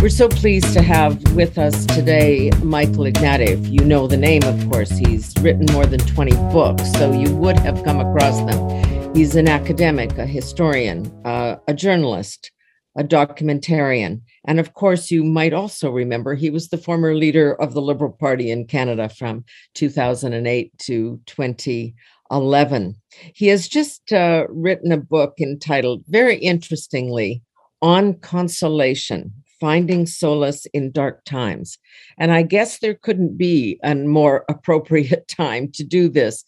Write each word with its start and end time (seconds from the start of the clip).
We're 0.00 0.08
so 0.08 0.30
pleased 0.30 0.72
to 0.72 0.80
have 0.80 1.20
with 1.34 1.58
us 1.58 1.84
today 1.84 2.50
Michael 2.62 3.04
Ignatieff. 3.04 3.70
You 3.70 3.84
know 3.84 4.06
the 4.06 4.16
name, 4.16 4.42
of 4.44 4.70
course. 4.70 4.88
He's 4.88 5.34
written 5.42 5.66
more 5.72 5.84
than 5.84 6.00
20 6.00 6.32
books, 6.54 6.90
so 6.92 7.12
you 7.12 7.36
would 7.36 7.58
have 7.58 7.84
come 7.84 8.00
across 8.00 8.38
them. 8.50 9.14
He's 9.14 9.36
an 9.36 9.46
academic, 9.46 10.16
a 10.16 10.24
historian, 10.24 11.04
uh, 11.26 11.56
a 11.68 11.74
journalist, 11.74 12.50
a 12.96 13.04
documentarian. 13.04 14.22
And 14.46 14.58
of 14.58 14.72
course, 14.72 15.10
you 15.10 15.22
might 15.22 15.52
also 15.52 15.90
remember 15.90 16.34
he 16.34 16.48
was 16.48 16.70
the 16.70 16.78
former 16.78 17.14
leader 17.14 17.52
of 17.60 17.74
the 17.74 17.82
Liberal 17.82 18.12
Party 18.12 18.50
in 18.50 18.64
Canada 18.64 19.10
from 19.10 19.44
2008 19.74 20.78
to 20.78 21.20
2011. 21.26 22.96
He 23.34 23.48
has 23.48 23.68
just 23.68 24.10
uh, 24.14 24.46
written 24.48 24.92
a 24.92 24.96
book 24.96 25.34
entitled, 25.38 26.04
very 26.08 26.36
interestingly, 26.36 27.42
On 27.82 28.14
Consolation 28.14 29.34
finding 29.60 30.06
solace 30.06 30.66
in 30.72 30.90
dark 30.90 31.24
times. 31.24 31.78
And 32.18 32.32
I 32.32 32.42
guess 32.42 32.78
there 32.78 32.94
couldn't 32.94 33.36
be 33.36 33.78
a 33.84 33.94
more 33.94 34.44
appropriate 34.48 35.28
time 35.36 35.70
to 35.72 35.84
do 35.84 36.08
this. 36.08 36.44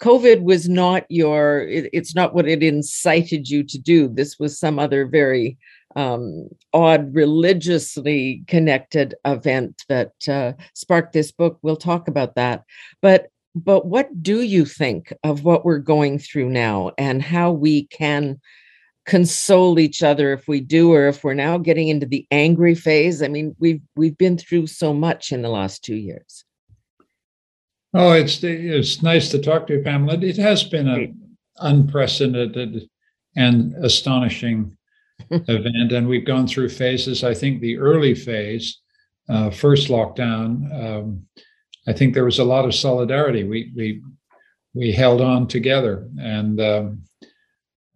COVID 0.00 0.42
was 0.42 0.68
not 0.68 1.04
your, 1.08 1.60
it, 1.68 1.88
it's 1.92 2.14
not 2.14 2.34
what 2.34 2.48
it 2.48 2.62
incited 2.62 3.48
you 3.48 3.62
to 3.62 3.78
do. 3.78 4.08
This 4.08 4.38
was 4.38 4.58
some 4.58 4.78
other 4.78 5.06
very 5.06 5.56
um, 5.96 6.48
odd, 6.72 7.14
religiously 7.14 8.42
connected 8.48 9.14
event 9.24 9.84
that 9.88 10.12
uh, 10.28 10.52
sparked 10.74 11.12
this 11.12 11.30
book. 11.30 11.58
We'll 11.62 11.76
talk 11.76 12.08
about 12.08 12.34
that. 12.34 12.64
But 13.00 13.28
but 13.54 13.86
what 13.86 14.20
do 14.20 14.42
you 14.42 14.64
think 14.64 15.12
of 15.22 15.44
what 15.44 15.64
we're 15.64 15.78
going 15.78 16.18
through 16.18 16.50
now 16.50 16.90
and 16.98 17.22
how 17.22 17.52
we 17.52 17.86
can 17.86 18.40
console 19.06 19.78
each 19.78 20.02
other 20.02 20.32
if 20.32 20.48
we 20.48 20.60
do 20.60 20.92
or 20.92 21.08
if 21.08 21.22
we're 21.22 21.34
now 21.34 21.58
getting 21.58 21.88
into 21.88 22.06
the 22.06 22.26
angry 22.30 22.74
phase. 22.74 23.22
I 23.22 23.28
mean 23.28 23.54
we've 23.58 23.82
we've 23.96 24.16
been 24.16 24.38
through 24.38 24.66
so 24.66 24.94
much 24.94 25.32
in 25.32 25.42
the 25.42 25.48
last 25.48 25.84
two 25.84 25.96
years. 25.96 26.44
Oh 27.92 28.12
it's 28.12 28.42
it's 28.42 29.02
nice 29.02 29.30
to 29.30 29.38
talk 29.38 29.66
to 29.66 29.74
you 29.74 29.82
pamela. 29.82 30.18
It 30.18 30.36
has 30.36 30.64
been 30.64 30.88
an 30.88 31.36
unprecedented 31.58 32.88
and 33.36 33.74
astonishing 33.84 34.76
event 35.30 35.92
and 35.92 36.08
we've 36.08 36.26
gone 36.26 36.46
through 36.46 36.70
phases. 36.70 37.22
I 37.24 37.34
think 37.34 37.60
the 37.60 37.78
early 37.78 38.14
phase 38.14 38.80
uh, 39.28 39.50
first 39.50 39.88
lockdown 39.88 40.70
um, 40.84 41.26
i 41.88 41.92
think 41.94 42.12
there 42.12 42.26
was 42.26 42.38
a 42.38 42.44
lot 42.44 42.64
of 42.64 42.74
solidarity. 42.74 43.44
We 43.44 43.72
we 43.76 44.02
we 44.74 44.92
held 44.92 45.20
on 45.20 45.46
together 45.46 46.08
and 46.18 46.60
um, 46.60 47.02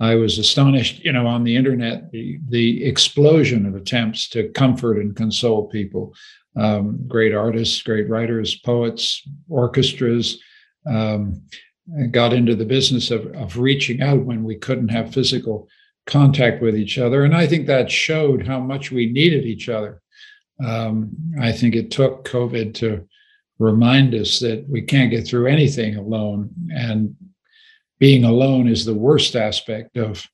I 0.01 0.15
was 0.15 0.39
astonished, 0.39 1.05
you 1.05 1.13
know, 1.13 1.27
on 1.27 1.45
the 1.45 1.57
internet, 1.57 2.11
the, 2.13 2.39
the 2.49 2.85
explosion 2.85 3.67
of 3.67 3.75
attempts 3.75 4.29
to 4.31 4.49
comfort 4.51 4.99
and 4.99 5.17
console 5.17 5.67
people. 5.67 6.15
Um, 6.57 7.05
great 7.07 7.35
artists, 7.35 7.83
great 7.83 8.09
writers, 8.09 8.57
poets, 8.57 9.23
orchestras 9.49 10.41
um, 10.89 11.43
got 12.11 12.33
into 12.33 12.55
the 12.55 12.65
business 12.65 13.11
of, 13.11 13.27
of 13.35 13.59
reaching 13.59 14.03
out 14.03 14.25
when 14.25 14.45
we 14.45 14.57
couldn't 14.57 14.89
have 14.89 15.13
physical 15.13 15.69
contact 16.07 16.63
with 16.63 16.77
each 16.77 16.99
other. 16.99 17.25
And 17.25 17.35
I 17.35 17.47
think 17.47 17.67
that 17.67 17.91
showed 17.91 18.47
how 18.47 18.61
much 18.61 18.91
we 18.91 19.07
needed 19.07 19.45
each 19.45 19.69
other. 19.69 20.01
Um, 20.65 21.11
I 21.41 21.53
think 21.53 21.75
it 21.75 21.91
took 21.91 22.25
COVID 22.29 22.75
to 22.75 23.07
remind 23.59 24.15
us 24.15 24.41
that 24.41 24.69
we 24.69 24.83
can't 24.83 25.11
get 25.11 25.27
through 25.27 25.47
anything 25.47 25.97
alone. 25.97 26.51
And 26.75 27.15
being 27.99 28.25
alone 28.25 28.69
is 28.69 28.85
the 28.85 28.95
worst 28.95 29.37
aspect 29.37 29.97
of 29.97 30.25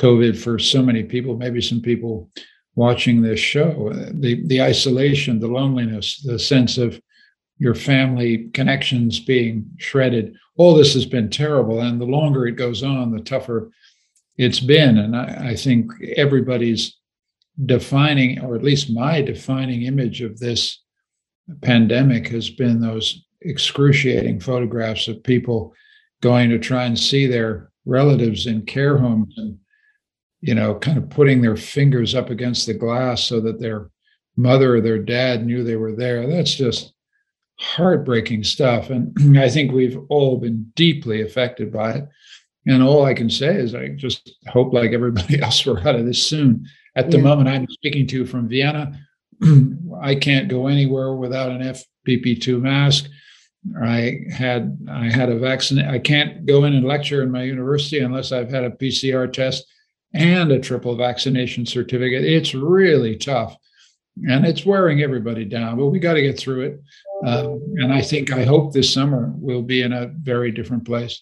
COVID 0.00 0.36
for 0.36 0.58
so 0.58 0.82
many 0.82 1.02
people. 1.02 1.36
Maybe 1.36 1.60
some 1.60 1.80
people 1.80 2.30
watching 2.74 3.22
this 3.22 3.40
show, 3.40 3.92
the 4.12 4.46
the 4.46 4.62
isolation, 4.62 5.40
the 5.40 5.48
loneliness, 5.48 6.22
the 6.22 6.38
sense 6.38 6.78
of 6.78 7.00
your 7.58 7.74
family 7.74 8.48
connections 8.54 9.18
being 9.18 9.68
shredded. 9.78 10.36
All 10.56 10.74
this 10.74 10.94
has 10.94 11.06
been 11.06 11.30
terrible, 11.30 11.80
and 11.80 12.00
the 12.00 12.04
longer 12.04 12.46
it 12.46 12.52
goes 12.52 12.82
on, 12.82 13.10
the 13.10 13.20
tougher 13.20 13.70
it's 14.36 14.60
been. 14.60 14.98
And 14.98 15.16
I, 15.16 15.50
I 15.50 15.56
think 15.56 15.90
everybody's 16.16 16.96
defining, 17.66 18.40
or 18.44 18.54
at 18.54 18.62
least 18.62 18.90
my 18.90 19.20
defining 19.20 19.82
image 19.82 20.22
of 20.22 20.38
this 20.38 20.80
pandemic 21.62 22.28
has 22.28 22.48
been 22.48 22.80
those 22.80 23.24
excruciating 23.40 24.38
photographs 24.40 25.08
of 25.08 25.22
people 25.22 25.74
going 26.22 26.50
to 26.50 26.58
try 26.58 26.84
and 26.84 26.98
see 26.98 27.26
their 27.26 27.70
relatives 27.84 28.46
in 28.46 28.62
care 28.62 28.98
homes 28.98 29.34
and 29.36 29.58
you 30.40 30.54
know 30.54 30.74
kind 30.74 30.98
of 30.98 31.08
putting 31.10 31.40
their 31.40 31.56
fingers 31.56 32.14
up 32.14 32.30
against 32.30 32.66
the 32.66 32.74
glass 32.74 33.24
so 33.24 33.40
that 33.40 33.60
their 33.60 33.90
mother 34.36 34.76
or 34.76 34.80
their 34.80 34.98
dad 34.98 35.44
knew 35.44 35.64
they 35.64 35.76
were 35.76 35.96
there. 35.96 36.26
That's 36.26 36.54
just 36.54 36.92
heartbreaking 37.58 38.44
stuff. 38.44 38.88
And 38.90 39.36
i 39.38 39.48
think 39.48 39.72
we've 39.72 39.98
all 40.08 40.38
been 40.38 40.72
deeply 40.76 41.22
affected 41.22 41.72
by 41.72 41.92
it. 41.92 42.08
And 42.66 42.82
all 42.82 43.04
i 43.04 43.14
can 43.14 43.30
say 43.30 43.56
is 43.56 43.74
i 43.74 43.88
just 43.88 44.36
hope 44.46 44.72
like 44.72 44.92
everybody 44.92 45.42
else 45.42 45.64
we're 45.66 45.80
out 45.80 45.96
of 45.96 46.06
this 46.06 46.22
soon. 46.22 46.66
At 46.94 47.10
the 47.10 47.18
yeah. 47.18 47.24
moment 47.24 47.48
i'm 47.48 47.66
speaking 47.68 48.06
to 48.08 48.16
you 48.18 48.26
from 48.26 48.48
vienna. 48.48 48.98
I 50.00 50.14
can't 50.14 50.48
go 50.48 50.66
anywhere 50.66 51.14
without 51.14 51.50
an 51.50 51.60
FFP2 51.60 52.60
mask 52.60 53.08
I 53.80 54.20
had 54.30 54.78
I 54.90 55.10
had 55.10 55.28
a 55.28 55.38
vaccine. 55.38 55.80
I 55.80 55.98
can't 55.98 56.46
go 56.46 56.64
in 56.64 56.74
and 56.74 56.86
lecture 56.86 57.22
in 57.22 57.30
my 57.30 57.42
university 57.42 57.98
unless 57.98 58.32
I've 58.32 58.50
had 58.50 58.64
a 58.64 58.70
PCR 58.70 59.32
test 59.32 59.66
and 60.14 60.50
a 60.52 60.60
triple 60.60 60.96
vaccination 60.96 61.66
certificate. 61.66 62.24
It's 62.24 62.54
really 62.54 63.16
tough, 63.16 63.56
and 64.28 64.46
it's 64.46 64.64
wearing 64.64 65.02
everybody 65.02 65.44
down. 65.44 65.76
But 65.76 65.86
we 65.86 65.98
got 65.98 66.14
to 66.14 66.22
get 66.22 66.38
through 66.38 66.62
it. 66.62 66.80
Uh, 67.26 67.56
and 67.76 67.92
I 67.92 68.00
think 68.00 68.32
I 68.32 68.44
hope 68.44 68.72
this 68.72 68.92
summer 68.92 69.32
we'll 69.34 69.62
be 69.62 69.82
in 69.82 69.92
a 69.92 70.06
very 70.06 70.52
different 70.52 70.84
place. 70.84 71.20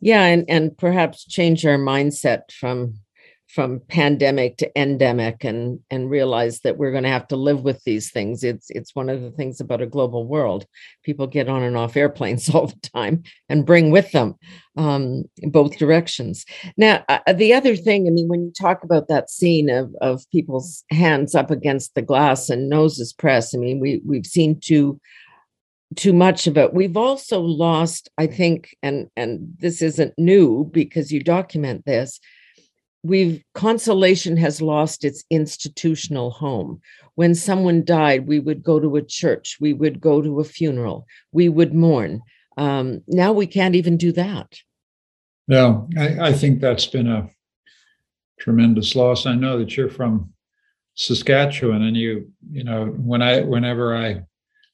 Yeah, 0.00 0.24
and 0.24 0.44
and 0.48 0.76
perhaps 0.78 1.24
change 1.24 1.66
our 1.66 1.78
mindset 1.78 2.52
from 2.52 3.00
from 3.48 3.80
pandemic 3.88 4.58
to 4.58 4.78
endemic 4.78 5.42
and 5.42 5.80
and 5.90 6.10
realize 6.10 6.60
that 6.60 6.76
we're 6.76 6.90
going 6.90 7.04
to 7.04 7.08
have 7.08 7.26
to 7.28 7.36
live 7.36 7.62
with 7.62 7.82
these 7.84 8.10
things. 8.10 8.44
It's 8.44 8.68
it's 8.70 8.94
one 8.94 9.08
of 9.08 9.22
the 9.22 9.30
things 9.30 9.60
about 9.60 9.80
a 9.80 9.86
global 9.86 10.26
world. 10.26 10.66
People 11.02 11.26
get 11.26 11.48
on 11.48 11.62
and 11.62 11.76
off 11.76 11.96
airplanes 11.96 12.48
all 12.54 12.66
the 12.66 12.90
time 12.90 13.22
and 13.48 13.66
bring 13.66 13.90
with 13.90 14.12
them 14.12 14.34
um, 14.76 15.24
both 15.44 15.78
directions. 15.78 16.44
Now 16.76 17.04
uh, 17.08 17.32
the 17.32 17.54
other 17.54 17.74
thing 17.74 18.06
i 18.06 18.10
mean 18.10 18.28
when 18.28 18.44
you 18.44 18.52
talk 18.52 18.84
about 18.84 19.08
that 19.08 19.30
scene 19.30 19.70
of 19.70 19.94
of 20.00 20.28
people's 20.30 20.84
hands 20.90 21.34
up 21.34 21.50
against 21.50 21.94
the 21.94 22.02
glass 22.02 22.50
and 22.50 22.68
noses 22.68 23.12
pressed 23.12 23.54
i 23.54 23.58
mean 23.58 23.80
we 23.80 24.00
we've 24.04 24.26
seen 24.26 24.60
too 24.60 25.00
too 25.96 26.12
much 26.12 26.46
of 26.46 26.58
it. 26.58 26.74
We've 26.74 26.98
also 26.98 27.40
lost 27.40 28.10
i 28.18 28.26
think 28.26 28.76
and 28.82 29.08
and 29.16 29.54
this 29.58 29.80
isn't 29.80 30.14
new 30.18 30.68
because 30.72 31.10
you 31.10 31.22
document 31.22 31.86
this 31.86 32.20
we've 33.02 33.42
consolation 33.54 34.36
has 34.36 34.60
lost 34.60 35.04
its 35.04 35.24
institutional 35.30 36.30
home. 36.30 36.80
When 37.14 37.34
someone 37.34 37.84
died 37.84 38.26
we 38.26 38.38
would 38.38 38.62
go 38.62 38.78
to 38.78 38.96
a 38.96 39.02
church 39.02 39.56
we 39.60 39.72
would 39.72 40.00
go 40.00 40.22
to 40.22 40.40
a 40.40 40.44
funeral 40.44 41.06
we 41.32 41.48
would 41.48 41.74
mourn. 41.74 42.22
Um, 42.56 43.02
now 43.06 43.32
we 43.32 43.46
can't 43.46 43.74
even 43.74 43.96
do 43.96 44.12
that. 44.12 44.58
Yeah 45.46 45.82
I, 45.96 46.28
I, 46.28 46.32
think 46.32 46.60
that's 46.60 46.86
been 46.86 47.08
a 47.08 47.28
tremendous 48.40 48.94
loss. 48.94 49.26
I 49.26 49.34
know 49.34 49.58
that 49.58 49.76
you're 49.76 49.90
from 49.90 50.32
saskatchewan 50.98 51.82
and 51.82 51.96
you 51.96 52.28
you 52.50 52.64
know 52.64 52.86
when 52.86 53.22
i 53.22 53.40
whenever 53.40 53.96
i 53.96 54.20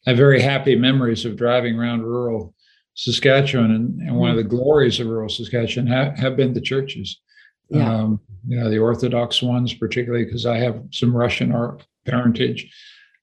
have 0.07 0.17
very 0.17 0.41
happy 0.41 0.75
memories 0.75 1.27
of 1.27 1.37
driving 1.37 1.79
around 1.79 2.03
rural 2.03 2.55
saskatchewan 2.95 3.73
and, 3.73 4.01
and 4.01 4.17
one 4.17 4.31
of 4.31 4.37
mm-hmm. 4.39 4.49
the 4.49 4.57
glories 4.57 4.99
of 5.01 5.07
rural 5.07 5.29
saskatchewan 5.29 5.87
ha- 5.87 6.15
have 6.17 6.35
been 6.35 6.55
the 6.55 6.63
churches 6.63 7.21
yeah. 7.69 7.93
Um, 7.93 8.21
you 8.47 8.59
know, 8.59 8.69
the 8.69 8.79
Orthodox 8.79 9.43
ones, 9.43 9.73
particularly 9.73 10.25
because 10.25 10.45
I 10.47 10.59
have 10.59 10.83
some 10.91 11.17
Russian 11.17 11.51
parentage, 12.05 12.71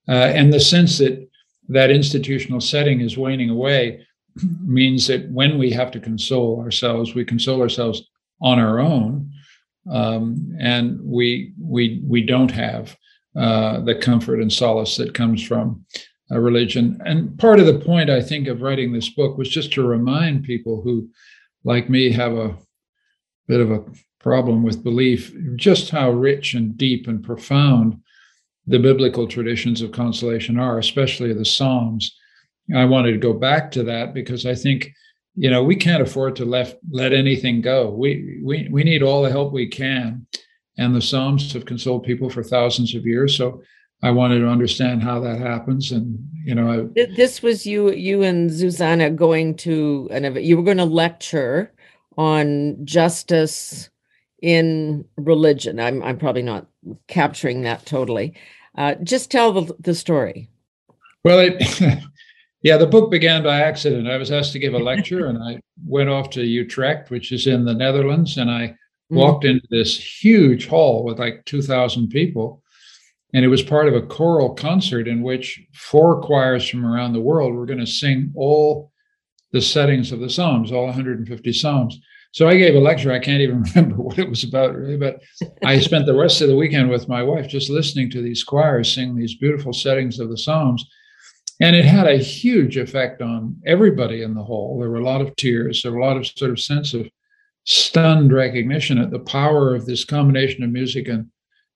uh, 0.08 0.12
and 0.12 0.52
the 0.52 0.60
sense 0.60 0.98
that 0.98 1.30
that 1.70 1.92
institutional 1.92 2.60
setting 2.60 3.02
is 3.02 3.18
waning 3.18 3.50
away 3.50 4.06
means 4.64 5.08
that 5.08 5.30
when 5.30 5.58
we 5.58 5.70
have 5.72 5.92
to 5.92 6.00
console 6.00 6.60
ourselves, 6.60 7.14
we 7.14 7.24
console 7.24 7.62
ourselves 7.62 8.02
on 8.42 8.58
our 8.58 8.80
own, 8.80 9.32
um, 9.92 10.56
and 10.60 11.00
we 11.04 11.54
we 11.60 12.02
we 12.04 12.26
don't 12.26 12.52
have 12.52 12.98
uh, 13.36 13.80
the 13.82 13.96
comfort 13.96 14.42
and 14.42 14.52
solace 14.52 14.98
that 14.98 15.14
comes 15.14 15.44
from 15.44 15.86
a 16.32 16.40
religion. 16.40 17.00
And 17.06 17.38
part 17.38 17.60
of 17.60 17.66
the 17.66 17.80
point, 17.80 18.10
I 18.10 18.22
think, 18.22 18.48
of 18.48 18.62
writing 18.62 18.92
this 18.92 19.10
book 19.10 19.38
was 19.38 19.50
just 19.50 19.72
to 19.74 19.84
remind 19.84 20.44
people 20.44 20.82
who, 20.82 21.10
like 21.64 21.90
me, 21.90 22.12
have 22.12 22.34
a 22.34 22.58
bit 23.48 23.60
of 23.60 23.72
a 23.72 23.84
problem 24.22 24.64
with 24.64 24.84
belief, 24.84 25.34
just 25.56 25.90
how 25.90 26.12
rich 26.12 26.54
and 26.54 26.78
deep 26.78 27.08
and 27.08 27.24
profound 27.24 28.00
the 28.68 28.80
biblical 28.80 29.28
traditions 29.28 29.82
of 29.82 29.92
consolation 29.92 30.60
are, 30.60 30.78
especially 30.78 31.34
the 31.34 31.46
Psalms. 31.46 32.16
I 32.76 32.86
wanted 32.86 33.14
to 33.14 33.18
go 33.18 33.34
back 33.34 33.72
to 33.72 33.84
that 33.84 34.14
because 34.14 34.46
I 34.46 34.56
think, 34.56 34.92
you 35.36 35.50
know, 35.50 35.64
we 35.64 35.76
can't 35.76 36.04
afford 36.04 36.36
to 36.38 36.46
let 36.46 36.78
let 36.92 37.14
anything 37.14 37.62
go. 37.62 37.90
We 37.90 38.40
we 38.44 38.68
we 38.72 38.84
need 38.84 39.02
all 39.02 39.24
the 39.24 39.32
help 39.32 39.52
we 39.52 39.68
can, 39.68 40.28
and 40.78 40.96
the 40.96 41.02
Psalms 41.02 41.52
have 41.54 41.66
consoled 41.66 42.04
people 42.04 42.30
for 42.30 42.44
thousands 42.44 42.94
of 42.94 43.06
years. 43.06 43.36
So 43.36 43.62
I 44.04 44.12
wanted 44.12 44.40
to 44.40 44.48
understand 44.48 45.04
how 45.04 45.20
that 45.22 45.40
happens. 45.40 45.92
And, 45.92 46.18
you 46.44 46.56
know, 46.56 46.90
I, 46.96 47.06
this 47.16 47.44
was 47.44 47.68
you, 47.68 47.92
you 47.92 48.24
and 48.24 48.50
Zsuzsanna 48.50 49.16
going 49.16 49.56
to 49.58 50.08
an 50.12 50.26
event, 50.26 50.46
you 50.46 50.58
were 50.58 50.64
going 50.64 50.78
to 50.78 50.86
lecture 50.86 51.72
on 52.18 52.84
justice 52.84 53.90
in 54.42 55.06
religion. 55.18 55.80
I'm, 55.80 56.02
I'm 56.04 56.18
probably 56.18 56.42
not 56.42 56.68
capturing 57.08 57.62
that 57.62 57.86
totally. 57.86 58.34
Uh, 58.78 58.96
just 59.04 59.30
tell 59.30 59.52
the, 59.52 59.76
the 59.80 59.96
story. 59.96 60.50
Well, 61.24 61.40
it, 61.40 61.64
yeah, 62.64 62.78
the 62.78 62.88
book 62.88 63.12
began 63.12 63.44
by 63.44 63.62
accident. 63.62 64.08
I 64.08 64.18
was 64.18 64.32
asked 64.32 64.54
to 64.54 64.60
give 64.60 64.74
a 64.74 64.80
lecture, 64.92 65.28
and 65.28 65.38
I 65.38 65.60
went 65.86 66.10
off 66.10 66.30
to 66.32 66.44
Utrecht, 66.44 67.12
which 67.12 67.32
is 67.32 67.48
in 67.48 67.66
the 67.66 67.74
Netherlands, 67.74 68.38
and 68.38 68.50
I 68.50 68.68
mm. 68.68 68.76
walked 69.10 69.46
into 69.46 69.68
this 69.70 70.24
huge 70.24 70.68
hall 70.68 71.04
with 71.04 71.20
like 71.20 71.46
2,000 71.46 72.10
people. 72.10 72.62
And 73.34 73.46
it 73.46 73.50
was 73.50 73.62
part 73.62 73.88
of 73.88 73.94
a 73.94 74.02
choral 74.02 74.54
concert 74.54 75.08
in 75.08 75.22
which 75.22 75.62
four 75.74 76.22
choirs 76.22 76.68
from 76.68 76.86
around 76.86 77.14
the 77.14 77.22
world 77.22 77.54
were 77.54 77.66
going 77.66 77.80
to 77.80 77.88
sing 77.88 78.34
all 78.36 78.92
the 79.52 79.62
settings 79.62 80.12
of 80.12 80.20
the 80.20 80.30
Psalms, 80.30 80.72
all 80.72 80.86
150 80.86 81.54
Psalms. 81.54 82.00
So 82.34 82.48
I 82.48 82.58
gave 82.58 82.76
a 82.76 82.80
lecture. 82.80 83.12
I 83.12 83.20
can't 83.20 83.42
even 83.42 83.64
remember 83.76 84.02
what 84.02 84.20
it 84.20 84.30
was 84.30 84.44
about, 84.44 84.76
really, 84.76 84.98
but 84.98 85.22
I 85.64 85.80
spent 85.80 86.06
the 86.06 86.16
rest 86.16 86.42
of 86.42 86.48
the 86.48 86.56
weekend 86.56 86.90
with 86.90 87.10
my 87.10 87.22
wife 87.22 87.48
just 87.48 87.70
listening 87.70 88.10
to 88.12 88.22
these 88.22 88.44
choirs 88.44 88.94
sing 88.94 89.16
these 89.16 89.38
beautiful 89.38 89.74
settings 89.74 90.20
of 90.20 90.30
the 90.30 90.38
Psalms. 90.38 90.86
And 91.60 91.76
it 91.76 91.86
had 91.86 92.08
a 92.08 92.18
huge 92.18 92.78
effect 92.78 93.22
on 93.22 93.58
everybody 93.68 94.24
in 94.24 94.34
the 94.34 94.44
hall. 94.44 94.80
There 94.80 94.90
were 94.90 94.98
a 94.98 95.04
lot 95.04 95.22
of 95.22 95.36
tears, 95.36 95.82
there 95.82 95.92
were 95.92 96.00
a 96.00 96.06
lot 96.06 96.18
of 96.18 96.26
sort 96.26 96.52
of 96.52 96.60
sense 96.60 96.94
of 96.94 97.08
stunned 97.66 98.34
recognition 98.34 98.98
at 98.98 99.12
the 99.12 99.20
power 99.20 99.76
of 99.76 99.86
this 99.86 100.04
combination 100.04 100.64
of 100.64 100.72
music 100.72 101.08
and, 101.08 101.28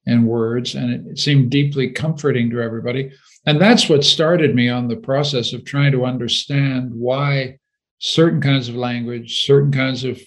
and 0.07 0.25
words. 0.25 0.74
And 0.74 0.92
it, 0.92 1.12
it 1.12 1.19
seemed 1.19 1.52
deeply 1.52 1.92
comforting 1.92 2.50
to 2.50 2.62
everybody. 2.62 3.12
And 3.46 3.62
that's 3.62 3.88
what 3.88 4.04
started 4.04 4.56
me 4.56 4.69
on 4.69 4.88
the 4.88 4.96
process 4.96 5.54
of 5.54 5.66
trying 5.66 5.92
to 5.92 6.06
understand 6.06 6.92
why 6.96 7.60
certain 8.00 8.42
kinds 8.42 8.69
of 8.69 8.75
language, 8.75 9.46
certain 9.46 9.72
kinds 9.72 10.04
of 10.04 10.19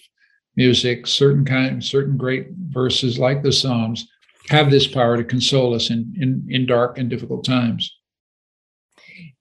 music, 0.59 1.07
certain 1.07 1.45
kind, 1.45 1.83
certain 1.83 2.17
great 2.17 2.49
verses 2.51 3.17
like 3.17 3.45
the 3.45 3.53
Psalms 3.53 4.09
have 4.49 4.73
this 4.73 4.89
power 4.89 5.17
to 5.17 5.23
console 5.23 5.73
us 5.73 5.89
in, 5.89 6.13
in, 6.21 6.45
in 6.51 6.67
dark 6.67 6.99
and 6.99 7.09
difficult 7.09 7.45
times. 7.45 7.97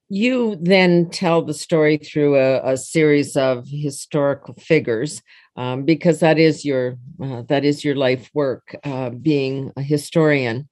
You 0.10 0.58
then 0.62 1.10
tell 1.10 1.42
the 1.42 1.56
story 1.56 1.98
through 1.98 2.38
a, 2.38 2.74
a 2.74 2.78
series 2.78 3.36
of 3.36 3.68
historical 3.68 4.54
figures, 4.54 5.24
um, 5.56 5.86
because 5.86 6.20
that 6.20 6.38
is 6.38 6.64
your 6.64 6.98
uh, 7.22 7.42
that 7.50 7.66
is 7.66 7.84
your 7.84 7.96
life 7.96 8.30
work, 8.34 8.76
uh, 8.84 9.10
being 9.10 9.74
a 9.76 9.82
historian 9.82 10.70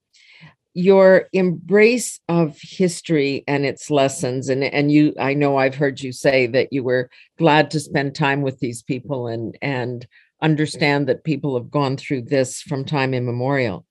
your 0.78 1.26
embrace 1.32 2.20
of 2.28 2.58
history 2.60 3.42
and 3.48 3.64
its 3.64 3.90
lessons 3.90 4.50
and 4.50 4.62
and 4.62 4.92
you 4.92 5.14
i 5.18 5.32
know 5.32 5.56
i've 5.56 5.74
heard 5.74 6.02
you 6.02 6.12
say 6.12 6.46
that 6.46 6.70
you 6.70 6.84
were 6.84 7.08
glad 7.38 7.70
to 7.70 7.80
spend 7.80 8.14
time 8.14 8.42
with 8.42 8.58
these 8.58 8.82
people 8.82 9.26
and 9.26 9.56
and 9.62 10.06
understand 10.42 11.08
that 11.08 11.24
people 11.24 11.56
have 11.56 11.70
gone 11.70 11.96
through 11.96 12.22
this 12.22 12.62
from 12.62 12.84
time 12.84 13.14
immemorial. 13.14 13.86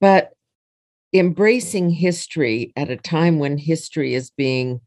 But 0.00 0.32
embracing 1.12 1.90
history 1.90 2.72
at 2.76 2.90
a 2.90 2.96
time 2.96 3.38
when 3.38 3.58
history 3.58 4.14
is 4.14 4.30
being 4.30 4.80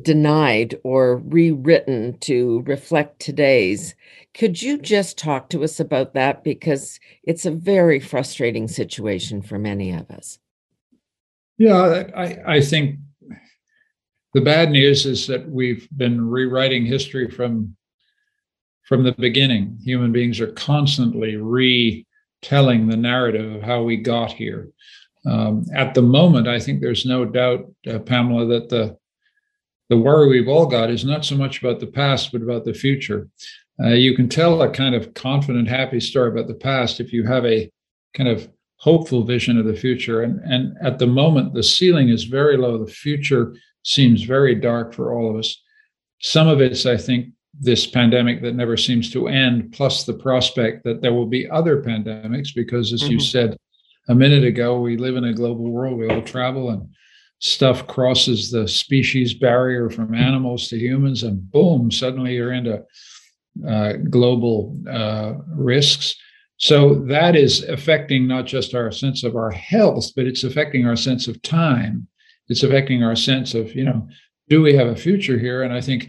denied 0.00 0.76
or 0.84 1.16
rewritten 1.18 2.18
to 2.18 2.62
reflect 2.66 3.20
today's. 3.20 3.94
Could 4.34 4.60
you 4.60 4.78
just 4.78 5.16
talk 5.16 5.48
to 5.50 5.64
us 5.64 5.80
about 5.80 6.14
that? 6.14 6.44
Because 6.44 7.00
it's 7.22 7.46
a 7.46 7.50
very 7.50 8.00
frustrating 8.00 8.68
situation 8.68 9.40
for 9.40 9.58
many 9.58 9.92
of 9.92 10.10
us. 10.10 10.38
Yeah, 11.58 12.04
I, 12.14 12.56
I 12.56 12.60
think 12.60 12.98
the 14.34 14.42
bad 14.42 14.70
news 14.70 15.06
is 15.06 15.26
that 15.28 15.48
we've 15.48 15.88
been 15.96 16.28
rewriting 16.28 16.84
history 16.84 17.30
from 17.30 17.75
from 18.86 19.02
the 19.02 19.12
beginning. 19.12 19.78
Human 19.84 20.12
beings 20.12 20.40
are 20.40 20.52
constantly 20.52 21.36
retelling 21.36 22.86
the 22.86 22.96
narrative 22.96 23.56
of 23.56 23.62
how 23.62 23.82
we 23.82 23.96
got 23.96 24.32
here. 24.32 24.70
Um, 25.26 25.64
at 25.74 25.94
the 25.94 26.02
moment, 26.02 26.46
I 26.46 26.60
think 26.60 26.80
there's 26.80 27.04
no 27.04 27.24
doubt, 27.24 27.66
uh, 27.88 27.98
Pamela, 27.98 28.46
that 28.46 28.68
the 28.68 28.96
the 29.88 29.96
worry 29.96 30.28
we've 30.28 30.48
all 30.48 30.66
got 30.66 30.90
is 30.90 31.04
not 31.04 31.24
so 31.24 31.36
much 31.36 31.60
about 31.60 31.78
the 31.78 31.86
past, 31.86 32.32
but 32.32 32.42
about 32.42 32.64
the 32.64 32.74
future. 32.74 33.28
Uh, 33.80 33.90
you 33.90 34.16
can 34.16 34.28
tell 34.28 34.62
a 34.62 34.70
kind 34.70 34.94
of 34.94 35.14
confident, 35.14 35.68
happy 35.68 36.00
story 36.00 36.30
about 36.30 36.48
the 36.48 36.54
past 36.54 36.98
if 36.98 37.12
you 37.12 37.24
have 37.24 37.44
a 37.44 37.70
kind 38.14 38.28
of 38.28 38.48
hopeful 38.78 39.22
vision 39.22 39.58
of 39.58 39.64
the 39.64 39.76
future. 39.76 40.22
And, 40.22 40.40
and 40.40 40.76
at 40.82 40.98
the 40.98 41.06
moment, 41.06 41.54
the 41.54 41.62
ceiling 41.62 42.08
is 42.08 42.24
very 42.24 42.56
low. 42.56 42.84
The 42.84 42.90
future 42.90 43.54
seems 43.84 44.22
very 44.22 44.54
dark 44.56 44.92
for 44.92 45.14
all 45.14 45.30
of 45.30 45.36
us. 45.36 45.62
Some 46.20 46.48
of 46.48 46.60
it's, 46.60 46.84
I 46.84 46.96
think, 46.96 47.28
this 47.58 47.86
pandemic 47.86 48.42
that 48.42 48.54
never 48.54 48.76
seems 48.76 49.10
to 49.12 49.28
end, 49.28 49.72
plus 49.72 50.04
the 50.04 50.14
prospect 50.14 50.84
that 50.84 51.00
there 51.00 51.14
will 51.14 51.26
be 51.26 51.48
other 51.48 51.82
pandemics, 51.82 52.54
because 52.54 52.92
as 52.92 53.02
mm-hmm. 53.02 53.12
you 53.12 53.20
said 53.20 53.56
a 54.08 54.14
minute 54.14 54.44
ago, 54.44 54.78
we 54.78 54.96
live 54.96 55.16
in 55.16 55.24
a 55.24 55.34
global 55.34 55.70
world, 55.70 55.98
we 55.98 56.08
all 56.08 56.22
travel 56.22 56.70
and 56.70 56.88
stuff 57.38 57.86
crosses 57.86 58.50
the 58.50 58.66
species 58.66 59.34
barrier 59.34 59.90
from 59.90 60.14
animals 60.14 60.68
to 60.68 60.78
humans, 60.78 61.22
and 61.22 61.50
boom, 61.50 61.90
suddenly 61.90 62.34
you're 62.34 62.52
into 62.52 62.82
uh, 63.68 63.92
global 64.10 64.78
uh, 64.90 65.34
risks. 65.48 66.14
So 66.58 66.94
that 67.06 67.36
is 67.36 67.62
affecting 67.64 68.26
not 68.26 68.46
just 68.46 68.74
our 68.74 68.90
sense 68.90 69.24
of 69.24 69.36
our 69.36 69.50
health, 69.50 70.12
but 70.16 70.26
it's 70.26 70.44
affecting 70.44 70.86
our 70.86 70.96
sense 70.96 71.28
of 71.28 71.42
time. 71.42 72.06
It's 72.48 72.62
affecting 72.62 73.02
our 73.02 73.16
sense 73.16 73.54
of, 73.54 73.74
you 73.74 73.84
know, 73.84 74.08
do 74.48 74.62
we 74.62 74.74
have 74.74 74.86
a 74.86 74.96
future 74.96 75.38
here? 75.38 75.62
And 75.62 75.72
I 75.72 75.80
think 75.80 76.08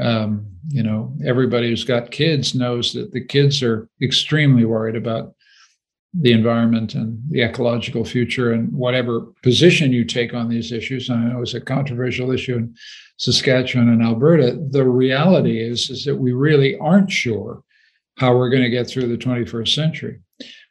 um, 0.00 0.46
you 0.68 0.82
know, 0.82 1.14
everybody 1.26 1.68
who's 1.68 1.84
got 1.84 2.10
kids 2.10 2.54
knows 2.54 2.92
that 2.92 3.12
the 3.12 3.24
kids 3.24 3.62
are 3.62 3.88
extremely 4.02 4.64
worried 4.64 4.96
about 4.96 5.34
the 6.14 6.32
environment 6.32 6.94
and 6.94 7.20
the 7.28 7.42
ecological 7.42 8.04
future 8.04 8.52
and 8.52 8.72
whatever 8.72 9.22
position 9.42 9.92
you 9.92 10.04
take 10.04 10.32
on 10.32 10.48
these 10.48 10.70
issues. 10.70 11.10
I 11.10 11.16
know 11.16 11.42
it's 11.42 11.54
a 11.54 11.60
controversial 11.60 12.30
issue 12.30 12.56
in 12.56 12.74
Saskatchewan 13.18 13.88
and 13.88 14.02
Alberta. 14.02 14.56
The 14.70 14.84
reality 14.84 15.60
is, 15.60 15.90
is 15.90 16.04
that 16.04 16.16
we 16.16 16.32
really 16.32 16.78
aren't 16.78 17.10
sure 17.10 17.62
how 18.18 18.36
we're 18.36 18.50
going 18.50 18.62
to 18.62 18.70
get 18.70 18.88
through 18.88 19.08
the 19.08 19.16
21st 19.16 19.74
century. 19.74 20.20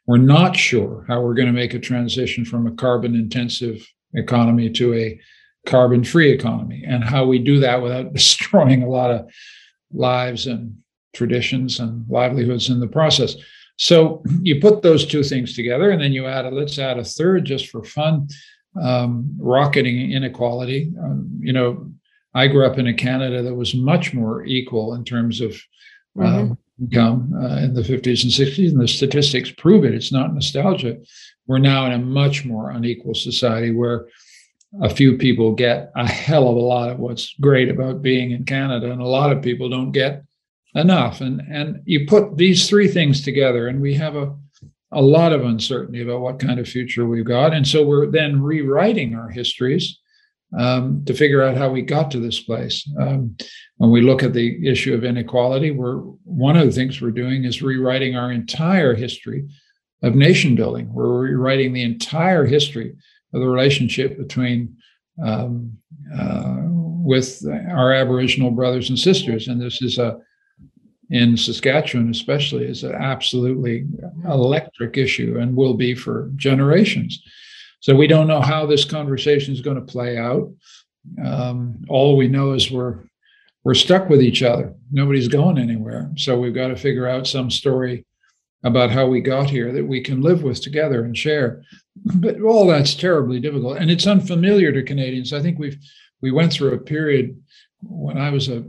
We're 0.06 0.16
not 0.16 0.56
sure 0.56 1.04
how 1.08 1.20
we're 1.20 1.34
going 1.34 1.46
to 1.46 1.52
make 1.52 1.74
a 1.74 1.78
transition 1.78 2.44
from 2.44 2.66
a 2.66 2.74
carbon 2.74 3.14
intensive 3.14 3.86
economy 4.14 4.70
to 4.70 4.94
a 4.94 5.20
carbon 5.66 6.04
free 6.04 6.30
economy 6.30 6.84
and 6.86 7.02
how 7.02 7.24
we 7.24 7.38
do 7.38 7.58
that 7.60 7.82
without 7.82 8.12
destroying 8.12 8.82
a 8.82 8.88
lot 8.88 9.10
of 9.10 9.30
lives 9.92 10.46
and 10.46 10.76
traditions 11.14 11.80
and 11.80 12.04
livelihoods 12.08 12.68
in 12.68 12.80
the 12.80 12.88
process. 12.88 13.36
So 13.76 14.22
you 14.42 14.60
put 14.60 14.82
those 14.82 15.06
two 15.06 15.24
things 15.24 15.54
together, 15.54 15.90
and 15.90 16.00
then 16.00 16.12
you 16.12 16.26
add 16.26 16.44
a 16.44 16.50
let's 16.50 16.78
add 16.78 16.98
a 16.98 17.04
third 17.04 17.44
just 17.44 17.68
for 17.68 17.82
fun, 17.82 18.28
um, 18.80 19.34
rocketing 19.38 20.12
inequality. 20.12 20.92
Um, 21.02 21.28
you 21.40 21.52
know, 21.52 21.90
I 22.34 22.46
grew 22.46 22.66
up 22.66 22.78
in 22.78 22.86
a 22.86 22.94
Canada 22.94 23.42
that 23.42 23.54
was 23.54 23.74
much 23.74 24.14
more 24.14 24.44
equal 24.44 24.94
in 24.94 25.04
terms 25.04 25.40
of 25.40 25.60
um, 26.20 26.24
mm-hmm. 26.24 26.84
income 26.84 27.32
uh, 27.34 27.56
in 27.58 27.74
the 27.74 27.82
50s 27.82 28.22
and 28.22 28.32
60s, 28.32 28.68
and 28.70 28.80
the 28.80 28.88
statistics 28.88 29.50
prove 29.50 29.84
it. 29.84 29.94
It's 29.94 30.12
not 30.12 30.32
nostalgia. 30.32 30.98
We're 31.46 31.58
now 31.58 31.86
in 31.86 31.92
a 31.92 31.98
much 31.98 32.44
more 32.44 32.70
unequal 32.70 33.14
society 33.14 33.72
where 33.72 34.06
a 34.82 34.90
few 34.90 35.16
people 35.16 35.52
get 35.52 35.92
a 35.94 36.06
hell 36.06 36.48
of 36.48 36.56
a 36.56 36.60
lot 36.60 36.90
of 36.90 36.98
what's 36.98 37.34
great 37.40 37.68
about 37.68 38.02
being 38.02 38.32
in 38.32 38.44
Canada, 38.44 38.90
and 38.90 39.00
a 39.00 39.06
lot 39.06 39.32
of 39.32 39.42
people 39.42 39.68
don't 39.68 39.92
get 39.92 40.24
enough. 40.74 41.20
And 41.20 41.40
and 41.50 41.80
you 41.84 42.06
put 42.06 42.36
these 42.36 42.68
three 42.68 42.88
things 42.88 43.22
together, 43.22 43.68
and 43.68 43.80
we 43.80 43.94
have 43.94 44.16
a 44.16 44.34
a 44.92 45.02
lot 45.02 45.32
of 45.32 45.44
uncertainty 45.44 46.02
about 46.02 46.20
what 46.20 46.38
kind 46.38 46.60
of 46.60 46.68
future 46.68 47.06
we've 47.06 47.24
got, 47.24 47.52
and 47.52 47.66
so 47.66 47.84
we're 47.84 48.10
then 48.10 48.42
rewriting 48.42 49.14
our 49.14 49.28
histories 49.28 49.98
um, 50.56 51.04
to 51.04 51.14
figure 51.14 51.42
out 51.42 51.56
how 51.56 51.68
we 51.68 51.82
got 51.82 52.10
to 52.12 52.20
this 52.20 52.40
place. 52.40 52.88
Um, 53.00 53.36
when 53.78 53.90
we 53.90 54.02
look 54.02 54.22
at 54.22 54.34
the 54.34 54.68
issue 54.68 54.94
of 54.94 55.04
inequality, 55.04 55.70
we're 55.70 55.96
one 56.24 56.56
of 56.56 56.66
the 56.66 56.72
things 56.72 57.00
we're 57.00 57.10
doing 57.10 57.44
is 57.44 57.62
rewriting 57.62 58.16
our 58.16 58.30
entire 58.30 58.94
history 58.94 59.48
of 60.02 60.14
nation 60.14 60.54
building. 60.54 60.92
We're 60.92 61.18
rewriting 61.18 61.72
the 61.72 61.82
entire 61.82 62.44
history 62.44 62.94
the 63.40 63.48
relationship 63.48 64.18
between 64.18 64.76
um, 65.24 65.76
uh, 66.16 66.62
with 67.04 67.44
our 67.70 67.92
Aboriginal 67.92 68.50
brothers 68.50 68.88
and 68.88 68.98
sisters. 68.98 69.48
And 69.48 69.60
this 69.60 69.82
is 69.82 69.98
a, 69.98 70.18
in 71.10 71.36
Saskatchewan 71.36 72.10
especially, 72.10 72.64
is 72.64 72.82
an 72.82 72.94
absolutely 72.94 73.86
electric 74.24 74.96
issue 74.96 75.38
and 75.38 75.54
will 75.54 75.74
be 75.74 75.94
for 75.94 76.30
generations. 76.36 77.22
So 77.80 77.94
we 77.94 78.06
don't 78.06 78.26
know 78.26 78.40
how 78.40 78.64
this 78.64 78.84
conversation 78.84 79.52
is 79.52 79.60
going 79.60 79.76
to 79.76 79.92
play 79.92 80.16
out. 80.16 80.50
Um, 81.22 81.84
all 81.88 82.16
we 82.16 82.28
know 82.28 82.54
is 82.54 82.70
we're 82.70 83.00
we're 83.64 83.74
stuck 83.74 84.08
with 84.10 84.22
each 84.22 84.42
other. 84.42 84.74
Nobody's 84.92 85.28
going 85.28 85.58
anywhere. 85.58 86.10
So 86.16 86.38
we've 86.38 86.54
got 86.54 86.68
to 86.68 86.76
figure 86.76 87.08
out 87.08 87.26
some 87.26 87.50
story 87.50 88.04
about 88.64 88.90
how 88.90 89.06
we 89.06 89.20
got 89.20 89.50
here 89.50 89.72
that 89.72 89.86
we 89.86 90.00
can 90.00 90.20
live 90.20 90.42
with 90.42 90.60
together 90.62 91.04
and 91.04 91.16
share. 91.16 91.62
But 92.04 92.40
all 92.40 92.66
that's 92.66 92.94
terribly 92.94 93.38
difficult, 93.38 93.78
and 93.78 93.90
it's 93.90 94.06
unfamiliar 94.06 94.72
to 94.72 94.82
Canadians. 94.82 95.32
I 95.32 95.40
think 95.40 95.58
we've 95.58 95.78
we 96.22 96.32
went 96.32 96.52
through 96.52 96.74
a 96.74 96.78
period 96.78 97.40
when 97.82 98.16
I 98.16 98.30
was 98.30 98.48
a, 98.48 98.64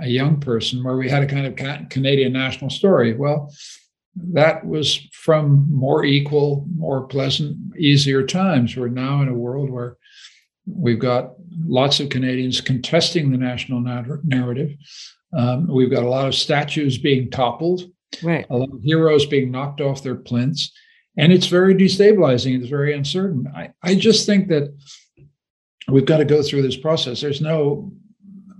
a 0.00 0.08
young 0.08 0.40
person 0.40 0.84
where 0.84 0.96
we 0.96 1.08
had 1.08 1.22
a 1.22 1.26
kind 1.26 1.46
of 1.46 1.88
Canadian 1.88 2.32
national 2.32 2.70
story. 2.70 3.14
Well, 3.14 3.50
that 4.32 4.66
was 4.66 5.08
from 5.12 5.66
more 5.70 6.04
equal, 6.04 6.66
more 6.76 7.06
pleasant, 7.06 7.56
easier 7.78 8.26
times. 8.26 8.76
We're 8.76 8.88
now 8.88 9.22
in 9.22 9.28
a 9.28 9.34
world 9.34 9.70
where 9.70 9.96
we've 10.66 10.98
got 10.98 11.32
lots 11.64 12.00
of 12.00 12.10
Canadians 12.10 12.60
contesting 12.60 13.30
the 13.30 13.38
national 13.38 13.80
narrative. 14.24 14.72
Um, 15.36 15.66
we've 15.72 15.90
got 15.90 16.04
a 16.04 16.08
lot 16.08 16.26
of 16.26 16.34
statues 16.34 16.98
being 16.98 17.30
toppled, 17.30 17.82
right. 18.22 18.46
a 18.50 18.56
lot 18.56 18.72
of 18.72 18.82
heroes 18.82 19.26
being 19.26 19.50
knocked 19.50 19.80
off 19.80 20.02
their 20.02 20.16
plinths. 20.16 20.70
And 21.16 21.32
it's 21.32 21.46
very 21.46 21.74
destabilizing. 21.74 22.58
It's 22.58 22.68
very 22.68 22.94
uncertain. 22.94 23.46
I, 23.54 23.70
I 23.82 23.96
just 23.96 24.24
think 24.24 24.48
that 24.48 24.72
we've 25.88 26.04
got 26.06 26.18
to 26.18 26.24
go 26.24 26.42
through 26.42 26.62
this 26.62 26.76
process. 26.76 27.20
There's 27.20 27.40
no 27.40 27.92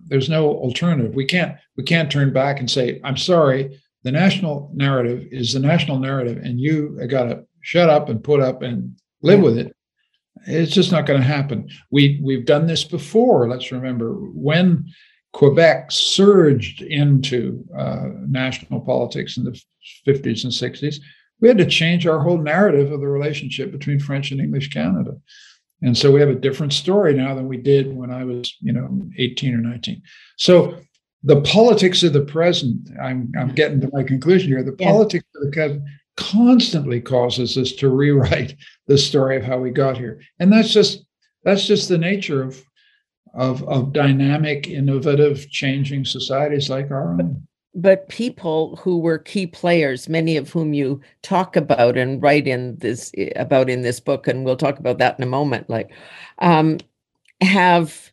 there's 0.07 0.31
no 0.31 0.49
alternative. 0.49 1.15
We 1.15 1.25
can't 1.25 1.57
we 1.77 1.85
can't 1.85 2.11
turn 2.11 2.33
back 2.33 2.59
and 2.59 2.71
say, 2.71 3.01
I'm 3.05 3.17
sorry, 3.17 3.79
the 4.03 4.11
national 4.11 4.71
narrative 4.75 5.29
is 5.31 5.53
the 5.53 5.61
national 5.61 5.99
narrative, 5.99 6.39
and 6.39 6.59
you 6.59 6.99
got 7.09 7.25
to 7.25 7.45
shut 7.61 7.91
up 7.91 8.09
and 8.09 8.25
put 8.25 8.41
up 8.41 8.63
and 8.63 8.99
live 9.23 9.41
with 9.41 9.59
it. 9.59 9.75
It's 10.47 10.73
just 10.73 10.93
not 10.93 11.07
going 11.07 11.21
to 11.21 11.27
happen. 11.27 11.69
We 11.91 12.21
we've 12.23 12.47
done 12.47 12.67
this 12.67 12.85
before. 12.85 13.49
Let's 13.49 13.71
remember 13.73 14.15
when 14.15 14.87
Quebec 15.33 15.91
surged 15.91 16.83
into 16.83 17.65
uh, 17.77 18.09
national 18.27 18.81
politics 18.81 19.37
in 19.37 19.45
the 19.45 19.61
50s 20.07 20.45
and 20.45 20.53
60s. 20.53 20.97
We 21.41 21.49
had 21.49 21.59
to 21.59 21.67
change 21.67 22.07
our 22.07 22.21
whole 22.21 22.39
narrative 22.39 22.91
of 22.91 23.01
the 23.01 23.09
relationship 23.09 23.71
between 23.71 24.01
French 24.01 24.33
and 24.33 24.41
English 24.41 24.71
Canada. 24.71 25.13
And 25.83 25.97
so 25.97 26.11
we 26.11 26.21
have 26.21 26.31
a 26.31 26.35
different 26.35 26.73
story 26.73 27.15
now 27.15 27.35
than 27.35 27.47
we 27.47 27.57
did 27.57 27.95
when 27.95 28.11
I 28.11 28.25
was, 28.25 28.53
you 28.61 28.73
know, 28.73 28.89
18 29.17 29.55
or 29.55 29.59
19. 29.59 30.03
So 30.37 30.77
the 31.23 31.41
politics 31.43 32.03
of 32.03 32.13
the 32.13 32.25
present, 32.25 32.89
I'm, 33.01 33.31
I'm 33.39 33.55
getting 33.55 33.81
to 33.83 33.91
my 33.93 34.03
conclusion 34.03 34.49
here. 34.49 34.63
The 34.63 34.75
yeah. 34.79 34.91
politics 34.91 35.27
of 35.37 35.45
the 35.45 35.53
present 35.53 35.83
constantly 36.17 37.01
causes 37.01 37.57
us 37.57 37.73
to 37.73 37.89
rewrite 37.89 38.57
the 38.89 38.99
story 38.99 39.37
of 39.37 39.45
how 39.45 39.59
we 39.59 39.71
got 39.71 39.97
here. 39.97 40.21
And 40.41 40.53
that's 40.53 40.73
just 40.73 41.05
that's 41.45 41.67
just 41.67 41.89
the 41.89 41.99
nature 41.99 42.43
of 42.43 42.63
of, 43.35 43.63
of 43.69 43.93
dynamic, 43.93 44.69
innovative, 44.69 45.49
changing 45.51 46.05
societies 46.05 46.71
like 46.71 46.91
our 46.91 47.13
own 47.13 47.47
but 47.79 48.09
people 48.09 48.77
who 48.77 48.99
were 48.99 49.19
key 49.19 49.47
players, 49.47 50.09
many 50.09 50.37
of 50.37 50.51
whom 50.51 50.75
you 50.75 51.01
talk 51.23 51.55
about 51.55 51.97
and 51.97 52.21
write 52.21 52.49
in 52.49 52.77
this 52.79 53.13
about 53.37 53.71
in 53.71 53.83
this 53.83 54.01
book, 54.01 54.27
and 54.27 54.45
we'll 54.45 54.57
talk 54.57 54.79
about 54.79 54.99
that 54.99 55.17
in 55.19 55.23
a 55.23 55.27
moment, 55.27 55.71
like 55.71 55.91
um, 56.41 56.79
have 57.41 58.11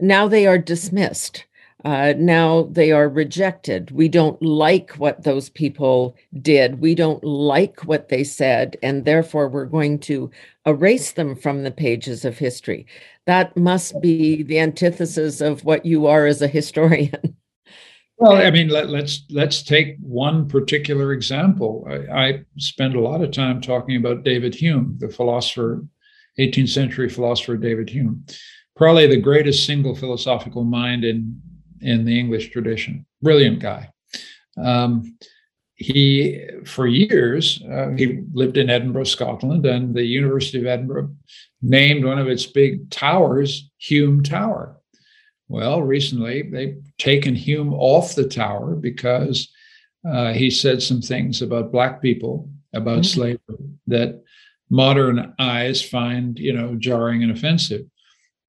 now 0.00 0.26
they 0.26 0.46
are 0.46 0.58
dismissed. 0.58 1.44
Uh, 1.86 2.14
now 2.18 2.64
they 2.72 2.90
are 2.90 3.08
rejected. 3.08 3.92
We 3.92 4.08
don't 4.08 4.42
like 4.42 4.90
what 4.94 5.22
those 5.22 5.48
people 5.48 6.16
did. 6.42 6.80
We 6.80 6.96
don't 6.96 7.22
like 7.22 7.84
what 7.84 8.08
they 8.08 8.24
said, 8.24 8.76
and 8.82 9.04
therefore 9.04 9.48
we're 9.48 9.66
going 9.66 10.00
to 10.00 10.28
erase 10.66 11.12
them 11.12 11.36
from 11.36 11.62
the 11.62 11.70
pages 11.70 12.24
of 12.24 12.38
history. 12.38 12.88
That 13.26 13.56
must 13.56 14.00
be 14.00 14.42
the 14.42 14.58
antithesis 14.58 15.40
of 15.40 15.64
what 15.64 15.86
you 15.86 16.08
are 16.08 16.26
as 16.26 16.42
a 16.42 16.48
historian. 16.48 17.36
Well, 18.18 18.32
I 18.32 18.50
mean, 18.50 18.68
let, 18.68 18.84
us 18.84 18.90
let's, 18.90 19.22
let's 19.28 19.62
take 19.62 19.98
one 20.00 20.48
particular 20.48 21.12
example. 21.12 21.86
I, 21.86 22.28
I 22.28 22.44
spend 22.56 22.96
a 22.96 23.00
lot 23.00 23.20
of 23.20 23.30
time 23.30 23.60
talking 23.60 23.96
about 23.96 24.24
David 24.24 24.54
Hume, 24.54 24.96
the 24.98 25.10
philosopher, 25.10 25.84
18th 26.38 26.70
century 26.70 27.10
philosopher 27.10 27.58
David 27.58 27.90
Hume, 27.90 28.24
probably 28.74 29.06
the 29.06 29.20
greatest 29.20 29.66
single 29.66 29.94
philosophical 29.94 30.64
mind 30.64 31.04
in 31.04 31.42
in 31.80 32.04
the 32.04 32.18
English 32.18 32.50
tradition. 32.50 33.06
Brilliant 33.22 33.60
guy. 33.60 33.90
Um, 34.56 35.16
he, 35.76 36.40
for 36.64 36.86
years, 36.86 37.62
uh, 37.70 37.90
he 37.90 38.22
lived 38.32 38.56
in 38.56 38.70
Edinburgh, 38.70 39.04
Scotland, 39.04 39.66
and 39.66 39.94
the 39.94 40.04
University 40.04 40.58
of 40.58 40.66
Edinburgh 40.66 41.14
named 41.60 42.04
one 42.04 42.18
of 42.18 42.28
its 42.28 42.46
big 42.46 42.90
towers 42.90 43.70
Hume 43.78 44.22
Tower. 44.22 44.78
Well, 45.48 45.82
recently 45.82 46.42
they've 46.42 46.78
taken 46.98 47.34
Hume 47.34 47.74
off 47.74 48.14
the 48.14 48.26
tower 48.26 48.74
because 48.74 49.52
uh, 50.08 50.32
he 50.32 50.50
said 50.50 50.82
some 50.82 51.02
things 51.02 51.42
about 51.42 51.72
Black 51.72 52.00
people, 52.00 52.48
about 52.74 53.00
mm-hmm. 53.00 53.02
slavery, 53.02 53.38
that 53.86 54.22
modern 54.70 55.34
eyes 55.38 55.82
find, 55.82 56.38
you 56.38 56.52
know, 56.52 56.74
jarring 56.76 57.22
and 57.22 57.32
offensive. 57.32 57.82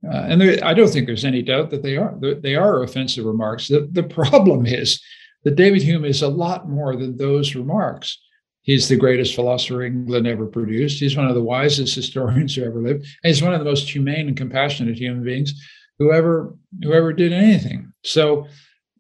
Uh, 0.06 0.26
and 0.30 0.42
there, 0.42 0.60
I 0.64 0.74
don't 0.74 0.90
think 0.90 1.08
there's 1.08 1.26
any 1.26 1.42
doubt 1.42 1.70
that 1.72 1.84
they 1.84 1.98
are 1.98 2.16
they 2.20 2.56
are 2.56 2.84
offensive 2.84 3.26
remarks. 3.26 3.68
The, 3.68 3.88
the 3.92 4.04
problem 4.04 4.66
is 4.68 5.02
that 5.44 5.56
David 5.56 5.82
Hume 5.82 6.06
is 6.06 6.22
a 6.22 6.28
lot 6.28 6.70
more 6.70 6.96
than 6.96 7.18
those 7.18 7.56
remarks. 7.56 8.18
He's 8.62 8.90
the 8.90 8.98
greatest 8.98 9.34
philosopher 9.34 9.84
England 9.84 10.28
ever 10.28 10.46
produced. 10.46 11.00
He's 11.00 11.16
one 11.16 11.28
of 11.28 11.36
the 11.36 11.44
wisest 11.44 11.96
historians 11.96 12.54
who 12.54 12.66
ever 12.66 12.82
lived. 12.82 13.06
And 13.24 13.34
he's 13.34 13.42
one 13.42 13.54
of 13.54 13.60
the 13.60 13.66
most 13.66 13.90
humane 13.90 14.28
and 14.28 14.36
compassionate 14.36 14.98
human 14.98 15.24
beings 15.24 15.54
who 16.00 16.12
ever 16.12 16.54
who 16.84 16.94
ever 16.94 17.14
did 17.14 17.32
anything. 17.32 17.94
So, 18.04 18.46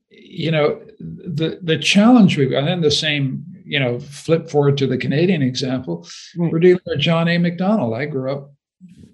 you 0.09 0.51
know, 0.51 0.81
the 0.99 1.59
the 1.61 1.77
challenge 1.77 2.37
we've 2.37 2.49
got, 2.49 2.59
and 2.59 2.67
then 2.67 2.81
the 2.81 2.91
same, 2.91 3.43
you 3.65 3.79
know, 3.79 3.99
flip 3.99 4.49
forward 4.49 4.77
to 4.77 4.87
the 4.87 4.97
Canadian 4.97 5.41
example, 5.41 6.07
right. 6.37 6.51
we're 6.51 6.59
dealing 6.59 6.79
with 6.85 6.99
John 6.99 7.27
A. 7.27 7.37
Macdonald. 7.37 7.93
I 7.93 8.05
grew 8.05 8.31
up 8.31 8.53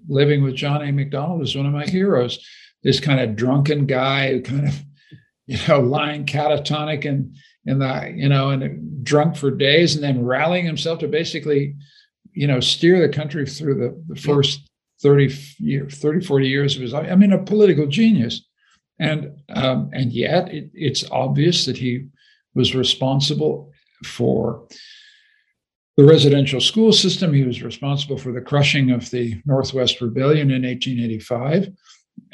living 0.08 0.42
with 0.42 0.54
John 0.54 0.82
A. 0.82 0.92
Macdonald 0.92 1.42
as 1.42 1.56
one 1.56 1.66
of 1.66 1.72
my 1.72 1.86
heroes. 1.86 2.44
This 2.82 3.00
kind 3.00 3.20
of 3.20 3.36
drunken 3.36 3.86
guy 3.86 4.32
who 4.32 4.42
kind 4.42 4.68
of, 4.68 4.82
you 5.46 5.58
know, 5.68 5.80
lying 5.80 6.26
catatonic 6.26 7.08
and 7.08 7.36
in 7.66 7.78
the, 7.78 8.12
you 8.14 8.28
know, 8.28 8.50
and 8.50 9.04
drunk 9.04 9.36
for 9.36 9.50
days 9.50 9.94
and 9.94 10.04
then 10.04 10.24
rallying 10.24 10.66
himself 10.66 10.98
to 10.98 11.08
basically, 11.08 11.74
you 12.32 12.46
know, 12.46 12.60
steer 12.60 13.00
the 13.00 13.12
country 13.12 13.46
through 13.46 13.74
the, 13.74 14.14
the 14.14 14.20
first 14.20 14.68
30 15.02 15.34
years, 15.58 15.94
30, 15.98 16.24
40 16.24 16.48
years 16.48 16.76
of 16.76 16.82
his 16.82 16.92
life. 16.92 17.08
I 17.10 17.14
mean, 17.14 17.32
a 17.32 17.42
political 17.42 17.86
genius. 17.86 18.46
And 18.98 19.40
um, 19.48 19.90
and 19.92 20.12
yet 20.12 20.48
it, 20.52 20.70
it's 20.72 21.04
obvious 21.10 21.64
that 21.66 21.76
he 21.76 22.06
was 22.54 22.74
responsible 22.74 23.72
for 24.04 24.66
the 25.96 26.04
residential 26.04 26.60
school 26.60 26.92
system. 26.92 27.32
He 27.32 27.44
was 27.44 27.62
responsible 27.62 28.18
for 28.18 28.32
the 28.32 28.40
crushing 28.40 28.90
of 28.90 29.10
the 29.10 29.40
Northwest 29.46 30.00
Rebellion 30.00 30.50
in 30.50 30.62
1885. 30.62 31.72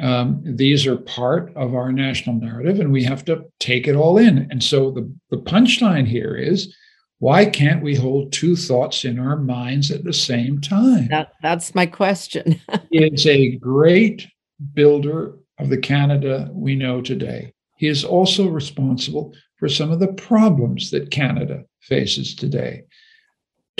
Um, 0.01 0.43
these 0.45 0.87
are 0.87 0.97
part 0.97 1.55
of 1.57 1.75
our 1.75 1.93
national 1.93 2.37
narrative, 2.37 2.81
and 2.81 2.93
we 2.93 3.05
have 3.05 3.25
to 3.27 3.45
take 3.59 3.87
it 3.87 3.97
all 3.97 4.19
in. 4.19 4.47
And 4.51 4.63
so 4.63 4.91
the, 4.91 5.13
the 5.31 5.39
punchline 5.39 6.07
here 6.07 6.37
is 6.37 6.75
why 7.19 7.45
can't 7.45 7.83
we 7.83 7.95
hold 7.95 8.33
two 8.33 8.57
thoughts 8.57 9.05
in 9.05 9.19
our 9.19 9.37
minds 9.37 9.91
at 9.91 10.05
the 10.05 10.13
same 10.13 10.61
time? 10.61 11.09
That, 11.09 11.33
that's 11.43 11.75
my 11.75 11.85
question. 11.85 12.61
it's 12.91 13.27
a 13.27 13.57
great 13.57 14.27
builder 14.73 15.37
of 15.59 15.69
the 15.69 15.79
Canada 15.79 16.49
we 16.53 16.75
know 16.75 17.03
today. 17.03 17.53
He 17.77 17.89
is 17.89 18.05
also 18.05 18.49
responsible 18.49 19.35
for 19.57 19.69
some 19.69 19.91
of 19.91 20.01
the 20.01 20.13
problems 20.15 20.91
that 20.91 21.11
Canada 21.11 21.65
faces 21.81 22.35
today. 22.35 22.85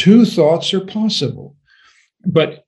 Two 0.01 0.25
thoughts 0.25 0.73
are 0.73 0.81
possible, 0.81 1.57
but 2.25 2.65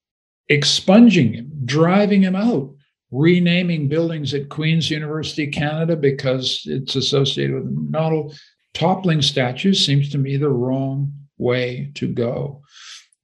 expunging 0.51 1.33
him, 1.33 1.51
driving 1.65 2.21
him 2.21 2.37
out, 2.37 2.75
renaming 3.11 3.89
buildings 3.89 4.35
at 4.35 4.51
Queen's 4.51 4.91
University, 4.91 5.47
Canada, 5.47 5.97
because 5.97 6.61
it's 6.67 6.95
associated 6.95 7.55
with 7.55 7.73
Macdonald, 7.73 8.39
toppling 8.75 9.23
statues 9.23 9.83
seems 9.83 10.11
to 10.11 10.19
me 10.19 10.37
the 10.37 10.51
wrong 10.51 11.11
way 11.39 11.91
to 11.95 12.07
go. 12.07 12.61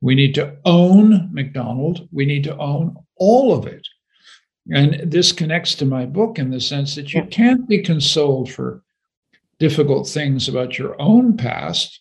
We 0.00 0.14
need 0.14 0.34
to 0.36 0.56
own 0.64 1.28
Macdonald. 1.30 2.08
We 2.10 2.24
need 2.24 2.44
to 2.44 2.56
own 2.56 2.96
all 3.16 3.52
of 3.52 3.66
it. 3.66 3.86
And 4.72 5.12
this 5.12 5.32
connects 5.32 5.74
to 5.74 5.84
my 5.84 6.06
book 6.06 6.38
in 6.38 6.48
the 6.50 6.62
sense 6.62 6.94
that 6.94 7.12
you 7.12 7.24
can't 7.24 7.68
be 7.68 7.82
consoled 7.82 8.50
for 8.50 8.82
difficult 9.58 10.08
things 10.08 10.48
about 10.48 10.78
your 10.78 10.98
own 10.98 11.36
past, 11.36 12.00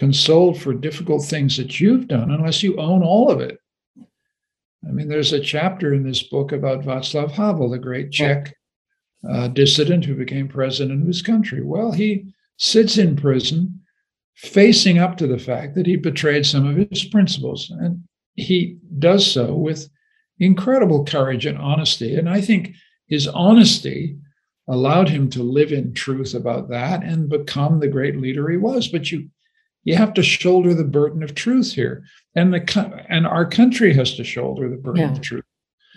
consoled 0.00 0.58
for 0.58 0.72
difficult 0.72 1.22
things 1.22 1.58
that 1.58 1.78
you've 1.78 2.08
done 2.08 2.30
unless 2.30 2.62
you 2.62 2.74
own 2.78 3.02
all 3.02 3.30
of 3.30 3.38
it. 3.38 3.58
I 4.88 4.92
mean, 4.92 5.08
there's 5.08 5.34
a 5.34 5.38
chapter 5.38 5.92
in 5.92 6.04
this 6.04 6.22
book 6.22 6.52
about 6.52 6.80
Václav 6.80 7.32
Havel, 7.32 7.68
the 7.68 7.78
great 7.78 8.10
Czech 8.10 8.56
uh, 9.30 9.48
dissident 9.48 10.06
who 10.06 10.14
became 10.14 10.48
president 10.48 11.02
of 11.02 11.06
his 11.06 11.20
country. 11.20 11.62
Well, 11.62 11.92
he 11.92 12.32
sits 12.56 12.96
in 12.96 13.14
prison 13.14 13.78
facing 14.36 14.98
up 14.98 15.18
to 15.18 15.26
the 15.26 15.38
fact 15.38 15.74
that 15.74 15.84
he 15.86 15.96
betrayed 15.96 16.46
some 16.46 16.66
of 16.66 16.88
his 16.88 17.04
principles. 17.04 17.68
And 17.68 18.02
he 18.36 18.78
does 18.98 19.30
so 19.30 19.54
with 19.54 19.86
incredible 20.38 21.04
courage 21.04 21.44
and 21.44 21.58
honesty. 21.58 22.16
And 22.16 22.26
I 22.26 22.40
think 22.40 22.74
his 23.06 23.28
honesty 23.28 24.16
allowed 24.66 25.10
him 25.10 25.28
to 25.28 25.42
live 25.42 25.72
in 25.72 25.92
truth 25.92 26.32
about 26.32 26.70
that 26.70 27.02
and 27.02 27.28
become 27.28 27.80
the 27.80 27.88
great 27.88 28.16
leader 28.16 28.48
he 28.48 28.56
was. 28.56 28.88
But 28.88 29.12
you 29.12 29.28
you 29.84 29.96
have 29.96 30.14
to 30.14 30.22
shoulder 30.22 30.74
the 30.74 30.84
burden 30.84 31.22
of 31.22 31.34
truth 31.34 31.72
here. 31.72 32.04
And 32.34 32.52
the 32.52 33.04
and 33.08 33.26
our 33.26 33.46
country 33.46 33.94
has 33.94 34.14
to 34.16 34.24
shoulder 34.24 34.68
the 34.68 34.76
burden 34.76 35.02
yeah, 35.02 35.12
of 35.12 35.20
truth. 35.20 35.44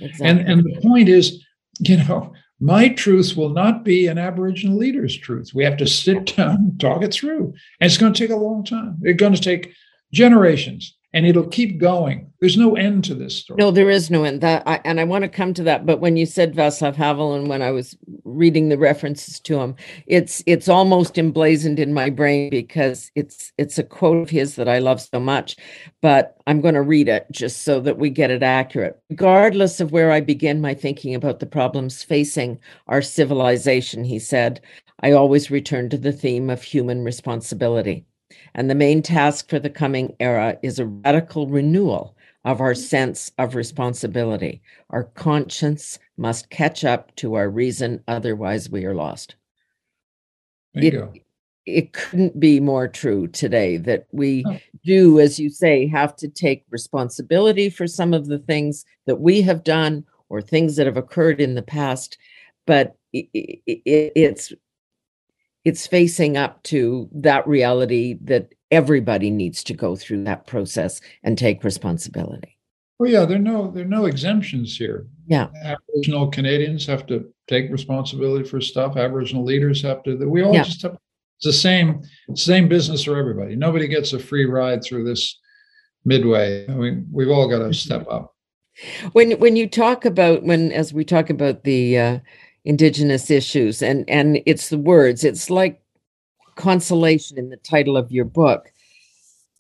Exactly. 0.02 0.28
And 0.28 0.40
and 0.50 0.63
the 0.63 0.82
point 0.82 1.10
is, 1.10 1.44
you 1.80 1.98
know, 1.98 2.34
my 2.60 2.90
truth 2.90 3.36
will 3.36 3.50
not 3.50 3.84
be 3.84 4.08
an 4.08 4.18
Aboriginal 4.18 4.78
leader's 4.78 5.18
truth. 5.18 5.52
We 5.54 5.63
have 5.63 5.78
to 5.78 5.88
sit 5.88 6.36
down 6.36 6.56
and 6.56 6.80
talk 6.80 7.04
it 7.04 7.13
through. 7.13 7.54
And 7.80 7.92
it's 7.92 7.98
going 7.98 8.13
to 8.13 8.20
take 8.20 8.32
a 8.32 8.36
long 8.36 8.63
time. 8.63 9.00
It's 9.02 9.20
going 9.20 9.34
to 9.34 9.42
take 9.42 9.74
generations 10.12 10.96
and 11.13 11.27
it'll 11.27 11.48
keep 11.48 11.77
going. 11.77 12.32
There's 12.39 12.58
no 12.58 12.75
end 12.75 13.03
to 13.05 13.13
this 13.13 13.38
story. 13.38 13.58
No, 13.58 13.70
there 13.70 13.89
is 13.89 14.10
no 14.10 14.24
end. 14.24 14.41
That 14.41 14.63
I, 14.67 14.82
and 14.84 15.00
I 15.00 15.03
want 15.03 15.22
to 15.24 15.29
come 15.29 15.53
to 15.53 15.63
that. 15.63 15.86
But 15.86 16.00
when 16.00 16.17
you 16.17 16.25
said 16.25 16.55
Václav 16.55 16.96
Havel, 16.96 17.34
and 17.34 17.48
when 17.48 17.62
I 17.62 17.72
was 17.72 17.96
reading 18.24 18.70
the 18.70 18.77
references 18.77 19.39
to 19.41 19.60
him, 19.60 19.75
it's 20.08 20.43
it's 20.48 20.67
almost 20.67 21.17
emblazoned 21.17 21.79
in 21.79 21.93
my 21.93 22.10
brain 22.10 22.50
because 22.50 23.12
it's 23.15 23.53
it's 23.58 23.77
a 23.77 23.84
quote 23.84 24.17
of 24.17 24.29
his 24.29 24.55
that 24.55 24.67
I 24.67 24.79
love 24.79 25.00
so 25.01 25.20
much. 25.20 25.55
But 26.01 26.38
I'm 26.48 26.62
going 26.62 26.74
to 26.74 26.82
read 26.82 27.08
it 27.08 27.27
just 27.32 27.62
so 27.62 27.79
that 27.82 27.98
we 27.98 28.10
get 28.10 28.32
it 28.32 28.43
accurate. 28.43 29.00
Regardless 29.10 29.79
of 29.79 29.91
where 29.91 30.12
I 30.12 30.20
begin 30.20 30.62
my 30.62 30.74
thinking 30.74 31.13
about 31.13 31.39
the 31.39 31.46
problems 31.46 32.03
facing 32.03 32.60
our 32.88 33.01
civilization, 33.01 34.03
he 34.03 34.20
said, 34.20 34.60
I 35.01 35.12
always 35.12 35.51
return 35.51 35.89
to 35.89 35.98
the 35.98 36.12
theme 36.12 36.50
of 36.50 36.63
human 36.63 37.03
responsibility. 37.03 38.05
And 38.56 38.70
the 38.70 38.75
main 38.75 39.02
task 39.02 39.50
for 39.50 39.60
the 39.60 39.70
coming 39.70 40.16
era 40.20 40.58
is 40.62 40.80
a 40.80 40.86
radical 40.86 41.48
renewal 41.48 42.16
of 42.46 42.62
our 42.62 42.74
mm. 42.74 42.78
sense 42.78 43.32
of 43.38 43.56
responsibility. 43.56 44.62
Our 44.90 45.06
conscience 45.06 46.00
must 46.18 46.50
catch 46.50 46.84
up 46.84 47.16
to 47.18 47.36
our 47.36 47.50
reason, 47.50 48.04
otherwise, 48.08 48.70
we 48.70 48.86
are 48.86 48.96
lost. 48.96 49.36
It, 50.75 51.24
it, 51.68 51.94
couldn't 51.94 52.40
be 52.40 52.60
more 52.60 52.88
true 52.88 53.28
today 53.28 53.78
that 53.78 54.08
we 54.12 54.44
oh. 54.48 54.60
do, 54.84 55.20
as 55.20 55.40
you 55.40 55.50
say, 55.50 55.88
have 55.88 56.16
to 56.16 56.28
take 56.28 56.66
responsibility 56.72 57.70
for 57.70 57.86
some 57.86 58.13
of 58.13 58.25
the 58.25 58.40
things 58.40 58.84
that 59.06 59.18
we 59.18 59.42
have 59.44 59.63
done 59.63 60.04
or 60.30 60.42
things 60.42 60.75
that 60.75 60.88
have 60.88 60.98
occurred 60.98 61.40
in 61.40 61.54
the 61.54 61.62
past. 61.62 62.18
But 62.66 62.96
it, 63.13 63.28
it's 63.36 64.52
it's 65.65 65.88
facing 65.88 66.38
up 66.38 66.62
to 66.63 67.10
that 67.13 67.48
reality 67.48 68.17
that 68.22 68.53
everybody 68.72 69.29
needs 69.29 69.63
to 69.63 69.74
go 69.74 69.96
through 69.96 70.24
that 70.24 70.48
process 70.48 71.00
and 71.24 71.38
take 71.38 71.63
responsibility. 71.63 72.58
Well, 73.00 73.10
yeah, 73.10 73.25
there 73.25 73.38
are 73.38 73.41
no 73.41 73.72
there 73.72 73.84
are 73.84 73.88
no 73.88 74.05
exemptions 74.05 74.77
here. 74.77 75.08
Yeah, 75.25 75.48
Aboriginal 75.63 76.29
Canadians 76.29 76.86
have 76.86 77.05
to 77.08 77.32
take 77.48 77.72
responsibility 77.72 78.48
for 78.48 78.62
stuff. 78.62 78.98
Aboriginal 78.98 79.43
leaders 79.43 79.82
have 79.82 80.03
to. 80.03 80.15
We 80.29 80.43
all 80.43 80.53
yeah. 80.53 80.63
just 80.63 80.82
have. 80.84 80.98
It's 81.38 81.46
the 81.46 81.53
same 81.53 82.01
same 82.36 82.67
business 82.67 83.03
for 83.03 83.17
everybody. 83.17 83.55
Nobody 83.55 83.88
gets 83.88 84.13
a 84.13 84.20
free 84.20 84.46
ride 84.46 84.84
through 84.84 85.05
this 85.05 85.39
midway. 86.05 86.67
I 86.67 86.74
mean, 86.74 87.08
we've 87.12 87.29
all 87.29 87.50
got 87.50 87.60
to 87.60 87.65
mm-hmm. 87.65 87.74
step 87.74 88.05
up. 88.10 88.36
When 89.12 89.32
when 89.39 89.55
you 89.55 89.67
talk 89.67 90.05
about 90.05 90.43
when 90.43 90.72
as 90.72 90.93
we 90.93 91.03
talk 91.03 91.29
about 91.29 91.63
the 91.63 91.98
uh, 91.98 92.20
indigenous 92.65 93.29
issues 93.29 93.82
and 93.82 94.10
and 94.10 94.41
it's 94.46 94.70
the 94.70 94.77
words 94.77 95.24
it's 95.24 95.50
like 95.50 95.84
consolation 96.55 97.38
in 97.38 97.50
the 97.50 97.58
title 97.58 97.98
of 97.98 98.12
your 98.12 98.25
book. 98.25 98.72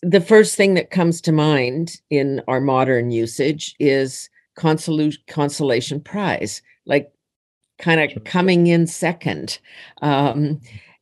The 0.01 0.21
first 0.21 0.55
thing 0.55 0.73
that 0.73 0.91
comes 0.91 1.21
to 1.21 1.31
mind 1.31 2.01
in 2.09 2.41
our 2.47 2.59
modern 2.59 3.11
usage 3.11 3.75
is 3.79 4.29
consolation 4.55 5.21
consolation 5.27 5.99
prize 5.99 6.61
like 6.85 7.11
kind 7.79 7.99
of 7.99 8.23
coming 8.23 8.67
in 8.67 8.85
second 8.85 9.59
um, 10.01 10.59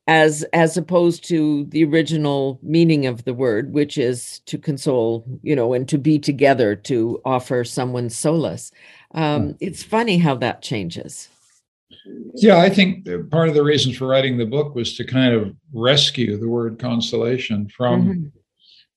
as 0.08 0.44
as 0.54 0.78
opposed 0.78 1.24
to 1.26 1.66
the 1.66 1.84
original 1.84 2.60
meaning 2.64 3.06
of 3.06 3.26
the 3.26 3.34
word 3.34 3.74
which 3.74 3.98
is 3.98 4.40
to 4.46 4.58
console 4.58 5.26
you 5.44 5.56
know 5.56 5.74
and 5.74 5.90
to 5.90 5.98
be 5.98 6.18
together 6.18 6.76
to 6.76 7.22
offer 7.26 7.64
someone 7.64 8.10
solace. 8.10 8.72
Um, 9.14 9.50
hmm. 9.50 9.52
it's 9.60 9.84
funny 9.84 10.18
how 10.18 10.36
that 10.36 10.62
changes 10.62 11.28
yeah, 12.36 12.58
I 12.58 12.70
think 12.70 13.08
part 13.30 13.50
of 13.50 13.56
the 13.56 13.64
reasons 13.64 13.98
for 13.98 14.08
writing 14.08 14.38
the 14.38 14.46
book 14.46 14.76
was 14.76 14.96
to 14.98 15.04
kind 15.04 15.34
of 15.34 15.56
rescue 15.74 16.38
the 16.38 16.50
word 16.50 16.80
consolation 16.80 17.68
from 17.70 18.06
mm-hmm. 18.06 18.28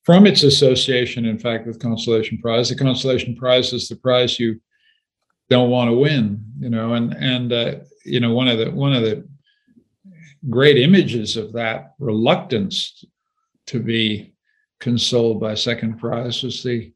from 0.02 0.26
its 0.26 0.42
association, 0.42 1.24
in 1.24 1.38
fact, 1.38 1.66
with 1.66 1.80
consolation 1.80 2.38
prize. 2.38 2.68
The 2.68 2.76
consolation 2.76 3.37
prize 3.37 3.72
is 3.72 3.88
the 3.88 3.96
prize 3.96 4.38
you 4.38 4.61
don't 5.50 5.70
want 5.70 5.88
to 5.90 5.96
win, 5.96 6.44
you 6.59 6.70
know, 6.70 6.94
and 6.94 7.12
and 7.14 7.52
uh, 7.52 7.74
you 8.04 8.20
know 8.20 8.35
one 8.35 8.48
of 8.48 8.59
the 8.59 8.70
one 8.70 8.94
of 8.94 9.02
the 9.02 9.26
great 10.48 10.76
images 10.76 11.37
of 11.37 11.52
that 11.54 11.94
reluctance 11.98 13.04
to 13.66 13.80
be 13.80 14.35
consoled 14.80 15.40
by 15.40 15.54
second 15.54 15.98
prize 15.98 16.42
was 16.42 16.62
the 16.62 16.92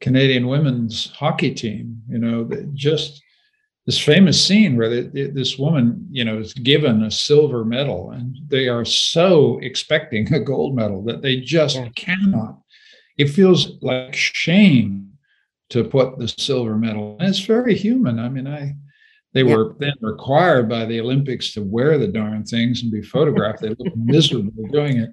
Canadian 0.00 0.48
women's 0.48 1.10
hockey 1.10 1.54
team. 1.54 2.02
You 2.08 2.18
know, 2.18 2.44
that 2.44 2.74
just 2.74 3.22
this 3.86 3.98
famous 3.98 4.44
scene 4.44 4.76
where 4.76 5.02
this 5.02 5.58
woman, 5.58 6.06
you 6.10 6.24
know, 6.24 6.38
is 6.38 6.54
given 6.54 7.02
a 7.02 7.10
silver 7.10 7.64
medal, 7.64 8.12
and 8.12 8.36
they 8.46 8.68
are 8.68 8.84
so 8.84 9.58
expecting 9.60 10.32
a 10.32 10.38
gold 10.38 10.76
medal 10.76 11.02
that 11.04 11.20
they 11.20 11.40
just 11.40 11.76
yeah. 11.76 11.88
cannot. 11.96 12.60
It 13.18 13.28
feels 13.28 13.82
like 13.82 14.14
shame 14.14 15.12
to 15.70 15.82
put 15.82 16.18
the 16.18 16.28
silver 16.28 16.76
medal. 16.76 17.16
And 17.18 17.28
it's 17.28 17.40
very 17.40 17.74
human. 17.74 18.20
I 18.20 18.28
mean, 18.28 18.46
I 18.46 18.74
they 19.32 19.42
yeah. 19.42 19.56
were 19.56 19.74
then 19.78 19.94
required 20.00 20.68
by 20.68 20.84
the 20.84 21.00
Olympics 21.00 21.52
to 21.54 21.62
wear 21.62 21.98
the 21.98 22.06
darn 22.06 22.44
things 22.44 22.82
and 22.82 22.92
be 22.92 23.02
photographed. 23.02 23.62
they 23.62 23.70
look 23.70 23.96
miserable 23.96 24.52
doing 24.70 24.98
it. 24.98 25.10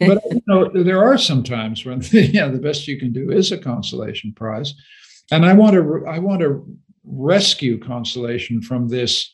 But 0.00 0.22
you 0.30 0.40
know, 0.46 0.70
there 0.72 1.04
are 1.04 1.18
some 1.18 1.42
times 1.42 1.84
when 1.84 1.98
the, 1.98 2.26
you 2.26 2.40
know, 2.40 2.52
the 2.52 2.58
best 2.58 2.88
you 2.88 2.98
can 2.98 3.12
do 3.12 3.30
is 3.30 3.52
a 3.52 3.58
consolation 3.58 4.32
prize. 4.32 4.74
And 5.30 5.44
I 5.44 5.52
want 5.52 5.74
to 5.74 6.06
I 6.06 6.18
want 6.20 6.40
to 6.40 6.64
rescue 7.10 7.78
consolation 7.78 8.60
from 8.60 8.88
this 8.88 9.32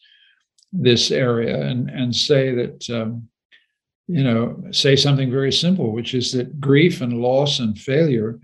this 0.73 1.11
area 1.11 1.61
and 1.67 1.89
and 1.91 2.15
say 2.15 2.55
that 2.55 2.91
um, 2.91 3.29
you 4.07 4.23
know 4.23 4.63
say 4.71 4.97
something 4.97 5.31
very 5.31 5.53
simple 5.53 5.93
which 5.93 6.15
is 6.15 6.33
that 6.33 6.61
grief 6.61 7.01
and 7.01 7.21
loss 7.21 7.61
and 7.61 7.79
failure 7.79 8.39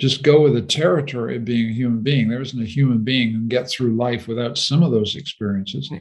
just 0.00 0.22
go 0.22 0.40
with 0.40 0.54
the 0.54 0.62
territory 0.62 1.36
of 1.36 1.44
being 1.44 1.68
a 1.68 1.74
human 1.74 2.02
being. 2.02 2.26
There 2.26 2.40
isn't 2.40 2.62
a 2.62 2.64
human 2.64 3.04
being 3.04 3.32
who 3.32 3.38
can 3.40 3.48
get 3.48 3.68
through 3.68 3.96
life 3.96 4.26
without 4.26 4.56
some 4.56 4.82
of 4.82 4.92
those 4.92 5.14
experiences. 5.14 5.92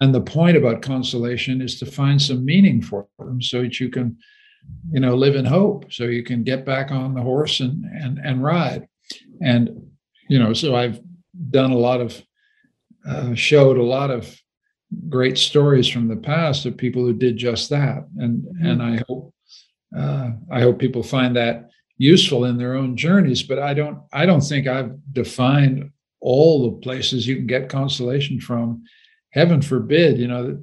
And 0.00 0.14
the 0.14 0.20
point 0.20 0.56
about 0.56 0.80
consolation 0.80 1.60
is 1.60 1.76
to 1.80 1.86
find 1.86 2.22
some 2.22 2.44
meaning 2.44 2.80
for 2.80 3.08
them 3.18 3.42
so 3.42 3.62
that 3.62 3.80
you 3.80 3.90
can 3.90 4.16
you 4.92 5.00
know 5.00 5.16
live 5.16 5.34
in 5.34 5.44
hope 5.44 5.92
so 5.92 6.04
you 6.04 6.22
can 6.22 6.44
get 6.44 6.64
back 6.64 6.92
on 6.92 7.14
the 7.14 7.20
horse 7.20 7.58
and 7.58 7.84
and 7.84 8.18
and 8.18 8.44
ride. 8.44 8.86
And 9.44 9.90
you 10.28 10.38
know 10.38 10.52
so 10.52 10.74
i've 10.76 11.00
done 11.50 11.70
a 11.70 11.78
lot 11.78 12.00
of 12.00 12.22
uh, 13.06 13.34
showed 13.34 13.78
a 13.78 13.82
lot 13.82 14.10
of 14.10 14.38
great 15.08 15.38
stories 15.38 15.88
from 15.88 16.08
the 16.08 16.16
past 16.16 16.66
of 16.66 16.76
people 16.76 17.02
who 17.02 17.14
did 17.14 17.36
just 17.36 17.70
that 17.70 18.04
and 18.18 18.42
mm-hmm. 18.42 18.66
and 18.66 18.82
i 18.82 19.02
hope 19.08 19.34
uh, 19.96 20.30
i 20.50 20.60
hope 20.60 20.78
people 20.78 21.02
find 21.02 21.34
that 21.36 21.68
useful 21.98 22.44
in 22.44 22.58
their 22.58 22.74
own 22.74 22.96
journeys 22.96 23.42
but 23.42 23.58
i 23.58 23.72
don't 23.72 23.98
i 24.12 24.26
don't 24.26 24.42
think 24.42 24.66
i've 24.66 24.92
defined 25.12 25.90
all 26.20 26.62
the 26.62 26.76
places 26.78 27.26
you 27.26 27.36
can 27.36 27.46
get 27.46 27.68
consolation 27.68 28.40
from 28.40 28.82
heaven 29.30 29.62
forbid 29.62 30.18
you 30.18 30.28
know 30.28 30.58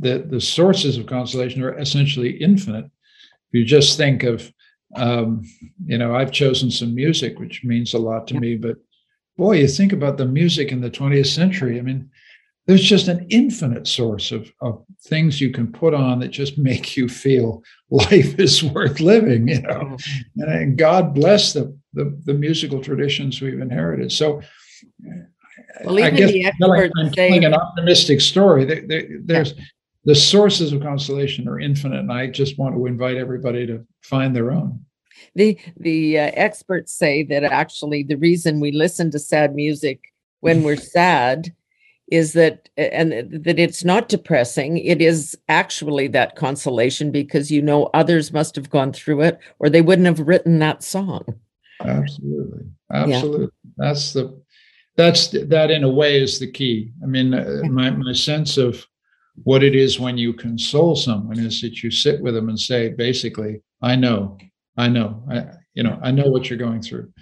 the 0.00 0.18
the 0.28 0.40
sources 0.40 0.96
of 0.96 1.06
consolation 1.06 1.62
are 1.62 1.78
essentially 1.78 2.30
infinite 2.30 2.84
if 2.84 3.52
you 3.52 3.64
just 3.64 3.96
think 3.96 4.22
of 4.22 4.52
um, 4.94 5.42
you 5.84 5.98
know 5.98 6.14
i've 6.14 6.32
chosen 6.32 6.70
some 6.70 6.94
music 6.94 7.38
which 7.38 7.62
means 7.62 7.92
a 7.92 7.98
lot 7.98 8.26
to 8.26 8.34
yeah. 8.34 8.40
me 8.40 8.56
but 8.56 8.76
boy, 9.36 9.58
you 9.58 9.68
think 9.68 9.92
about 9.92 10.16
the 10.16 10.26
music 10.26 10.72
in 10.72 10.80
the 10.80 10.90
20th 10.90 11.26
century. 11.26 11.78
I 11.78 11.82
mean, 11.82 12.10
there's 12.66 12.82
just 12.82 13.08
an 13.08 13.26
infinite 13.30 13.86
source 13.86 14.32
of, 14.32 14.52
of 14.60 14.84
things 15.02 15.40
you 15.40 15.50
can 15.50 15.70
put 15.70 15.94
on 15.94 16.18
that 16.20 16.28
just 16.28 16.58
make 16.58 16.96
you 16.96 17.08
feel 17.08 17.62
life 17.90 18.38
is 18.38 18.62
worth 18.62 19.00
living, 19.00 19.48
you 19.48 19.62
know. 19.62 19.96
Mm-hmm. 19.96 20.42
And 20.42 20.78
God 20.78 21.14
bless 21.14 21.52
the, 21.52 21.76
the, 21.92 22.18
the 22.24 22.34
musical 22.34 22.82
traditions 22.82 23.40
we've 23.40 23.60
inherited. 23.60 24.12
So 24.12 24.42
well, 25.84 26.02
I 26.02 26.10
guess 26.10 26.32
I'm 26.62 27.10
telling 27.12 27.44
an 27.44 27.54
optimistic 27.54 28.20
story. 28.20 28.64
there's 29.24 29.52
yeah. 29.52 29.64
the 30.04 30.14
sources 30.14 30.72
of 30.72 30.82
consolation 30.82 31.48
are 31.48 31.60
infinite, 31.60 32.00
and 32.00 32.12
I 32.12 32.28
just 32.28 32.58
want 32.58 32.74
to 32.74 32.86
invite 32.86 33.16
everybody 33.16 33.66
to 33.66 33.86
find 34.02 34.34
their 34.34 34.52
own 34.52 34.85
the 35.34 35.58
the 35.78 36.18
uh, 36.18 36.30
experts 36.34 36.92
say 36.92 37.22
that 37.24 37.44
actually 37.44 38.02
the 38.02 38.16
reason 38.16 38.60
we 38.60 38.72
listen 38.72 39.10
to 39.10 39.18
sad 39.18 39.54
music 39.54 40.12
when 40.40 40.62
we're 40.62 40.76
sad 40.98 41.54
is 42.08 42.34
that 42.34 42.68
and 42.76 43.12
that 43.44 43.58
it's 43.58 43.84
not 43.84 44.08
depressing. 44.08 44.78
It 44.78 45.02
is 45.02 45.36
actually 45.48 46.08
that 46.08 46.36
consolation 46.36 47.10
because 47.10 47.50
you 47.50 47.60
know 47.60 47.90
others 47.94 48.32
must 48.32 48.54
have 48.56 48.70
gone 48.70 48.92
through 48.92 49.22
it 49.22 49.38
or 49.58 49.68
they 49.68 49.82
wouldn't 49.82 50.06
have 50.06 50.20
written 50.20 50.58
that 50.60 50.82
song. 50.82 51.24
Absolutely. 51.80 52.64
Absolutely. 52.92 53.46
Yeah. 53.46 53.70
that's 53.76 54.12
the 54.12 54.40
that's 54.96 55.28
that 55.28 55.70
in 55.70 55.84
a 55.84 55.90
way 55.90 56.22
is 56.22 56.38
the 56.38 56.50
key. 56.50 56.92
I 57.02 57.06
mean 57.06 57.34
uh, 57.34 57.62
my, 57.68 57.90
my 57.90 58.12
sense 58.12 58.56
of 58.56 58.86
what 59.44 59.62
it 59.62 59.74
is 59.74 60.00
when 60.00 60.16
you 60.16 60.32
console 60.32 60.96
someone 60.96 61.38
is 61.38 61.60
that 61.60 61.82
you 61.82 61.90
sit 61.90 62.20
with 62.20 62.34
them 62.34 62.48
and 62.48 62.58
say 62.58 62.88
basically 62.88 63.60
i 63.82 63.94
know 63.94 64.38
I 64.76 64.88
know. 64.88 65.22
I, 65.30 65.46
you 65.74 65.82
know, 65.82 65.98
I 66.02 66.10
know 66.10 66.28
what 66.28 66.48
you're 66.48 66.58
going 66.58 66.82
through. 66.82 67.12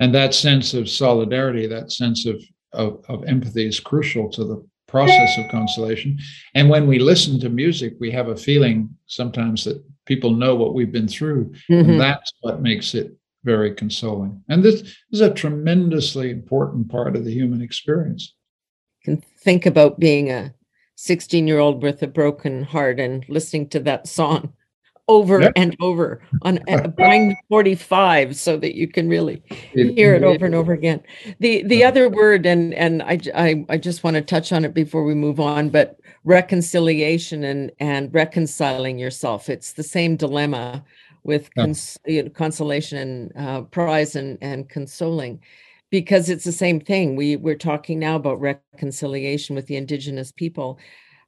And 0.00 0.14
that 0.14 0.34
sense 0.34 0.74
of 0.74 0.88
solidarity, 0.88 1.66
that 1.66 1.92
sense 1.92 2.26
of, 2.26 2.42
of, 2.72 3.04
of 3.08 3.24
empathy 3.24 3.66
is 3.66 3.80
crucial 3.80 4.30
to 4.30 4.44
the 4.44 4.66
process 4.86 5.36
of 5.38 5.50
consolation. 5.50 6.18
And 6.54 6.68
when 6.68 6.86
we 6.86 6.98
listen 6.98 7.40
to 7.40 7.48
music, 7.48 7.94
we 7.98 8.10
have 8.12 8.28
a 8.28 8.36
feeling 8.36 8.90
sometimes 9.06 9.64
that 9.64 9.82
people 10.04 10.30
know 10.30 10.54
what 10.54 10.74
we've 10.74 10.92
been 10.92 11.08
through. 11.08 11.52
Mm-hmm. 11.70 11.90
And 11.90 12.00
that's 12.00 12.32
what 12.40 12.62
makes 12.62 12.94
it 12.94 13.16
very 13.44 13.74
consoling. 13.74 14.42
And 14.48 14.62
this 14.62 14.96
is 15.12 15.20
a 15.20 15.32
tremendously 15.32 16.30
important 16.30 16.88
part 16.88 17.16
of 17.16 17.24
the 17.24 17.32
human 17.32 17.62
experience. 17.62 18.34
Can 19.04 19.22
think 19.40 19.66
about 19.66 19.98
being 19.98 20.30
a 20.30 20.54
16 20.96 21.46
year 21.46 21.58
old 21.58 21.82
with 21.82 22.02
a 22.02 22.06
broken 22.06 22.62
heart 22.62 22.98
and 23.00 23.24
listening 23.28 23.68
to 23.70 23.80
that 23.80 24.06
song 24.06 24.52
over 25.08 25.40
yep. 25.40 25.52
and 25.56 25.76
over 25.80 26.20
on 26.42 26.58
buying 26.96 27.36
45 27.48 28.36
so 28.36 28.56
that 28.56 28.74
you 28.74 28.88
can 28.88 29.08
really 29.08 29.42
hear 29.72 30.14
it 30.14 30.24
over 30.24 30.46
and 30.46 30.54
over 30.54 30.72
again. 30.72 31.00
The 31.38 31.62
the 31.64 31.84
other 31.84 32.08
word 32.08 32.46
and 32.46 32.74
and 32.74 33.02
I, 33.02 33.20
I 33.34 33.64
i 33.68 33.78
just 33.78 34.02
want 34.02 34.14
to 34.14 34.22
touch 34.22 34.52
on 34.52 34.64
it 34.64 34.74
before 34.74 35.04
we 35.04 35.14
move 35.14 35.38
on 35.38 35.68
but 35.68 36.00
reconciliation 36.24 37.44
and 37.44 37.72
and 37.78 38.12
reconciling 38.12 38.98
yourself. 38.98 39.48
It's 39.48 39.72
the 39.72 39.82
same 39.82 40.16
dilemma 40.16 40.84
with 41.22 41.52
cons- 41.54 41.98
you 42.06 42.24
know, 42.24 42.30
consolation 42.30 42.98
and 42.98 43.32
uh, 43.36 43.62
prize 43.62 44.16
and 44.16 44.38
and 44.40 44.68
consoling 44.68 45.40
because 45.90 46.28
it's 46.28 46.44
the 46.44 46.52
same 46.52 46.80
thing. 46.80 47.16
We 47.16 47.36
we're 47.36 47.54
talking 47.54 47.98
now 47.98 48.16
about 48.16 48.40
reconciliation 48.40 49.54
with 49.54 49.66
the 49.66 49.76
indigenous 49.76 50.32
people 50.32 50.78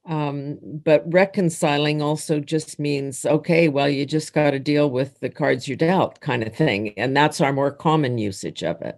um, 0.05 0.57
but 0.63 1.03
reconciling 1.11 2.01
also 2.01 2.39
just 2.39 2.79
means, 2.79 3.25
okay, 3.25 3.67
well, 3.67 3.89
you 3.89 4.05
just 4.05 4.33
got 4.33 4.51
to 4.51 4.59
deal 4.59 4.89
with 4.89 5.19
the 5.19 5.29
cards 5.29 5.67
you 5.67 5.75
dealt 5.75 6.19
kind 6.21 6.43
of 6.43 6.55
thing. 6.55 6.97
And 6.97 7.15
that's 7.15 7.41
our 7.41 7.53
more 7.53 7.71
common 7.71 8.17
usage 8.17 8.63
of 8.63 8.81
it. 8.81 8.97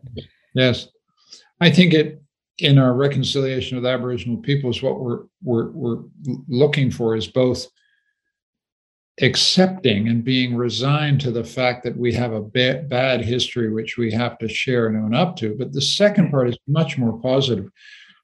Yes. 0.54 0.88
I 1.60 1.70
think 1.70 1.94
it 1.94 2.22
in 2.60 2.78
our 2.78 2.94
reconciliation 2.94 3.76
with 3.76 3.86
Aboriginal 3.86 4.38
peoples, 4.38 4.82
what 4.82 5.00
we're 5.00 5.24
we're 5.44 5.72
we're 5.72 6.04
looking 6.48 6.92
for 6.92 7.16
is 7.16 7.28
both 7.28 7.68
accepting 9.22 10.08
and 10.08 10.24
being 10.24 10.56
resigned 10.56 11.20
to 11.22 11.32
the 11.32 11.44
fact 11.44 11.84
that 11.84 11.98
we 11.98 12.14
have 12.14 12.34
a 12.34 12.42
ba- 12.42 12.86
bad 12.88 13.22
history 13.22 13.72
which 13.72 13.98
we 13.98 14.12
have 14.12 14.38
to 14.40 14.48
share 14.48 14.88
and 14.88 14.98
own 14.98 15.14
up 15.14 15.36
to. 15.36 15.56
But 15.58 15.74
the 15.74 15.82
second 15.82 16.32
part 16.32 16.50
is 16.50 16.58
much 16.68 16.98
more 16.98 17.20
positive. 17.20 17.70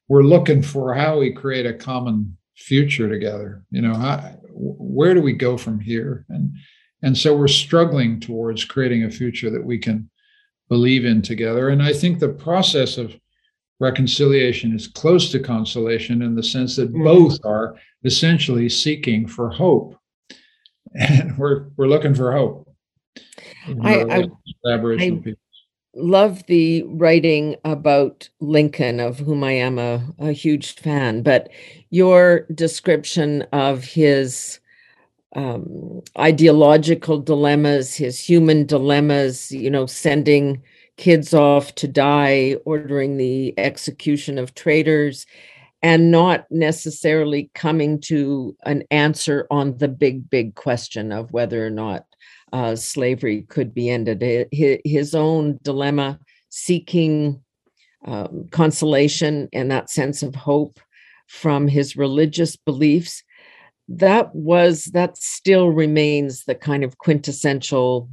We're 0.08 0.24
looking 0.24 0.62
for 0.62 0.94
how 0.94 1.20
we 1.20 1.34
create 1.34 1.66
a 1.66 1.74
common 1.74 2.38
future 2.68 3.08
together 3.10 3.64
you 3.72 3.82
know 3.82 3.96
how, 3.96 4.38
where 4.58 5.14
do 5.14 5.22
we 5.22 5.34
go 5.34 5.58
from 5.58 5.80
here? 5.80 6.26
And 6.30 6.56
and 7.04 7.16
so 7.16 7.36
we're 7.36 7.48
struggling 7.48 8.20
towards 8.20 8.66
creating 8.66 9.04
a 9.04 9.12
future 9.12 9.52
that 9.52 9.64
we 9.64 9.78
can 9.78 10.10
believe 10.68 11.06
in 11.06 11.22
together. 11.22 11.70
And 11.70 11.82
i 11.82 11.94
think 11.94 12.20
the 12.20 12.30
process 12.30 12.98
of 12.98 13.16
reconciliation 13.80 14.76
is 14.76 14.88
close 14.88 15.32
to 15.32 15.40
consolation 15.40 16.24
in 16.24 16.34
the 16.34 16.44
sense 16.44 16.76
that 16.76 16.92
mm-hmm. 16.92 17.04
both 17.04 17.38
are 17.46 17.76
essentially 18.04 18.70
seeking 18.70 19.28
for 19.28 19.50
hope. 19.50 19.96
And 20.96 21.38
we're 21.38 21.68
we're 21.76 21.88
looking 21.88 22.16
for 22.16 22.32
hope. 22.32 22.66
I, 23.84 24.00
I, 24.00 24.18
I, 24.20 24.24
love 25.98 26.46
the 26.48 26.84
writing 26.84 27.56
about 27.66 28.30
Lincoln, 28.40 29.00
of 29.00 29.20
whom 29.20 29.44
I 29.44 29.54
am 29.54 29.80
a, 29.80 30.06
a 30.20 30.32
huge 30.32 30.76
fan, 30.76 31.24
but 31.24 31.50
your 31.90 32.46
description 32.54 33.44
of 33.52 33.84
his 33.84 34.60
um, 35.36 36.02
ideological 36.18 37.20
dilemmas, 37.20 37.96
his 37.96 38.20
human 38.20 38.66
dilemmas, 38.66 39.52
you 39.52 39.70
know, 39.70 39.86
sending 39.86 40.62
kids 40.98 41.34
off 41.34 41.76
to 41.76 41.88
die, 41.88 42.56
ordering 42.66 43.18
the 43.18 43.54
execution 43.60 44.38
of 44.38 44.56
traitors, 44.56 45.26
and 45.84 46.12
not 46.12 46.50
necessarily 46.50 47.52
coming 47.54 48.00
to 48.02 48.56
an 48.66 48.84
answer 48.90 49.46
on 49.52 49.78
the 49.78 49.88
big, 49.88 50.30
big 50.30 50.56
question 50.56 51.12
of 51.12 51.32
whether 51.32 51.66
or 51.66 51.70
not 51.70 52.06
uh, 52.54 52.76
slavery 52.76 53.44
could 53.44 53.74
be 53.74 53.90
ended. 53.90 54.50
His 54.52 55.14
own 55.16 55.60
dilemma, 55.64 56.20
seeking 56.50 57.42
um, 58.06 58.48
consolation 58.52 59.50
and 59.54 59.70
that 59.72 59.90
sense 59.90 60.24
of 60.24 60.36
hope 60.36 60.80
from 61.28 61.68
his 61.68 61.98
religious 61.98 62.56
beliefs, 62.56 63.24
that 63.90 64.34
was, 64.34 64.86
that 64.86 65.18
still 65.18 65.70
remains 65.70 66.46
the 66.46 66.56
kind 66.56 66.84
of 66.84 66.98
quintessential 66.98 68.10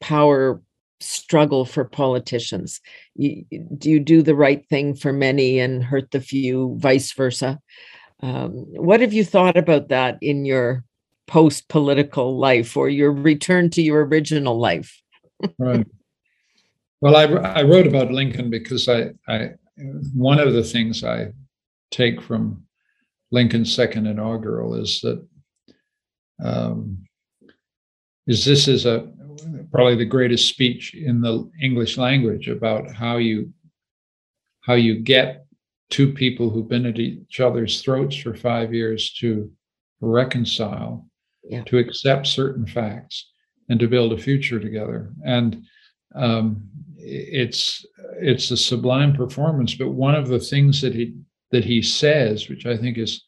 power 0.00 0.60
struggle 1.00 1.64
for 1.64 1.84
politicians. 1.84 2.80
You, 3.14 3.44
do 3.76 3.90
you 3.90 4.00
do 4.00 4.22
the 4.22 4.34
right 4.34 4.66
thing 4.68 4.94
for 4.94 5.12
many 5.12 5.58
and 5.58 5.82
hurt 5.82 6.10
the 6.10 6.20
few, 6.20 6.76
vice 6.78 7.12
versa? 7.12 7.60
Um, 8.20 8.52
what 8.52 9.00
have 9.00 9.12
you 9.12 9.24
thought 9.24 9.56
about 9.56 9.88
that 9.88 10.18
in 10.22 10.44
your 10.44 10.84
post 11.26 11.68
political 11.68 12.38
life 12.38 12.76
or 12.76 12.88
your 12.88 13.12
return 13.12 13.70
to 13.70 13.82
your 13.82 14.04
original 14.04 14.58
life. 14.58 15.00
right. 15.58 15.86
Well, 17.00 17.16
I, 17.16 17.24
I 17.24 17.62
wrote 17.62 17.86
about 17.86 18.12
Lincoln 18.12 18.50
because 18.50 18.88
I, 18.88 19.10
I 19.28 19.50
one 20.14 20.38
of 20.38 20.52
the 20.52 20.64
things 20.64 21.04
I 21.04 21.32
take 21.90 22.22
from 22.22 22.64
Lincoln's 23.30 23.74
second 23.74 24.06
inaugural 24.06 24.74
is 24.74 25.00
that 25.02 25.26
um, 26.42 27.04
is 28.26 28.44
this 28.44 28.68
is 28.68 28.86
a 28.86 29.10
probably 29.70 29.96
the 29.96 30.04
greatest 30.04 30.48
speech 30.48 30.94
in 30.94 31.20
the 31.20 31.50
English 31.62 31.98
language 31.98 32.48
about 32.48 32.90
how 32.92 33.16
you 33.16 33.52
how 34.62 34.74
you 34.74 35.00
get 35.00 35.44
two 35.90 36.12
people 36.12 36.48
who've 36.48 36.68
been 36.68 36.86
at 36.86 36.98
each 36.98 37.40
other's 37.40 37.82
throats 37.82 38.16
for 38.16 38.34
five 38.34 38.72
years 38.72 39.12
to 39.12 39.50
reconcile 40.00 41.06
yeah. 41.48 41.62
to 41.64 41.78
accept 41.78 42.26
certain 42.26 42.66
facts 42.66 43.30
and 43.68 43.80
to 43.80 43.88
build 43.88 44.12
a 44.12 44.18
future 44.18 44.60
together. 44.60 45.12
And 45.24 45.64
um, 46.14 46.68
it's 46.96 47.84
it's 48.20 48.50
a 48.50 48.56
sublime 48.56 49.14
performance. 49.14 49.74
But 49.74 49.90
one 49.90 50.14
of 50.14 50.28
the 50.28 50.40
things 50.40 50.80
that 50.82 50.94
he 50.94 51.14
that 51.50 51.64
he 51.64 51.82
says, 51.82 52.48
which 52.48 52.66
I 52.66 52.76
think 52.76 52.98
is 52.98 53.24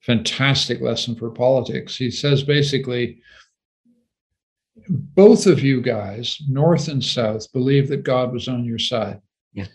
fantastic 0.00 0.80
lesson 0.80 1.14
for 1.14 1.30
politics, 1.30 1.96
he 1.96 2.10
says 2.10 2.42
basically, 2.42 3.20
both 4.88 5.46
of 5.46 5.60
you 5.60 5.80
guys, 5.80 6.38
North 6.48 6.88
and 6.88 7.02
South, 7.02 7.50
believe 7.52 7.88
that 7.88 8.02
God 8.02 8.32
was 8.32 8.48
on 8.48 8.64
your 8.64 8.78
side. 8.78 9.20
Yeah. 9.52 9.66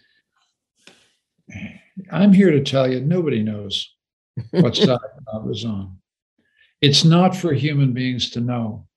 I'm 2.11 2.33
here 2.33 2.51
to 2.51 2.63
tell 2.63 2.91
you, 2.91 3.01
nobody 3.01 3.41
knows 3.41 3.93
what 4.51 4.75
side 4.75 4.99
God 5.25 5.45
was 5.45 5.65
on. 5.65 5.97
It's 6.81 7.03
not 7.03 7.35
for 7.35 7.53
human 7.53 7.93
beings 7.93 8.29
to 8.31 8.41
know. 8.41 8.87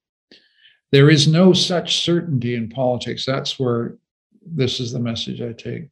There 0.92 1.11
is 1.11 1.27
no 1.27 1.53
such 1.53 2.05
certainty 2.05 2.55
in 2.55 2.68
politics. 2.68 3.25
That's 3.25 3.59
where 3.59 3.97
this 4.45 4.79
is 4.79 4.92
the 4.92 5.01
message 5.01 5.40
I 5.40 5.53
take. 5.53 5.88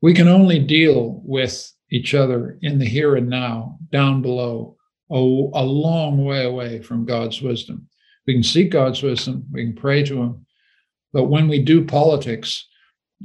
We 0.00 0.14
can 0.14 0.26
only 0.26 0.58
deal 0.58 1.20
with 1.24 1.70
each 1.90 2.14
other 2.14 2.58
in 2.62 2.78
the 2.78 2.86
here 2.86 3.16
and 3.16 3.28
now, 3.28 3.78
down 3.90 4.22
below, 4.22 4.76
a, 5.10 5.14
a 5.14 5.64
long 5.64 6.24
way 6.24 6.44
away 6.44 6.80
from 6.80 7.04
God's 7.04 7.42
wisdom. 7.42 7.86
We 8.26 8.34
can 8.34 8.42
seek 8.42 8.70
God's 8.70 9.02
wisdom, 9.02 9.44
we 9.52 9.64
can 9.64 9.74
pray 9.74 10.02
to 10.04 10.22
Him. 10.22 10.46
But 11.12 11.24
when 11.24 11.48
we 11.48 11.62
do 11.62 11.84
politics, 11.84 12.66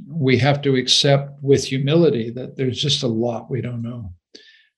we 0.06 0.36
have 0.38 0.60
to 0.62 0.76
accept 0.76 1.42
with 1.42 1.64
humility 1.64 2.30
that 2.30 2.56
there's 2.56 2.80
just 2.80 3.02
a 3.02 3.08
lot 3.08 3.50
we 3.50 3.62
don't 3.62 3.82
know. 3.82 4.12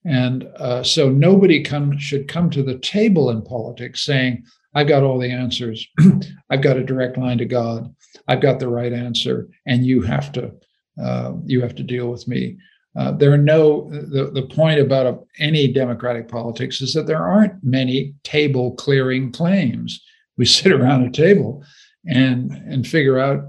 And 0.04 0.48
uh, 0.56 0.82
so 0.82 1.10
nobody 1.10 1.62
come, 1.62 1.98
should 1.98 2.26
come 2.26 2.48
to 2.50 2.62
the 2.62 2.78
table 2.78 3.30
in 3.30 3.42
politics 3.42 4.04
saying, 4.04 4.44
I've 4.74 4.88
got 4.88 5.02
all 5.02 5.18
the 5.18 5.30
answers. 5.30 5.86
I've 6.50 6.62
got 6.62 6.76
a 6.76 6.84
direct 6.84 7.18
line 7.18 7.38
to 7.38 7.44
God. 7.44 7.94
I've 8.28 8.40
got 8.40 8.60
the 8.60 8.68
right 8.68 8.92
answer, 8.92 9.48
and 9.66 9.84
you 9.84 10.02
have 10.02 10.32
to 10.32 10.52
uh, 11.00 11.32
you 11.44 11.60
have 11.62 11.74
to 11.76 11.82
deal 11.82 12.08
with 12.10 12.28
me. 12.28 12.56
Uh, 12.96 13.12
there 13.12 13.32
are 13.32 13.38
no 13.38 13.88
the, 13.90 14.30
the 14.32 14.46
point 14.54 14.80
about 14.80 15.06
a, 15.06 15.18
any 15.38 15.72
democratic 15.72 16.28
politics 16.28 16.80
is 16.80 16.92
that 16.94 17.06
there 17.06 17.24
aren't 17.24 17.62
many 17.62 18.14
table 18.22 18.72
clearing 18.74 19.32
claims. 19.32 20.02
We 20.36 20.44
sit 20.46 20.72
around 20.72 21.04
a 21.04 21.10
table 21.10 21.64
and 22.06 22.52
and 22.52 22.86
figure 22.86 23.18
out 23.18 23.44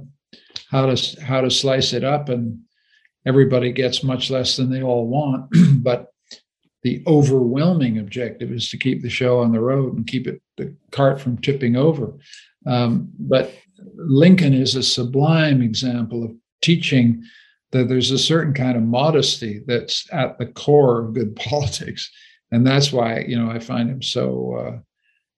how 0.69 0.87
to 0.87 1.21
how 1.21 1.41
to 1.41 1.51
slice 1.51 1.93
it 1.93 2.03
up, 2.03 2.29
and 2.29 2.59
everybody 3.27 3.71
gets 3.71 4.03
much 4.03 4.31
less 4.31 4.55
than 4.57 4.71
they 4.71 4.81
all 4.81 5.07
want. 5.07 5.51
but 5.83 6.10
the 6.83 7.03
overwhelming 7.07 7.99
objective 7.99 8.51
is 8.51 8.69
to 8.69 8.77
keep 8.77 9.01
the 9.01 9.09
show 9.09 9.39
on 9.39 9.51
the 9.51 9.59
road 9.59 9.95
and 9.95 10.07
keep 10.07 10.27
it 10.27 10.41
the 10.57 10.75
cart 10.91 11.19
from 11.19 11.37
tipping 11.37 11.75
over. 11.75 12.13
Um, 12.65 13.09
but 13.19 13.53
Lincoln 13.95 14.53
is 14.53 14.75
a 14.75 14.83
sublime 14.83 15.61
example 15.61 16.23
of 16.23 16.31
teaching 16.61 17.23
that 17.71 17.87
there's 17.87 18.11
a 18.11 18.19
certain 18.19 18.53
kind 18.53 18.75
of 18.75 18.83
modesty 18.83 19.61
that's 19.65 20.07
at 20.11 20.37
the 20.37 20.47
core 20.47 21.01
of 21.01 21.13
good 21.13 21.35
politics, 21.35 22.11
and 22.51 22.65
that's 22.65 22.91
why 22.91 23.19
you 23.27 23.37
know 23.37 23.49
I 23.49 23.59
find 23.59 23.89
him 23.89 24.01
so 24.01 24.55
uh, 24.55 24.79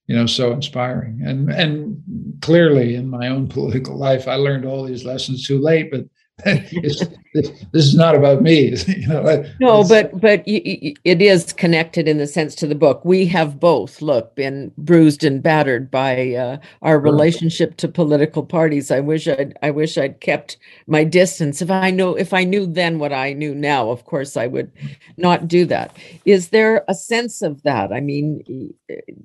you 0.07 0.15
know 0.15 0.25
so 0.25 0.51
inspiring 0.51 1.21
and 1.23 1.49
and 1.49 2.01
clearly 2.41 2.95
in 2.95 3.09
my 3.09 3.29
own 3.29 3.47
political 3.57 3.97
life 3.97 4.27
i 4.27 4.35
learned 4.35 4.65
all 4.65 4.83
these 4.83 5.05
lessons 5.05 5.47
too 5.47 5.59
late 5.59 5.89
but 5.91 6.05
this, 6.81 7.07
this, 7.33 7.51
is 7.73 7.95
not 7.95 8.15
about 8.15 8.41
me 8.41 8.75
you 8.87 9.07
know 9.07 9.45
no 9.59 9.83
but 9.87 10.19
but 10.19 10.43
it 10.45 11.21
is 11.21 11.53
connected 11.53 12.07
in 12.07 12.17
the 12.17 12.27
sense 12.27 12.55
to 12.55 12.67
the 12.67 12.75
book. 12.75 13.03
We 13.05 13.25
have 13.27 13.59
both 13.59 14.01
look 14.01 14.35
been 14.35 14.71
bruised 14.77 15.23
and 15.23 15.41
battered 15.41 15.89
by 15.89 16.33
uh, 16.33 16.57
our 16.81 16.99
relationship 16.99 17.77
to 17.77 17.87
political 17.87 18.43
parties. 18.43 18.91
I 18.91 18.99
wish 18.99 19.27
i'd 19.27 19.57
i 19.61 19.71
wish 19.71 19.97
i'd 19.97 20.19
kept 20.19 20.57
my 20.87 21.03
distance. 21.03 21.61
If 21.61 21.71
i 21.71 21.89
know 21.89 22.15
if 22.15 22.33
i 22.33 22.43
knew 22.43 22.65
then 22.65 22.99
what 22.99 23.13
i 23.13 23.33
knew 23.33 23.55
now 23.55 23.89
of 23.89 24.05
course 24.05 24.37
i 24.37 24.47
would 24.47 24.71
not 25.17 25.47
do 25.47 25.65
that. 25.65 25.95
Is 26.25 26.49
there 26.49 26.83
a 26.87 26.93
sense 26.93 27.41
of 27.41 27.63
that? 27.63 27.91
I 27.91 27.99
mean 27.99 28.73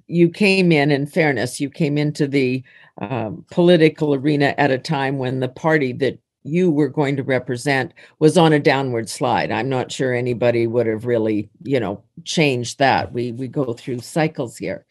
you 0.07 0.31
came 0.31 0.73
in 0.73 0.91
in 0.91 1.07
fairness 1.07 1.61
you 1.61 1.71
came 1.71 1.99
into 1.99 2.27
the 2.27 2.63
um, 3.01 3.45
political 3.51 4.15
arena 4.15 4.55
at 4.59 4.71
a 4.71 4.79
time 4.79 5.19
when 5.19 5.41
the 5.41 5.49
party 5.49 5.93
that 5.95 6.19
you 6.49 6.71
were 6.71 6.89
going 6.89 7.17
to 7.17 7.23
represent 7.23 7.93
was 8.19 8.37
on 8.39 8.53
a 8.53 8.59
downward 8.59 9.09
slide. 9.09 9.51
I'm 9.53 9.69
not 9.69 9.93
sure 9.93 10.15
anybody 10.15 10.67
would 10.67 10.87
have 10.87 11.07
really, 11.07 11.49
you 11.63 11.79
know, 11.79 12.03
changed 12.25 12.79
that. 12.79 13.13
We 13.13 13.33
we 13.33 13.49
go 13.49 13.73
through 13.73 14.01
cycles 14.01 14.57
here. 14.57 14.87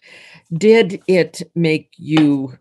Did 0.53 1.01
it 1.07 1.41
make 1.55 1.93
you 1.97 2.57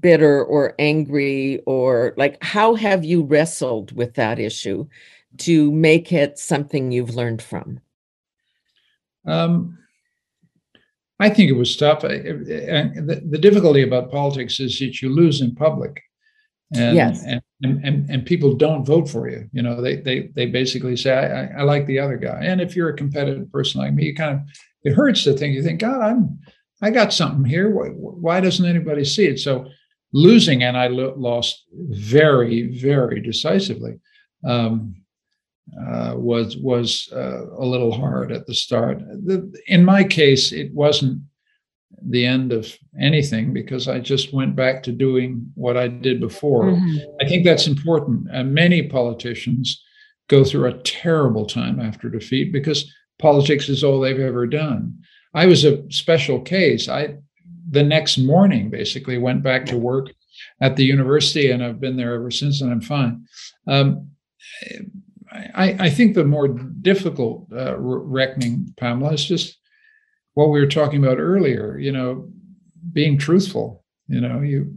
bitter 0.00 0.44
or 0.44 0.74
angry 0.78 1.62
or 1.66 2.14
like 2.16 2.42
how 2.42 2.74
have 2.74 3.04
you 3.04 3.22
wrestled 3.22 3.92
with 3.92 4.14
that 4.14 4.38
issue 4.38 4.86
to 5.38 5.72
make 5.72 6.12
it 6.12 6.38
something 6.38 6.92
you've 6.92 7.14
learned 7.14 7.40
from? 7.40 7.80
Um 9.26 9.78
I 11.20 11.30
think 11.30 11.50
it 11.50 11.54
was 11.54 11.76
tough. 11.76 12.02
the, 12.02 13.22
the 13.30 13.38
difficulty 13.38 13.82
about 13.82 14.10
politics 14.10 14.58
is 14.58 14.76
that 14.80 15.00
you 15.00 15.08
lose 15.08 15.40
in 15.40 15.54
public 15.54 16.02
and, 16.74 16.96
yes. 16.96 17.24
and, 17.24 17.42
and, 17.62 18.10
and 18.10 18.26
people 18.26 18.54
don't 18.54 18.84
vote 18.84 19.08
for 19.08 19.28
you. 19.28 19.48
You 19.52 19.62
know, 19.62 19.80
they 19.80 19.96
they 19.96 20.30
they 20.34 20.46
basically 20.46 20.96
say, 20.96 21.12
I, 21.12 21.60
I 21.60 21.62
like 21.62 21.86
the 21.86 21.98
other 21.98 22.16
guy. 22.16 22.40
And 22.42 22.60
if 22.60 22.74
you're 22.74 22.90
a 22.90 22.96
competitive 22.96 23.50
person 23.50 23.80
like 23.80 23.94
me, 23.94 24.06
you 24.06 24.14
kind 24.14 24.34
of 24.34 24.40
it 24.82 24.94
hurts 24.94 25.24
to 25.24 25.32
think 25.32 25.54
you 25.54 25.62
think, 25.62 25.80
God, 25.80 26.00
I'm 26.00 26.38
I 26.80 26.90
got 26.90 27.12
something 27.12 27.44
here. 27.44 27.70
Why, 27.70 27.88
why 27.88 28.40
doesn't 28.40 28.66
anybody 28.66 29.04
see 29.04 29.26
it? 29.26 29.38
So 29.38 29.66
losing, 30.12 30.62
and 30.62 30.76
I 30.76 30.88
lo- 30.88 31.14
lost 31.16 31.64
very 31.72 32.78
very 32.78 33.20
decisively. 33.20 34.00
Um, 34.44 34.96
uh, 35.80 36.14
was 36.16 36.56
was 36.56 37.08
uh, 37.12 37.46
a 37.56 37.64
little 37.64 37.92
hard 37.92 38.32
at 38.32 38.46
the 38.46 38.54
start. 38.54 38.98
The, 38.98 39.52
in 39.68 39.84
my 39.84 40.04
case, 40.04 40.52
it 40.52 40.72
wasn't 40.74 41.22
the 42.00 42.26
end 42.26 42.52
of 42.52 42.76
anything 43.00 43.52
because 43.52 43.88
I 43.88 44.00
just 44.00 44.32
went 44.32 44.56
back 44.56 44.82
to 44.84 44.92
doing 44.92 45.50
what 45.54 45.76
I 45.76 45.88
did 45.88 46.20
before. 46.20 46.64
Mm-hmm. 46.64 46.98
I 47.20 47.28
think 47.28 47.44
that's 47.44 47.66
important. 47.66 48.26
Uh, 48.32 48.44
many 48.44 48.88
politicians 48.88 49.82
go 50.28 50.44
through 50.44 50.66
a 50.66 50.78
terrible 50.78 51.46
time 51.46 51.80
after 51.80 52.08
defeat 52.08 52.52
because 52.52 52.92
politics 53.18 53.68
is 53.68 53.84
all 53.84 54.00
they've 54.00 54.18
ever 54.18 54.46
done. 54.46 54.98
I 55.34 55.46
was 55.46 55.64
a 55.64 55.90
special 55.90 56.40
case. 56.40 56.88
I 56.88 57.16
the 57.70 57.82
next 57.82 58.18
morning 58.18 58.68
basically 58.68 59.18
went 59.18 59.42
back 59.42 59.64
to 59.66 59.78
work 59.78 60.12
at 60.60 60.76
the 60.76 60.84
university 60.84 61.50
and 61.50 61.64
I've 61.64 61.80
been 61.80 61.96
there 61.96 62.14
ever 62.14 62.30
since 62.30 62.60
and 62.60 62.70
I'm 62.70 62.80
fine. 62.80 63.24
Um, 63.66 64.08
I, 65.54 65.76
I, 65.78 65.90
think 65.90 66.14
the 66.14 66.24
more 66.24 66.48
difficult 66.48 67.46
uh, 67.52 67.78
reckoning, 67.78 68.74
Pamela, 68.76 69.14
is 69.14 69.24
just 69.24 69.58
what 70.34 70.50
we 70.50 70.60
were 70.60 70.66
talking 70.66 71.02
about 71.02 71.18
earlier, 71.18 71.78
you 71.78 71.92
know, 71.92 72.28
being 72.92 73.18
truthful, 73.18 73.84
you 74.08 74.20
know, 74.20 74.40
you, 74.40 74.74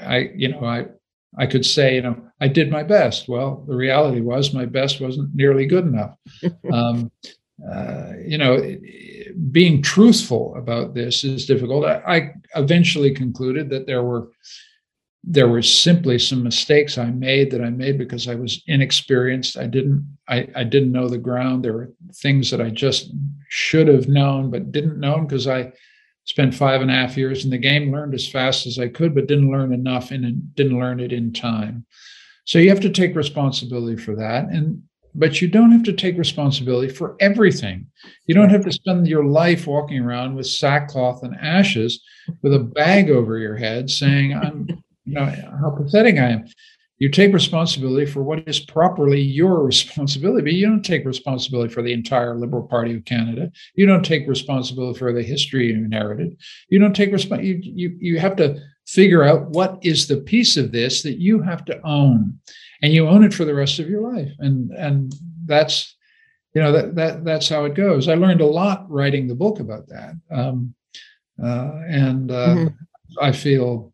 I, 0.00 0.30
you 0.34 0.48
know, 0.48 0.64
I, 0.64 0.86
I 1.38 1.46
could 1.46 1.66
say, 1.66 1.96
you 1.96 2.02
know, 2.02 2.20
I 2.40 2.48
did 2.48 2.70
my 2.70 2.82
best. 2.82 3.28
Well, 3.28 3.64
the 3.68 3.76
reality 3.76 4.20
was 4.20 4.54
my 4.54 4.66
best 4.66 5.00
wasn't 5.00 5.34
nearly 5.34 5.66
good 5.66 5.84
enough. 5.84 6.16
um, 6.72 7.10
uh, 7.72 8.12
you 8.24 8.36
know, 8.36 8.76
being 9.50 9.82
truthful 9.82 10.54
about 10.56 10.94
this 10.94 11.24
is 11.24 11.46
difficult. 11.46 11.84
I, 11.84 12.02
I 12.06 12.34
eventually 12.54 13.14
concluded 13.14 13.70
that 13.70 13.86
there 13.86 14.02
were 14.02 14.30
there 15.28 15.48
were 15.48 15.62
simply 15.62 16.20
some 16.20 16.44
mistakes 16.44 16.96
I 16.96 17.06
made 17.06 17.50
that 17.50 17.60
I 17.60 17.70
made 17.70 17.98
because 17.98 18.28
I 18.28 18.36
was 18.36 18.62
inexperienced. 18.68 19.58
I 19.58 19.66
didn't 19.66 20.16
I, 20.28 20.48
I 20.54 20.62
didn't 20.62 20.92
know 20.92 21.08
the 21.08 21.18
ground. 21.18 21.64
There 21.64 21.72
were 21.72 21.92
things 22.14 22.50
that 22.50 22.60
I 22.60 22.70
just 22.70 23.10
should 23.48 23.88
have 23.88 24.08
known 24.08 24.50
but 24.50 24.70
didn't 24.70 25.00
know 25.00 25.20
because 25.20 25.48
I 25.48 25.72
spent 26.24 26.54
five 26.54 26.80
and 26.80 26.90
a 26.90 26.94
half 26.94 27.16
years 27.16 27.44
in 27.44 27.50
the 27.50 27.58
game, 27.58 27.90
learned 27.90 28.14
as 28.14 28.28
fast 28.28 28.66
as 28.66 28.78
I 28.78 28.88
could, 28.88 29.14
but 29.14 29.26
didn't 29.26 29.50
learn 29.50 29.72
enough 29.72 30.10
and 30.10 30.54
didn't 30.54 30.78
learn 30.78 31.00
it 31.00 31.12
in 31.12 31.32
time. 31.32 31.86
So 32.44 32.58
you 32.58 32.68
have 32.68 32.80
to 32.80 32.90
take 32.90 33.16
responsibility 33.16 34.00
for 34.00 34.14
that. 34.16 34.44
And 34.44 34.82
but 35.18 35.40
you 35.40 35.48
don't 35.48 35.72
have 35.72 35.84
to 35.84 35.94
take 35.94 36.18
responsibility 36.18 36.92
for 36.92 37.16
everything. 37.20 37.86
You 38.26 38.34
don't 38.34 38.50
have 38.50 38.64
to 38.66 38.72
spend 38.72 39.08
your 39.08 39.24
life 39.24 39.66
walking 39.66 40.00
around 40.00 40.34
with 40.36 40.46
sackcloth 40.46 41.22
and 41.22 41.34
ashes 41.40 42.04
with 42.42 42.52
a 42.52 42.58
bag 42.60 43.10
over 43.10 43.38
your 43.38 43.56
head 43.56 43.88
saying, 43.88 44.34
I'm 44.34 44.68
you 45.06 45.14
know 45.14 45.24
how 45.60 45.70
pathetic 45.70 46.16
I 46.16 46.30
am. 46.30 46.46
You 46.98 47.10
take 47.10 47.34
responsibility 47.34 48.06
for 48.06 48.22
what 48.22 48.48
is 48.48 48.58
properly 48.58 49.20
your 49.20 49.62
responsibility, 49.62 50.42
but 50.42 50.52
you 50.54 50.66
don't 50.66 50.84
take 50.84 51.04
responsibility 51.04 51.72
for 51.72 51.82
the 51.82 51.92
entire 51.92 52.34
Liberal 52.34 52.66
Party 52.66 52.94
of 52.94 53.04
Canada. 53.04 53.50
You 53.74 53.84
don't 53.84 54.04
take 54.04 54.26
responsibility 54.26 54.98
for 54.98 55.12
the 55.12 55.22
history 55.22 55.68
you 55.68 55.74
inherited. 55.74 56.38
You 56.70 56.78
don't 56.78 56.96
take 56.96 57.12
resp- 57.12 57.44
you, 57.44 57.60
you 57.62 57.96
you 58.00 58.18
have 58.18 58.36
to 58.36 58.58
figure 58.86 59.24
out 59.24 59.50
what 59.50 59.78
is 59.82 60.06
the 60.06 60.18
piece 60.18 60.56
of 60.56 60.72
this 60.72 61.02
that 61.02 61.18
you 61.18 61.42
have 61.42 61.64
to 61.66 61.80
own, 61.86 62.38
and 62.82 62.92
you 62.92 63.06
own 63.06 63.24
it 63.24 63.34
for 63.34 63.44
the 63.44 63.54
rest 63.54 63.78
of 63.78 63.90
your 63.90 64.00
life. 64.00 64.32
And 64.38 64.70
and 64.72 65.14
that's 65.44 65.94
you 66.54 66.62
know 66.62 66.72
that 66.72 66.94
that 66.94 67.24
that's 67.24 67.48
how 67.48 67.66
it 67.66 67.74
goes. 67.74 68.08
I 68.08 68.14
learned 68.14 68.40
a 68.40 68.46
lot 68.46 68.90
writing 68.90 69.28
the 69.28 69.34
book 69.34 69.60
about 69.60 69.86
that, 69.88 70.14
um, 70.30 70.74
uh, 71.42 71.72
and 71.90 72.30
uh, 72.30 72.54
mm-hmm. 72.54 72.68
I 73.20 73.32
feel 73.32 73.92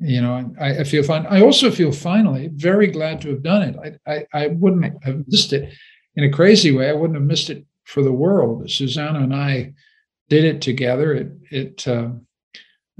you 0.00 0.20
know 0.20 0.52
I, 0.60 0.78
I, 0.80 0.84
feel 0.84 1.02
fine. 1.02 1.26
I 1.26 1.40
also 1.42 1.70
feel 1.70 1.92
finally 1.92 2.50
very 2.54 2.88
glad 2.88 3.20
to 3.22 3.30
have 3.30 3.42
done 3.42 3.62
it. 3.62 3.98
I, 4.06 4.12
I, 4.12 4.26
I 4.32 4.46
wouldn't 4.48 5.04
have 5.04 5.24
missed 5.26 5.52
it 5.52 5.72
in 6.16 6.24
a 6.24 6.32
crazy 6.32 6.72
way. 6.72 6.88
I 6.88 6.94
wouldn't 6.94 7.18
have 7.18 7.26
missed 7.26 7.50
it 7.50 7.64
for 7.84 8.02
the 8.02 8.12
world. 8.12 8.64
Zsuzsanna 8.64 9.22
and 9.22 9.34
i 9.34 9.72
did 10.28 10.44
it 10.44 10.60
together. 10.60 11.14
It 11.14 11.32
it 11.50 11.88
uh, 11.88 12.10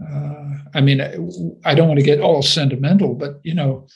uh, 0.03 0.55
i 0.75 0.81
mean 0.81 1.01
I, 1.01 1.17
I 1.65 1.75
don't 1.75 1.89
want 1.89 2.01
to 2.01 2.07
get 2.07 2.21
all 2.21 2.43
sentimental 2.43 3.15
but 3.15 3.41
you 3.43 3.55
know 3.55 3.89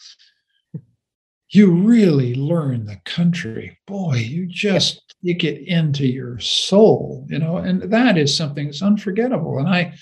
you 1.48 1.70
really 1.70 2.34
learn 2.34 2.86
the 2.86 3.00
country. 3.04 3.78
Boy 3.86 4.16
you 4.16 4.46
just 4.46 5.14
you 5.22 5.34
get 5.34 5.58
into 5.66 6.06
your 6.06 6.38
soul 6.40 7.26
you 7.30 7.38
know 7.38 7.56
and 7.56 7.82
that 7.82 8.18
is 8.18 8.36
something 8.36 8.66
that's 8.66 8.82
unforgettable. 8.82 9.58
And 9.58 9.68
i 9.68 9.94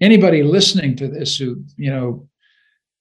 anybody 0.00 0.42
listening 0.42 0.96
to 0.96 1.08
this 1.08 1.36
who 1.36 1.64
you 1.76 1.90
know 1.90 2.28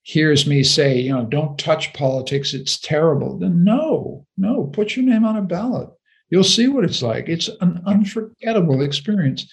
hears 0.05 0.45
me 0.45 0.61
say, 0.61 0.99
you 0.99 1.11
know, 1.11 1.25
don't 1.25 1.57
touch 1.57 1.91
politics, 1.93 2.53
it's 2.53 2.77
terrible, 2.77 3.39
then 3.39 3.63
no, 3.63 4.23
no, 4.37 4.65
put 4.65 4.95
your 4.95 5.03
name 5.03 5.25
on 5.25 5.35
a 5.35 5.41
ballot. 5.41 5.89
You'll 6.29 6.43
see 6.43 6.67
what 6.67 6.83
it's 6.83 7.01
like. 7.01 7.27
It's 7.27 7.49
an 7.59 7.81
unforgettable 7.87 8.83
experience. 8.83 9.51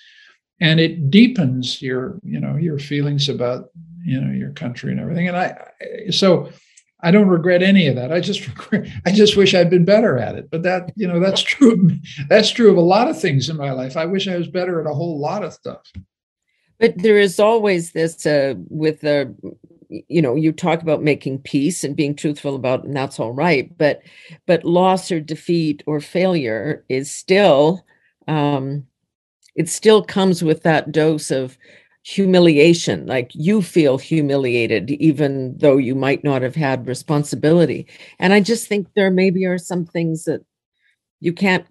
And 0.61 0.79
it 0.79 1.11
deepens 1.11 1.81
your, 1.81 2.21
you 2.23 2.39
know, 2.39 2.57
your 2.57 2.79
feelings 2.79 3.31
about, 3.31 3.71
you 4.05 4.21
know, 4.21 4.31
your 4.31 4.51
country 4.51 4.93
and 4.93 5.01
everything. 5.01 5.27
And 5.27 5.39
I 5.39 5.57
so 6.11 6.51
I 7.03 7.11
don't 7.11 7.29
regret 7.29 7.63
any 7.63 7.87
of 7.87 7.97
that. 7.97 8.13
I 8.13 8.21
just 8.21 8.47
regret, 8.49 8.91
I 9.07 9.11
just 9.11 9.39
wish 9.39 9.55
I'd 9.55 9.71
been 9.71 9.87
better 9.87 10.19
at 10.19 10.35
it. 10.35 10.51
But 10.51 10.65
that, 10.65 10.93
you 10.97 11.09
know, 11.09 11.19
that's 11.19 11.41
true. 11.41 11.99
That's 12.29 12.51
true 12.51 12.71
of 12.71 12.77
a 12.77 12.83
lot 12.83 13.09
of 13.09 13.19
things 13.19 13.49
in 13.49 13.57
my 13.57 13.71
life. 13.73 13.97
I 13.97 14.05
wish 14.05 14.29
I 14.29 14.37
was 14.37 14.49
better 14.49 14.83
at 14.83 14.87
a 14.87 14.95
whole 14.95 15.19
lot 15.19 15.45
of 15.45 15.55
stuff. 15.55 15.81
But 16.79 16.99
there 16.99 17.19
is 17.19 17.41
always 17.41 17.93
this 17.93 18.27
uh, 18.27 18.55
with 18.69 19.01
the 19.01 19.35
you 20.09 20.23
know 20.23 20.35
you 20.35 20.53
talk 20.53 20.83
about 20.83 21.03
making 21.03 21.39
peace 21.41 21.85
and 21.85 21.97
being 21.97 22.15
truthful 22.15 22.55
about 22.55 22.85
and 22.85 22.97
that's 22.97 23.21
all 23.21 23.33
right 23.33 23.77
but 23.79 24.01
but 24.47 24.65
loss 24.65 25.11
or 25.13 25.21
defeat 25.21 25.83
or 25.87 26.01
failure 26.01 26.85
is 26.89 27.11
still 27.11 27.85
um 28.29 28.87
it 29.57 29.69
still 29.69 30.03
comes 30.03 30.43
with 30.43 30.63
that 30.63 30.93
dose 30.93 31.31
of 31.31 31.59
humiliation 32.05 33.07
like 33.07 33.31
you 33.35 33.63
feel 33.63 33.99
humiliated 33.99 34.91
even 34.91 35.57
though 35.59 35.77
you 35.77 35.95
might 35.95 36.25
not 36.25 36.43
have 36.43 36.57
had 36.57 36.87
responsibility. 36.87 37.87
And 38.19 38.33
i 38.33 38.41
just 38.41 38.67
think 38.69 38.89
there 38.95 39.11
maybe 39.11 39.47
are 39.47 39.59
some 39.59 39.85
things 39.85 40.25
that 40.25 40.45
you 41.21 41.33
can't 41.33 41.67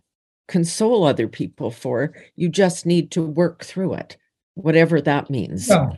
console 0.47 1.03
other 1.05 1.27
people 1.27 1.71
for 1.71 2.13
you 2.35 2.49
just 2.49 2.85
need 2.85 3.11
to 3.11 3.21
work 3.21 3.63
through 3.63 3.93
it 3.93 4.17
whatever 4.55 5.01
that 5.01 5.29
means. 5.29 5.67
Yeah, 5.67 5.89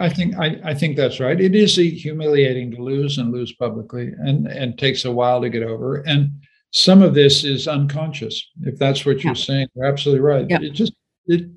I 0.00 0.08
think 0.08 0.36
I, 0.36 0.60
I 0.64 0.74
think 0.74 0.96
that's 0.96 1.20
right. 1.20 1.40
It 1.40 1.54
is 1.54 1.76
humiliating 1.76 2.70
to 2.72 2.82
lose 2.82 3.18
and 3.18 3.32
lose 3.32 3.52
publicly, 3.52 4.12
and 4.18 4.46
and 4.46 4.78
takes 4.78 5.04
a 5.04 5.12
while 5.12 5.40
to 5.40 5.48
get 5.48 5.62
over. 5.62 5.96
And 6.02 6.30
some 6.72 7.02
of 7.02 7.14
this 7.14 7.44
is 7.44 7.68
unconscious. 7.68 8.50
If 8.62 8.78
that's 8.78 9.04
what 9.04 9.22
you're 9.22 9.34
yeah. 9.34 9.42
saying, 9.42 9.68
you're 9.74 9.86
absolutely 9.86 10.20
right. 10.20 10.46
Yeah. 10.48 10.60
It 10.62 10.72
just 10.72 10.92
it 11.26 11.50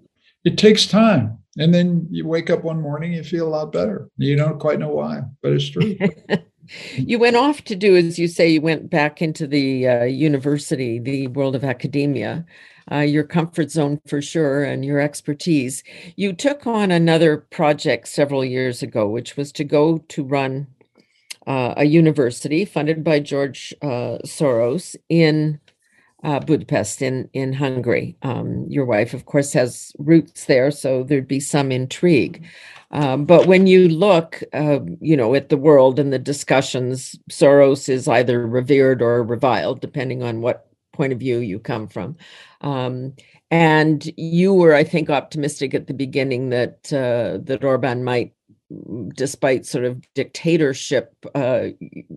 it 0.44 0.58
takes 0.58 0.86
time. 0.86 1.40
And 1.58 1.74
then 1.74 2.08
you 2.12 2.28
wake 2.28 2.50
up 2.50 2.64
one 2.64 2.82
morning, 2.82 3.14
you 3.14 3.24
feel 3.24 3.48
a 3.48 3.50
lot 3.50 3.72
better. 3.72 4.10
You 4.18 4.36
don't 4.36 4.60
quite 4.60 4.78
know 4.78 4.90
why, 4.90 5.22
but 5.42 5.54
it's 5.54 5.70
true. 5.70 5.98
you 6.96 7.20
went 7.20 7.36
off 7.36 7.64
to 7.66 7.76
do, 7.76 7.96
as 7.96 8.20
you 8.20 8.28
say, 8.28 8.50
you 8.50 8.62
went 8.62 8.90
back 8.90 9.22
into 9.22 9.48
the 9.48 9.88
uh, 9.88 10.04
university, 10.04 11.00
the 11.00 11.28
world 11.28 11.56
of 11.56 11.64
academia, 11.64 12.46
uh, 12.92 13.00
your 13.00 13.24
comfort 13.24 13.72
zone 13.72 14.00
for 14.08 14.22
sure, 14.22 14.64
and 14.64 14.86
your 14.86 15.00
expertise. 15.00 15.84
You 16.16 16.34
took 16.34 16.68
on 16.68 16.92
another 16.92 17.38
project 17.38 18.08
several 18.08 18.46
years 18.46 18.84
ago, 18.84 19.08
which 19.08 19.38
was 19.38 19.52
to 19.54 19.64
go 19.64 19.98
to 19.98 20.24
run 20.24 20.68
uh, 21.48 21.74
a 21.78 21.86
university 21.86 22.66
funded 22.66 23.04
by 23.04 23.20
George 23.20 23.74
uh, 23.82 24.18
Soros 24.26 24.96
in 25.10 25.60
uh, 26.26 26.40
Budapest 26.40 27.02
in 27.02 27.30
in 27.34 27.54
Hungary. 27.54 28.18
Um, 28.24 28.66
your 28.68 28.86
wife, 28.86 29.14
of 29.14 29.26
course, 29.26 29.54
has 29.54 29.94
roots 30.00 30.46
there, 30.46 30.72
so 30.72 31.04
there'd 31.04 31.28
be 31.28 31.40
some 31.40 31.72
intrigue. 31.72 32.44
Um, 32.92 33.26
but 33.26 33.46
when 33.46 33.68
you 33.68 33.90
look, 33.90 34.42
uh, 34.54 34.80
you 35.00 35.16
know, 35.16 35.36
at 35.36 35.50
the 35.50 35.58
world 35.58 36.00
and 36.00 36.12
the 36.12 36.20
discussions, 36.20 37.16
Soros 37.30 37.88
is 37.90 38.08
either 38.08 38.48
revered 38.48 39.02
or 39.02 39.24
reviled, 39.24 39.82
depending 39.82 40.24
on 40.24 40.42
what 40.42 40.68
point 40.94 41.14
of 41.14 41.20
view 41.20 41.40
you 41.40 41.60
come 41.60 41.88
from. 41.88 42.16
Um, 42.62 43.14
and 43.52 44.12
you 44.18 44.54
were, 44.54 44.74
I 44.74 44.84
think, 44.84 45.10
optimistic 45.10 45.74
at 45.76 45.88
the 45.88 45.94
beginning 45.94 46.50
that 46.50 46.92
uh, 46.92 47.38
that 47.44 47.64
Orban 47.64 48.04
might, 48.04 48.34
despite 49.14 49.68
sort 49.68 49.86
of 49.86 50.02
dictatorship 50.16 51.14
uh, 51.36 51.68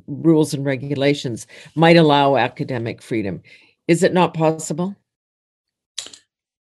rules 0.06 0.54
and 0.54 0.64
regulations, 0.64 1.46
might 1.74 1.98
allow 1.98 2.36
academic 2.36 3.02
freedom. 3.02 3.42
Is 3.88 4.02
it 4.02 4.12
not 4.12 4.34
possible? 4.34 4.94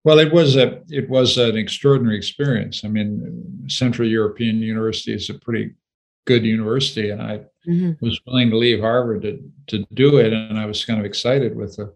Well, 0.03 0.17
it 0.17 0.33
was 0.33 0.55
a 0.55 0.81
it 0.89 1.07
was 1.09 1.37
an 1.37 1.55
extraordinary 1.55 2.17
experience. 2.17 2.83
I 2.83 2.87
mean, 2.87 3.65
Central 3.67 4.07
European 4.07 4.57
University 4.57 5.13
is 5.13 5.29
a 5.29 5.35
pretty 5.35 5.75
good 6.25 6.43
university, 6.43 7.11
and 7.11 7.21
I 7.21 7.41
mm-hmm. 7.67 8.03
was 8.03 8.19
willing 8.25 8.49
to 8.49 8.57
leave 8.57 8.79
Harvard 8.79 9.21
to 9.21 9.39
to 9.67 9.85
do 9.93 10.17
it, 10.17 10.33
and 10.33 10.57
I 10.57 10.65
was 10.65 10.83
kind 10.83 10.99
of 10.99 11.05
excited 11.05 11.55
with 11.55 11.75
the 11.75 11.93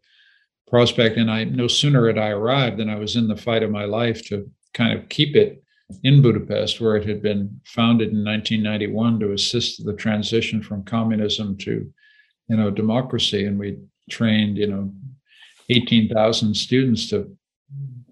prospect. 0.68 1.18
And 1.18 1.32
I 1.32 1.46
no 1.46 1.68
sooner 1.68 2.06
had 2.06 2.20
I 2.20 2.30
arrived 2.30 2.78
than 2.78 2.90
I 2.90 2.96
was 2.96 3.16
in 3.16 3.28
the 3.28 3.36
fight 3.36 3.64
of 3.64 3.72
my 3.72 3.86
life 3.86 4.24
to 4.28 4.50
kind 4.76 4.98
of 4.98 5.10
keep 5.10 5.36
it 5.36 5.64
in 6.04 6.22
Budapest, 6.22 6.80
where 6.82 6.98
it 6.98 7.08
had 7.08 7.24
been 7.24 7.60
founded 7.66 8.10
in 8.10 8.24
1991 8.24 9.20
to 9.20 9.32
assist 9.34 9.84
the 9.84 9.94
transition 9.94 10.62
from 10.62 10.84
communism 10.84 11.58
to, 11.58 11.92
you 12.50 12.58
know, 12.58 12.70
democracy, 12.70 13.46
and 13.46 13.58
we 13.58 13.78
trained, 14.10 14.58
you 14.58 14.68
know, 14.68 14.92
18,000 15.70 16.56
students 16.56 17.10
to 17.10 17.36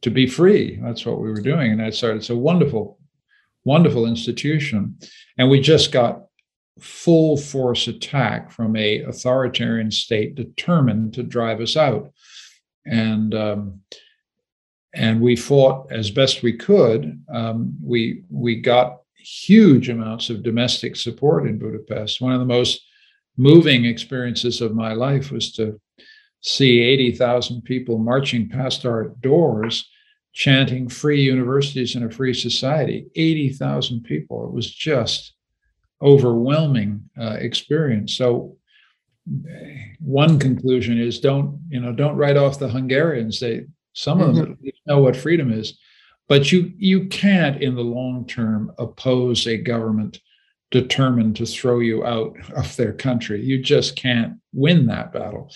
to 0.04 0.12
be 0.12 0.28
free. 0.28 0.78
That's 0.84 1.06
what 1.06 1.22
we 1.22 1.30
were 1.30 1.42
doing. 1.42 1.72
And 1.72 1.82
I 1.82 1.90
started, 1.90 2.18
it's 2.18 2.30
a 2.30 2.36
wonderful, 2.36 3.00
wonderful 3.64 4.06
institution. 4.06 4.98
And 5.38 5.50
we 5.50 5.62
just 5.62 5.94
got 5.94 6.26
full 6.80 7.38
force 7.38 7.88
attack 7.88 8.52
from 8.52 8.76
a 8.76 9.00
authoritarian 9.04 9.92
state 9.92 10.36
determined 10.36 11.14
to 11.14 11.24
drive 11.24 11.62
us 11.62 11.78
out. 11.78 12.12
And 12.86 13.34
um, 13.34 13.80
and 14.94 15.22
we 15.22 15.36
fought 15.36 15.92
as 15.92 16.12
best 16.12 16.44
we 16.44 16.54
could. 16.54 17.24
Um, 17.34 17.76
we 17.82 18.24
we 18.30 18.58
got 18.62 19.00
huge 19.16 19.90
amounts 19.90 20.30
of 20.30 20.44
domestic 20.44 20.96
support 20.96 21.48
in 21.48 21.58
Budapest. 21.58 22.22
One 22.22 22.34
of 22.34 22.40
the 22.40 22.46
most 22.46 22.86
moving 23.38 23.86
experiences 23.86 24.62
of 24.62 24.76
my 24.76 24.94
life 24.94 25.32
was 25.32 25.54
to 25.54 25.80
see 26.44 26.82
80,000 26.82 27.62
people 27.64 27.98
marching 27.98 28.50
past 28.50 28.86
our 28.86 29.16
doors 29.22 29.90
chanting 30.34 30.90
free 30.90 31.22
universities 31.22 31.96
and 31.96 32.06
a 32.06 32.14
free 32.14 32.34
society. 32.34 33.08
80,000 33.16 34.02
people. 34.04 34.46
It 34.46 34.54
was 34.54 34.70
just 34.72 35.34
overwhelming 36.02 37.10
uh, 37.20 37.38
experience. 37.40 38.16
So 38.16 38.58
one 40.00 40.38
conclusion 40.38 41.00
is 41.00 41.22
don't 41.22 41.62
you 41.70 41.80
know 41.80 41.94
don't 41.94 42.18
write 42.18 42.36
off 42.36 42.60
the 42.60 42.68
Hungarians. 42.68 43.40
They 43.40 43.66
some 43.94 44.20
of 44.20 44.36
them 44.36 44.56
mm-hmm. 44.56 44.70
know 44.86 45.00
what 45.00 45.16
freedom 45.16 45.52
is. 45.52 45.80
But 46.28 46.52
you 46.52 46.74
you 46.78 47.08
can't 47.08 47.62
in 47.62 47.76
the 47.76 47.82
long 47.82 48.28
term 48.28 48.74
oppose 48.78 49.48
a 49.48 49.56
government 49.56 50.20
determined 50.74 51.38
to 51.38 51.46
throw 51.46 51.80
you 51.80 52.06
out 52.06 52.36
of 52.56 52.76
their 52.76 52.92
country 52.92 53.42
you 53.42 53.64
just 53.64 53.96
can't 53.96 54.34
win 54.52 54.86
that 54.88 55.14
battle 55.14 55.50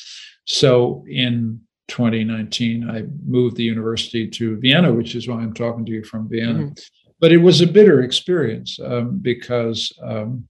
so 0.45 1.03
in 1.09 1.59
2019, 1.87 2.89
I 2.89 3.03
moved 3.25 3.55
the 3.55 3.63
university 3.63 4.27
to 4.27 4.57
Vienna, 4.57 4.93
which 4.93 5.15
is 5.15 5.27
why 5.27 5.37
I'm 5.37 5.53
talking 5.53 5.85
to 5.85 5.91
you 5.91 6.03
from 6.03 6.29
Vienna. 6.29 6.59
Mm-hmm. 6.65 6.73
But 7.19 7.31
it 7.31 7.37
was 7.37 7.61
a 7.61 7.67
bitter 7.67 8.01
experience 8.01 8.79
um, 8.83 9.17
because 9.19 9.91
um, 10.03 10.47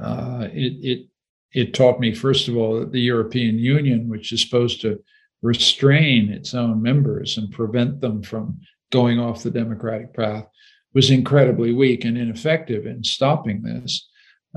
uh, 0.00 0.48
it, 0.52 0.72
it 0.82 1.06
it 1.52 1.74
taught 1.74 1.98
me, 1.98 2.14
first 2.14 2.46
of 2.46 2.56
all, 2.56 2.78
that 2.78 2.92
the 2.92 3.00
European 3.00 3.58
Union, 3.58 4.08
which 4.08 4.30
is 4.30 4.40
supposed 4.40 4.80
to 4.82 5.02
restrain 5.42 6.30
its 6.30 6.54
own 6.54 6.80
members 6.80 7.38
and 7.38 7.50
prevent 7.50 8.00
them 8.00 8.22
from 8.22 8.60
going 8.92 9.18
off 9.18 9.42
the 9.42 9.50
democratic 9.50 10.14
path, 10.14 10.46
was 10.94 11.10
incredibly 11.10 11.72
weak 11.72 12.04
and 12.04 12.18
ineffective 12.18 12.86
in 12.86 13.04
stopping 13.04 13.62
this. 13.62 14.08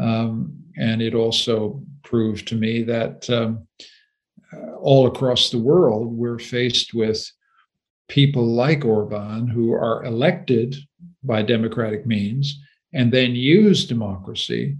Um, 0.01 0.63
and 0.77 1.01
it 1.01 1.13
also 1.13 1.83
proved 2.03 2.47
to 2.47 2.55
me 2.55 2.83
that 2.83 3.29
um, 3.29 3.67
all 4.79 5.07
across 5.07 5.49
the 5.49 5.59
world, 5.59 6.11
we're 6.11 6.39
faced 6.39 6.93
with 6.93 7.29
people 8.07 8.45
like 8.45 8.85
Orban 8.85 9.47
who 9.47 9.73
are 9.73 10.03
elected 10.03 10.75
by 11.23 11.41
democratic 11.41 12.05
means 12.05 12.59
and 12.93 13.11
then 13.11 13.35
use 13.35 13.85
democracy 13.85 14.77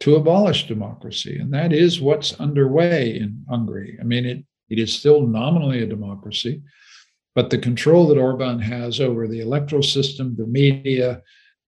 to 0.00 0.16
abolish 0.16 0.66
democracy. 0.66 1.38
And 1.38 1.52
that 1.54 1.72
is 1.72 2.00
what's 2.00 2.38
underway 2.40 3.16
in 3.16 3.44
Hungary. 3.48 3.96
I 4.00 4.04
mean, 4.04 4.26
it, 4.26 4.44
it 4.68 4.78
is 4.78 4.92
still 4.92 5.26
nominally 5.26 5.82
a 5.82 5.86
democracy, 5.86 6.62
but 7.34 7.50
the 7.50 7.58
control 7.58 8.06
that 8.08 8.18
Orban 8.18 8.60
has 8.60 9.00
over 9.00 9.26
the 9.26 9.40
electoral 9.40 9.82
system, 9.82 10.36
the 10.36 10.46
media, 10.46 11.22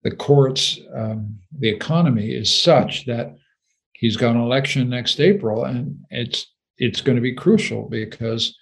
the 0.02 0.10
courts, 0.10 0.78
um, 0.94 1.38
the 1.58 1.68
economy 1.68 2.32
is 2.32 2.54
such 2.54 3.06
that 3.06 3.34
he's 3.94 4.16
got 4.16 4.34
an 4.36 4.42
election 4.42 4.88
next 4.90 5.20
April, 5.20 5.64
and 5.64 5.98
it's 6.10 6.46
it's 6.76 7.00
going 7.00 7.16
to 7.16 7.22
be 7.22 7.34
crucial 7.34 7.88
because 7.88 8.56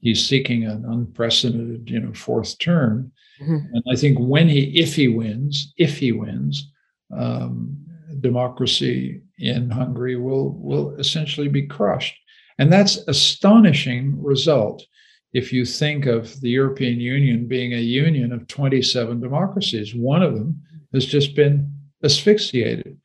he's 0.00 0.26
seeking 0.26 0.64
an 0.64 0.84
unprecedented, 0.84 1.88
you 1.88 2.00
know, 2.00 2.12
fourth 2.12 2.58
term. 2.58 3.12
Mm-hmm. 3.40 3.74
And 3.74 3.84
I 3.90 3.96
think 3.96 4.18
when 4.18 4.48
he, 4.48 4.78
if 4.78 4.96
he 4.96 5.08
wins, 5.08 5.72
if 5.78 5.96
he 5.96 6.12
wins, 6.12 6.70
um, 7.16 7.78
democracy 8.20 9.22
in 9.38 9.70
Hungary 9.70 10.16
will 10.16 10.50
will 10.58 10.94
essentially 10.96 11.48
be 11.48 11.66
crushed. 11.66 12.14
And 12.58 12.70
that's 12.70 12.96
astonishing 13.08 14.22
result 14.22 14.84
if 15.32 15.52
you 15.52 15.64
think 15.64 16.06
of 16.06 16.40
the 16.40 16.50
European 16.50 17.00
Union 17.00 17.48
being 17.48 17.72
a 17.72 17.78
union 17.78 18.32
of 18.32 18.46
27 18.48 19.20
democracies. 19.20 19.94
One 19.94 20.22
of 20.22 20.34
them 20.34 20.60
has 20.92 21.06
just 21.06 21.34
been 21.34 21.72
asphyxiated. 22.04 22.98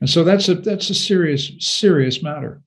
And 0.00 0.10
so 0.10 0.24
that's 0.24 0.48
a 0.48 0.54
that's 0.54 0.90
a 0.90 0.94
serious, 0.94 1.52
serious 1.58 2.22
matter. 2.22 2.62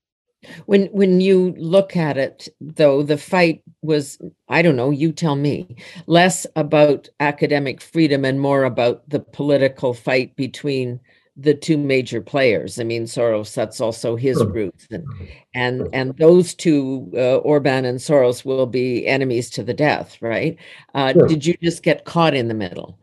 When 0.66 0.88
when 0.88 1.22
you 1.22 1.54
look 1.58 1.96
at 1.96 2.18
it, 2.18 2.50
though, 2.60 3.04
the 3.04 3.18
fight 3.18 3.64
was, 3.82 4.18
I 4.50 4.62
don't 4.62 4.76
know, 4.76 4.90
you 4.90 5.12
tell 5.12 5.36
me, 5.36 5.76
less 6.08 6.48
about 6.56 7.10
academic 7.20 7.80
freedom 7.80 8.26
and 8.26 8.40
more 8.40 8.64
about 8.64 9.08
the 9.10 9.20
political 9.20 9.94
fight 9.94 10.36
between 10.36 11.00
the 11.42 11.54
two 11.54 11.78
major 11.78 12.22
players. 12.22 12.80
I 12.80 12.84
mean, 12.84 13.04
Soros, 13.04 13.54
that's 13.54 13.82
also 13.82 14.16
his 14.16 14.38
sure. 14.38 14.52
roots. 14.52 14.88
And 14.92 15.06
and, 15.54 15.88
and 15.94 16.18
those 16.18 16.54
two, 16.54 17.12
uh, 17.16 17.38
Orban 17.38 17.86
and 17.86 18.00
Soros, 18.00 18.46
will 18.46 18.66
be 18.66 19.08
enemies 19.08 19.50
to 19.52 19.64
the 19.64 19.74
death, 19.74 20.18
right? 20.22 20.58
Uh, 20.94 21.14
sure. 21.14 21.28
Did 21.28 21.46
you 21.46 21.56
just 21.62 21.84
get 21.84 22.06
caught 22.06 22.34
in 22.34 22.48
the 22.48 22.54
middle? 22.54 22.98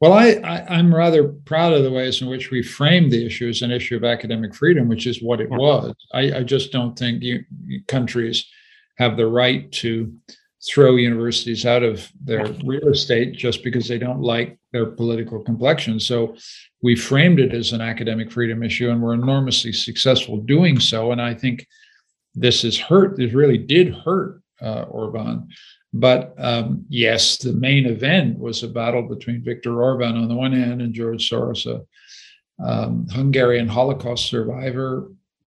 Well, 0.00 0.12
I, 0.12 0.32
I, 0.44 0.78
am 0.78 0.94
rather 0.94 1.28
proud 1.28 1.72
of 1.72 1.82
the 1.82 1.90
ways 1.90 2.20
in 2.20 2.28
which 2.28 2.50
we 2.50 2.62
framed 2.62 3.10
the 3.10 3.24
issue 3.24 3.48
as 3.48 3.62
an 3.62 3.70
issue 3.70 3.96
of 3.96 4.04
academic 4.04 4.54
freedom, 4.54 4.88
which 4.88 5.06
is 5.06 5.22
what 5.22 5.40
it 5.40 5.48
was. 5.48 5.94
I, 6.12 6.38
I 6.38 6.42
just 6.42 6.72
don't 6.72 6.98
think 6.98 7.22
you, 7.22 7.42
countries 7.86 8.44
have 8.98 9.16
the 9.16 9.26
right 9.26 9.70
to 9.72 10.12
throw 10.66 10.96
universities 10.96 11.64
out 11.64 11.82
of 11.82 12.10
their 12.22 12.46
real 12.64 12.88
estate 12.88 13.36
just 13.36 13.62
because 13.62 13.86
they 13.88 13.98
don't 13.98 14.20
like 14.20 14.58
their 14.74 14.86
political 14.86 15.40
complexion. 15.40 16.00
So 16.00 16.36
we 16.82 16.96
framed 16.96 17.38
it 17.38 17.54
as 17.54 17.72
an 17.72 17.80
academic 17.80 18.30
freedom 18.30 18.62
issue, 18.62 18.90
and 18.90 19.00
we're 19.00 19.14
enormously 19.14 19.72
successful 19.72 20.38
doing 20.38 20.80
so. 20.80 21.12
And 21.12 21.22
I 21.22 21.32
think 21.32 21.66
this 22.34 22.62
has 22.62 22.76
hurt. 22.76 23.16
This 23.16 23.32
really 23.32 23.56
did 23.56 23.94
hurt 23.94 24.42
uh, 24.60 24.82
Orban. 24.82 25.46
But 25.92 26.34
um, 26.38 26.84
yes, 26.88 27.36
the 27.38 27.52
main 27.52 27.86
event 27.86 28.36
was 28.36 28.64
a 28.64 28.68
battle 28.68 29.02
between 29.02 29.44
Viktor 29.44 29.80
Orban 29.80 30.16
on 30.16 30.26
the 30.26 30.34
one 30.34 30.52
hand 30.52 30.82
and 30.82 30.92
George 30.92 31.30
Soros, 31.30 31.66
a 31.66 31.82
um, 32.62 33.06
Hungarian 33.10 33.68
Holocaust 33.68 34.26
survivor, 34.26 35.08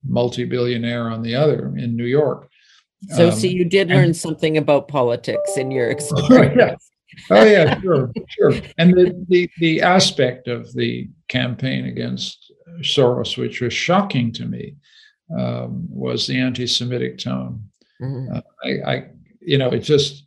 multi 0.02 0.44
billionaire 0.44 1.08
on 1.08 1.22
the 1.22 1.36
other 1.36 1.72
in 1.76 1.94
New 1.96 2.04
York. 2.04 2.50
So, 3.10 3.28
um, 3.28 3.34
so 3.34 3.46
you 3.46 3.64
did 3.64 3.90
learn 3.90 4.06
and, 4.06 4.16
something 4.16 4.56
about 4.56 4.88
politics 4.88 5.56
in 5.56 5.70
your 5.70 5.88
experience. 5.96 6.90
Oh 7.30 7.44
yeah, 7.44 7.80
sure, 7.80 8.10
sure. 8.28 8.52
And 8.78 8.92
the, 8.92 9.24
the 9.28 9.50
the 9.58 9.82
aspect 9.82 10.48
of 10.48 10.72
the 10.74 11.08
campaign 11.28 11.86
against 11.86 12.52
Soros, 12.80 13.36
which 13.36 13.60
was 13.60 13.72
shocking 13.72 14.32
to 14.32 14.46
me, 14.46 14.74
um, 15.36 15.86
was 15.88 16.26
the 16.26 16.38
anti-Semitic 16.38 17.18
tone. 17.18 17.64
Mm-hmm. 18.00 18.36
Uh, 18.36 18.40
I, 18.64 18.92
I, 18.92 19.06
you 19.40 19.58
know, 19.58 19.68
it 19.70 19.80
just, 19.80 20.26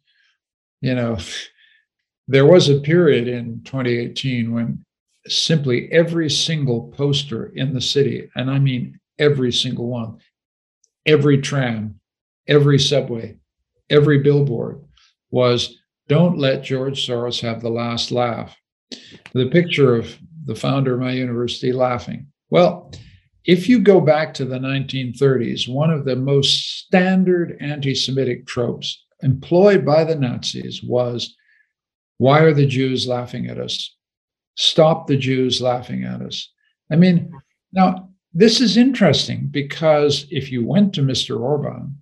you 0.82 0.96
know, 0.96 1.18
there 2.28 2.46
was 2.46 2.70
a 2.70 2.80
period 2.80 3.28
in 3.28 3.62
2018 3.64 4.54
when 4.54 4.86
simply 5.28 5.92
every 5.92 6.30
single 6.30 6.92
poster 6.96 7.48
in 7.56 7.74
the 7.74 7.82
city, 7.82 8.30
and 8.36 8.50
I 8.50 8.60
mean 8.60 9.00
every 9.20 9.52
single 9.52 9.88
one, 9.88 10.18
every 11.06 11.40
tram, 11.40 12.00
every 12.48 12.80
subway, 12.80 13.38
every 13.90 14.20
billboard 14.20 14.82
was 15.32 15.78
don't 16.08 16.38
let 16.38 16.64
George 16.64 17.05
Soros 17.05 17.41
have 17.41 17.62
the 17.62 17.70
last 17.70 18.12
laugh. 18.12 18.55
The 19.34 19.49
picture 19.49 19.95
of 19.95 20.18
the 20.45 20.55
founder 20.55 20.93
of 20.93 21.01
my 21.01 21.12
university 21.12 21.72
laughing. 21.72 22.28
Well, 22.49 22.93
if 23.45 23.68
you 23.68 23.80
go 23.80 23.99
back 24.01 24.34
to 24.36 24.45
the 24.45 24.60
1930s, 24.60 25.68
one 25.68 25.89
of 25.89 26.05
the 26.05 26.16
most 26.16 26.80
standard 26.86 27.58
anti 27.60 27.95
Semitic 27.95 28.45
tropes 28.45 29.05
employed 29.22 29.86
by 29.86 30.03
the 30.03 30.16
Nazis 30.16 30.84
was 30.84 31.36
why 32.18 32.39
are 32.41 32.53
the 32.53 32.66
Jews 32.66 33.08
laughing 33.08 33.47
at 33.47 33.60
us? 33.60 33.95
Stop 34.55 35.08
the 35.08 35.18
Jews 35.18 35.62
laughing 35.62 36.03
at 36.03 36.22
us. 36.22 36.51
I 36.91 36.95
mean, 36.95 37.32
now 37.72 38.10
this 38.34 38.60
is 38.60 38.78
interesting 38.78 39.47
because 39.51 40.26
if 40.30 40.51
you 40.51 40.66
went 40.66 40.93
to 40.95 41.01
Mr. 41.01 41.39
Orban, 41.39 42.01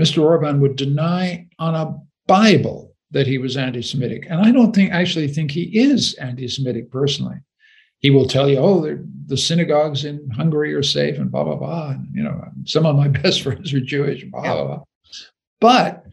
Mr. 0.00 0.22
Orban 0.22 0.60
would 0.60 0.76
deny 0.76 1.48
on 1.58 1.74
a 1.74 1.96
Bible 2.26 2.85
that 3.10 3.26
he 3.26 3.38
was 3.38 3.56
anti 3.56 3.82
Semitic. 3.82 4.26
And 4.28 4.40
I 4.40 4.50
don't 4.50 4.74
think, 4.74 4.92
actually 4.92 5.28
think 5.28 5.50
he 5.50 5.64
is 5.78 6.14
anti 6.14 6.48
Semitic 6.48 6.90
personally. 6.90 7.36
He 8.00 8.10
will 8.10 8.26
tell 8.26 8.48
you, 8.48 8.58
oh, 8.58 8.98
the 9.26 9.36
synagogues 9.36 10.04
in 10.04 10.28
Hungary 10.30 10.74
are 10.74 10.82
safe 10.82 11.18
and 11.18 11.30
blah, 11.30 11.44
blah, 11.44 11.56
blah. 11.56 11.90
And, 11.90 12.08
you 12.12 12.22
know, 12.22 12.44
some 12.64 12.86
of 12.86 12.96
my 12.96 13.08
best 13.22 13.42
friends 13.42 13.72
are 13.72 13.80
Jewish, 13.80 14.24
blah, 14.24 14.42
blah, 14.42 14.64
blah. 14.64 14.82
But 15.60 16.04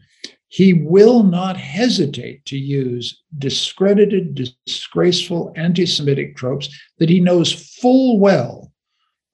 he 0.48 0.72
will 0.72 1.24
not 1.24 1.56
hesitate 1.56 2.44
to 2.46 2.56
use 2.56 3.22
discredited, 3.38 4.34
disgraceful 4.66 5.52
anti 5.56 5.84
Semitic 5.84 6.36
tropes 6.36 6.68
that 6.98 7.08
he 7.08 7.20
knows 7.20 7.52
full 7.52 8.20
well 8.20 8.72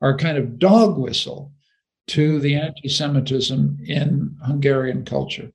are 0.00 0.16
kind 0.16 0.38
of 0.38 0.58
dog 0.58 0.98
whistle 0.98 1.52
to 2.08 2.40
the 2.40 2.56
anti 2.56 2.88
Semitism 2.88 3.78
in 3.86 4.34
Hungarian 4.42 5.04
culture. 5.04 5.52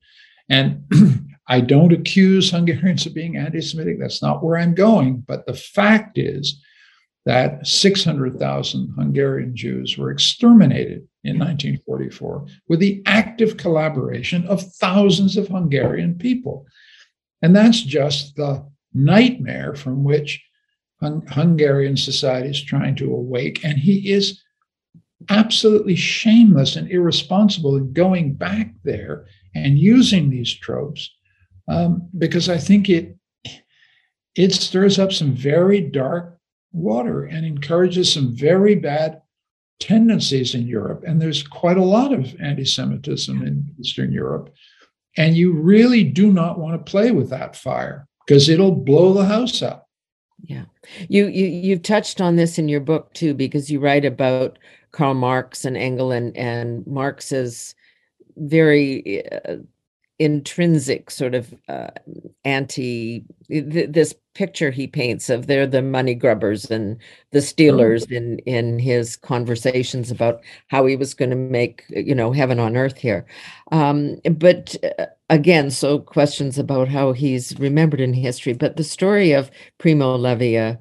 And 0.50 0.84
I 1.48 1.62
don't 1.62 1.94
accuse 1.94 2.50
Hungarians 2.50 3.06
of 3.06 3.14
being 3.14 3.38
anti 3.38 3.62
Semitic. 3.62 4.00
That's 4.00 4.22
not 4.22 4.44
where 4.44 4.58
I'm 4.58 4.74
going. 4.74 5.24
But 5.28 5.46
the 5.46 5.54
fact 5.54 6.18
is 6.18 6.62
that 7.26 7.66
600,000 7.66 8.94
Hungarian 8.98 9.56
Jews 9.56 9.98
were 9.98 10.12
exterminated 10.12 11.08
in 11.24 11.40
1944 11.40 12.46
with 12.68 12.80
the 12.80 13.02
active 13.06 13.58
collaboration 13.58 14.46
of 14.48 14.62
thousands 14.74 15.38
of 15.38 15.48
Hungarian 15.48 16.16
people. 16.16 16.66
And 17.42 17.56
that's 17.56 17.82
just 17.82 18.36
the 18.36 18.66
nightmare 18.94 19.76
from 19.76 20.04
which 20.04 20.44
Hung- 21.02 21.26
Hungarian 21.28 21.98
society 21.98 22.50
is 22.50 22.64
trying 22.64 22.96
to 22.98 23.14
awake. 23.14 23.64
And 23.64 23.78
he 23.78 24.12
is 24.12 24.42
absolutely 25.30 25.96
shameless 25.96 26.76
and 26.76 26.90
irresponsible 26.90 27.76
in 27.76 27.94
going 27.94 28.34
back 28.34 28.74
there 28.84 29.26
and 29.54 29.80
using 29.80 30.30
these 30.30 30.54
tropes 30.54 31.10
um, 31.68 32.08
because 32.18 32.50
I 32.50 32.58
think 32.58 32.90
it 32.90 33.18
it 34.36 34.54
stirs 34.54 35.00
up 35.00 35.12
some 35.12 35.34
very 35.34 35.82
dark 35.82 36.38
water 36.74 37.24
and 37.24 37.46
encourages 37.46 38.12
some 38.12 38.36
very 38.36 38.76
bad 38.76 39.22
tendencies 39.80 40.54
in 40.56 40.68
Europe. 40.68 41.04
And 41.08 41.22
there's 41.22 41.44
quite 41.44 41.78
a 41.78 41.84
lot 41.84 42.14
of 42.14 42.36
anti 42.42 42.66
Semitism 42.66 43.42
in 43.46 43.74
Eastern 43.80 44.12
Europe. 44.12 44.54
And 45.18 45.36
you 45.36 45.54
really 45.54 46.04
do 46.04 46.32
not 46.32 46.60
want 46.60 46.74
to 46.74 46.92
play 46.92 47.12
with 47.12 47.30
that 47.30 47.56
fire 47.56 48.08
because 48.26 48.50
it'll 48.50 48.74
blow 48.76 49.14
the 49.14 49.26
house 49.26 49.62
up. 49.62 49.88
Yeah. 50.44 50.66
You, 51.08 51.28
you 51.28 51.46
you've 51.46 51.84
touched 51.84 52.20
on 52.20 52.36
this 52.36 52.60
in 52.60 52.68
your 52.68 52.82
book 52.82 53.14
too, 53.14 53.34
because 53.34 53.72
you 53.72 53.80
write 53.80 54.04
about 54.04 54.60
Karl 54.92 55.14
Marx 55.14 55.64
and 55.64 55.78
Engels 55.78 56.14
and, 56.14 56.36
and 56.36 56.86
Marx's 56.86 57.74
very 58.36 59.26
uh, 59.32 59.58
intrinsic 60.18 61.12
sort 61.12 61.36
of 61.36 61.54
uh, 61.68 61.90
anti 62.46 63.26
th- 63.50 63.90
this 63.90 64.16
picture 64.34 64.72
he 64.72 64.88
paints 64.88 65.30
of 65.30 65.48
they're 65.48 65.68
the 65.68 65.82
money 65.82 66.14
grubbers 66.14 66.72
and 66.72 66.98
the 67.32 67.42
stealers 67.42 68.06
oh. 68.10 68.16
in 68.16 68.40
in 68.40 68.80
his 68.80 69.18
conversations 69.18 70.12
about 70.12 70.42
how 70.68 70.86
he 70.86 70.96
was 70.96 71.14
going 71.14 71.30
to 71.30 71.36
make 71.36 71.84
you 71.90 72.16
know 72.16 72.32
heaven 72.32 72.60
on 72.60 72.78
earth 72.78 72.98
here 72.98 73.26
um, 73.72 74.16
but 74.32 74.76
uh, 75.00 75.06
again 75.30 75.70
so 75.70 76.00
questions 76.00 76.58
about 76.58 76.88
how 76.88 77.12
he's 77.12 77.58
remembered 77.60 78.00
in 78.00 78.14
history 78.14 78.54
but 78.54 78.78
the 78.78 78.84
story 78.84 79.34
of 79.34 79.52
primo 79.80 80.16
levi 80.16 80.56
a, 80.56 80.78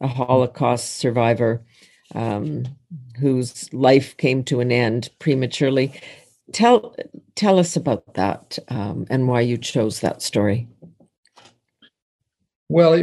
a 0.00 0.08
holocaust 0.08 0.96
survivor 0.96 1.64
um, 2.14 2.64
whose 3.18 3.72
life 3.72 4.16
came 4.18 4.44
to 4.44 4.60
an 4.60 4.70
end 4.70 5.08
prematurely 5.18 5.92
tell 6.52 6.94
tell 7.34 7.58
us 7.58 7.76
about 7.76 8.14
that 8.14 8.58
um, 8.68 9.06
and 9.10 9.28
why 9.28 9.40
you 9.40 9.56
chose 9.56 10.00
that 10.00 10.22
story. 10.22 10.68
Well, 12.68 12.96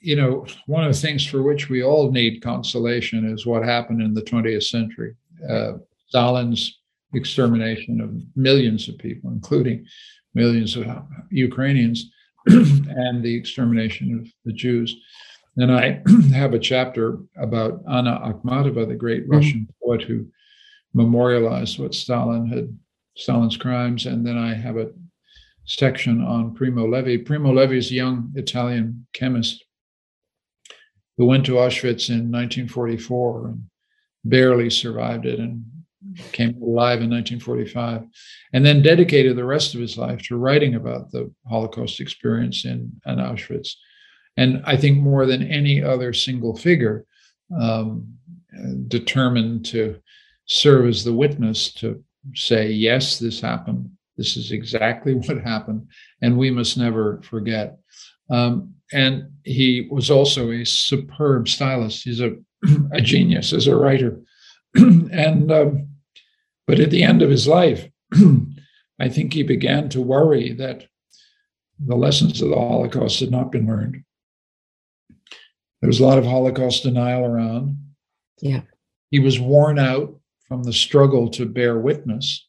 you 0.00 0.16
know, 0.16 0.46
one 0.66 0.84
of 0.84 0.92
the 0.92 1.00
things 1.00 1.26
for 1.26 1.42
which 1.42 1.68
we 1.68 1.82
all 1.82 2.10
need 2.10 2.42
consolation 2.42 3.28
is 3.30 3.46
what 3.46 3.64
happened 3.64 4.00
in 4.00 4.14
the 4.14 4.22
20th 4.22 4.64
century. 4.64 5.14
Uh, 5.48 5.72
Stalin's 6.08 6.78
extermination 7.14 8.00
of 8.00 8.14
millions 8.36 8.88
of 8.88 8.98
people, 8.98 9.30
including 9.30 9.84
millions 10.34 10.76
of 10.76 10.86
Ukrainians, 11.30 12.10
and 12.46 13.22
the 13.22 13.34
extermination 13.34 14.18
of 14.18 14.28
the 14.44 14.52
Jews. 14.52 14.96
And 15.56 15.72
I 15.72 16.02
have 16.32 16.54
a 16.54 16.58
chapter 16.58 17.18
about 17.36 17.82
Anna 17.90 18.20
Akhmatova, 18.24 18.86
the 18.86 18.94
great 18.94 19.24
mm-hmm. 19.24 19.32
Russian 19.32 19.68
poet 19.82 20.02
who 20.02 20.26
memorialized 20.94 21.78
what 21.78 21.94
Stalin 21.94 22.46
had 22.46 22.76
Stalin's 23.18 23.56
crimes, 23.56 24.06
and 24.06 24.24
then 24.24 24.38
I 24.38 24.54
have 24.54 24.76
a 24.76 24.90
section 25.64 26.22
on 26.24 26.54
Primo 26.54 26.88
Levi. 26.88 27.24
Primo 27.24 27.52
Levi 27.52 27.74
is 27.74 27.90
a 27.90 27.94
young 27.94 28.32
Italian 28.36 29.06
chemist 29.12 29.64
who 31.16 31.26
went 31.26 31.44
to 31.46 31.52
Auschwitz 31.52 32.08
in 32.08 32.30
1944 32.30 33.48
and 33.48 33.62
barely 34.24 34.70
survived 34.70 35.26
it 35.26 35.40
and 35.40 35.64
came 36.32 36.62
alive 36.62 37.02
in 37.02 37.10
1945, 37.10 38.04
and 38.52 38.64
then 38.64 38.82
dedicated 38.82 39.36
the 39.36 39.44
rest 39.44 39.74
of 39.74 39.80
his 39.80 39.98
life 39.98 40.22
to 40.22 40.36
writing 40.36 40.76
about 40.76 41.10
the 41.10 41.30
Holocaust 41.48 42.00
experience 42.00 42.64
in, 42.64 42.92
in 43.04 43.16
Auschwitz. 43.16 43.74
And 44.36 44.62
I 44.64 44.76
think 44.76 44.98
more 44.98 45.26
than 45.26 45.42
any 45.42 45.82
other 45.82 46.12
single 46.12 46.56
figure, 46.56 47.04
um, 47.60 48.14
determined 48.86 49.64
to 49.66 50.00
serve 50.46 50.86
as 50.86 51.04
the 51.04 51.12
witness 51.12 51.72
to 51.74 52.02
say, 52.34 52.70
yes, 52.70 53.18
this 53.18 53.40
happened. 53.40 53.90
This 54.16 54.36
is 54.36 54.52
exactly 54.52 55.14
what 55.26 55.42
happened. 55.42 55.88
And 56.22 56.38
we 56.38 56.50
must 56.50 56.76
never 56.76 57.20
forget. 57.22 57.78
Um, 58.30 58.74
and 58.92 59.30
he 59.44 59.88
was 59.90 60.10
also 60.10 60.50
a 60.50 60.64
superb 60.64 61.48
stylist. 61.48 62.04
He's 62.04 62.20
a, 62.20 62.36
a 62.92 63.00
genius 63.00 63.52
as 63.52 63.66
a 63.66 63.76
writer. 63.76 64.20
and, 64.74 65.50
um, 65.50 65.88
but 66.66 66.80
at 66.80 66.90
the 66.90 67.02
end 67.02 67.22
of 67.22 67.30
his 67.30 67.46
life, 67.46 67.88
I 69.00 69.08
think 69.08 69.32
he 69.32 69.42
began 69.42 69.88
to 69.90 70.00
worry 70.00 70.52
that 70.54 70.86
the 71.78 71.96
lessons 71.96 72.42
of 72.42 72.50
the 72.50 72.56
Holocaust 72.56 73.20
had 73.20 73.30
not 73.30 73.52
been 73.52 73.66
learned. 73.66 74.02
There 75.80 75.88
was 75.88 76.00
a 76.00 76.06
lot 76.06 76.18
of 76.18 76.24
Holocaust 76.24 76.82
denial 76.82 77.24
around. 77.24 77.78
Yeah. 78.40 78.62
He 79.10 79.20
was 79.20 79.38
worn 79.38 79.78
out 79.78 80.17
from 80.48 80.62
the 80.62 80.72
struggle 80.72 81.28
to 81.28 81.46
bear 81.46 81.78
witness 81.78 82.46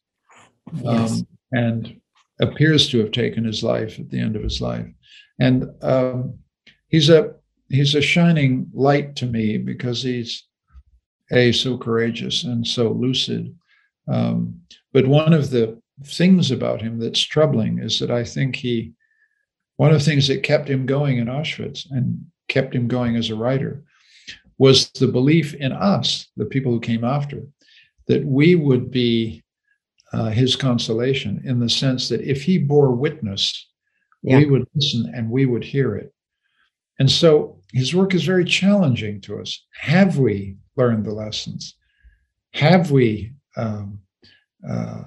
yes. 0.72 1.12
um, 1.12 1.26
and 1.52 2.00
appears 2.40 2.88
to 2.88 2.98
have 2.98 3.12
taken 3.12 3.44
his 3.44 3.62
life 3.62 3.98
at 3.98 4.08
the 4.10 4.18
end 4.18 4.34
of 4.34 4.42
his 4.42 4.60
life. 4.60 4.86
And 5.38 5.70
um, 5.82 6.38
he's 6.88 7.10
a 7.10 7.34
he's 7.68 7.94
a 7.94 8.00
shining 8.00 8.70
light 8.74 9.16
to 9.16 9.26
me 9.26 9.58
because 9.58 10.02
he's 10.02 10.44
a 11.30 11.52
so 11.52 11.78
courageous 11.78 12.44
and 12.44 12.66
so 12.66 12.90
lucid. 12.90 13.54
Um, 14.08 14.60
but 14.92 15.06
one 15.06 15.32
of 15.32 15.50
the 15.50 15.80
things 16.04 16.50
about 16.50 16.80
him 16.80 16.98
that's 16.98 17.20
troubling 17.20 17.78
is 17.78 18.00
that 18.00 18.10
I 18.10 18.24
think 18.24 18.56
he 18.56 18.92
one 19.76 19.92
of 19.92 19.98
the 19.98 20.04
things 20.04 20.28
that 20.28 20.42
kept 20.42 20.68
him 20.68 20.84
going 20.84 21.18
in 21.18 21.26
Auschwitz 21.26 21.86
and 21.90 22.26
kept 22.48 22.74
him 22.74 22.88
going 22.88 23.16
as 23.16 23.30
a 23.30 23.34
writer 23.34 23.82
was 24.58 24.90
the 24.90 25.08
belief 25.08 25.54
in 25.54 25.72
us, 25.72 26.26
the 26.36 26.44
people 26.44 26.70
who 26.70 26.80
came 26.80 27.02
after, 27.02 27.42
that 28.06 28.24
we 28.24 28.54
would 28.54 28.90
be 28.90 29.42
uh, 30.12 30.30
his 30.30 30.56
consolation 30.56 31.40
in 31.44 31.60
the 31.60 31.68
sense 31.68 32.08
that 32.08 32.20
if 32.20 32.42
he 32.42 32.58
bore 32.58 32.92
witness 32.92 33.70
yeah. 34.22 34.38
we 34.38 34.46
would 34.46 34.66
listen 34.74 35.12
and 35.14 35.30
we 35.30 35.46
would 35.46 35.64
hear 35.64 35.96
it. 35.96 36.12
And 36.98 37.10
so 37.10 37.58
his 37.72 37.94
work 37.94 38.14
is 38.14 38.24
very 38.24 38.44
challenging 38.44 39.20
to 39.22 39.40
us. 39.40 39.66
Have 39.80 40.18
we 40.18 40.56
learned 40.76 41.06
the 41.06 41.12
lessons? 41.12 41.76
Have 42.52 42.90
we, 42.90 43.32
um, 43.56 44.00
uh, 44.68 45.04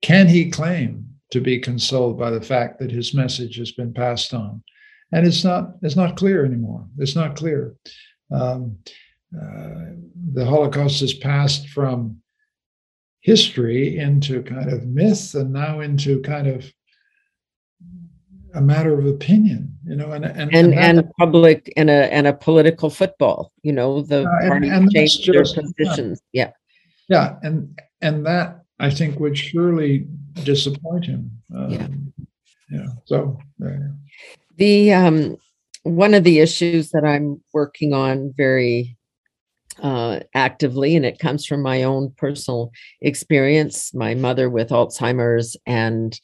can 0.00 0.28
he 0.28 0.50
claim 0.50 1.06
to 1.30 1.40
be 1.40 1.58
consoled 1.58 2.18
by 2.18 2.30
the 2.30 2.40
fact 2.40 2.78
that 2.78 2.90
his 2.90 3.12
message 3.12 3.56
has 3.56 3.72
been 3.72 3.92
passed 3.92 4.32
on? 4.32 4.62
And 5.12 5.26
it's 5.26 5.44
not, 5.44 5.72
it's 5.82 5.96
not 5.96 6.16
clear 6.16 6.44
anymore. 6.44 6.86
It's 6.98 7.16
not 7.16 7.36
clear. 7.36 7.74
Um, 8.30 8.78
uh, 9.34 9.92
the 10.32 10.44
Holocaust 10.44 11.00
has 11.00 11.14
passed 11.14 11.68
from 11.68 12.20
history 13.20 13.98
into 13.98 14.42
kind 14.42 14.72
of 14.72 14.86
myth 14.86 15.34
and 15.34 15.52
now 15.52 15.80
into 15.80 16.20
kind 16.22 16.46
of 16.46 16.72
a 18.54 18.60
matter 18.60 18.98
of 18.98 19.06
opinion, 19.06 19.76
you 19.84 19.94
know, 19.94 20.12
and 20.12 20.24
and 20.24 20.54
and, 20.54 20.74
and, 20.74 20.98
and 20.98 21.10
public 21.18 21.72
and 21.76 21.90
a 21.90 22.12
and 22.12 22.26
a 22.26 22.32
political 22.32 22.90
football, 22.90 23.52
you 23.62 23.72
know, 23.72 24.02
the 24.02 24.22
uh, 24.22 24.48
party 24.48 24.68
and, 24.68 24.90
changed 24.90 25.30
their 25.30 25.44
positions. 25.44 26.20
Yeah. 26.32 26.50
yeah, 27.08 27.36
and 27.42 27.78
and 28.00 28.24
that 28.26 28.62
I 28.80 28.90
think 28.90 29.20
would 29.20 29.36
surely 29.36 30.06
disappoint 30.44 31.04
him. 31.04 31.30
Um, 31.54 31.70
yeah, 31.70 31.88
yeah. 32.70 32.86
So 33.04 33.38
the 34.56 34.92
um, 34.92 35.36
one 35.82 36.14
of 36.14 36.24
the 36.24 36.40
issues 36.40 36.90
that 36.90 37.04
I'm 37.04 37.42
working 37.52 37.92
on 37.92 38.32
very 38.36 38.97
uh, 39.82 40.20
actively, 40.34 40.96
and 40.96 41.04
it 41.04 41.18
comes 41.18 41.46
from 41.46 41.62
my 41.62 41.82
own 41.82 42.12
personal 42.16 42.70
experience. 43.00 43.92
My 43.94 44.14
mother 44.14 44.50
with 44.50 44.70
Alzheimer's 44.70 45.56
and 45.66 46.18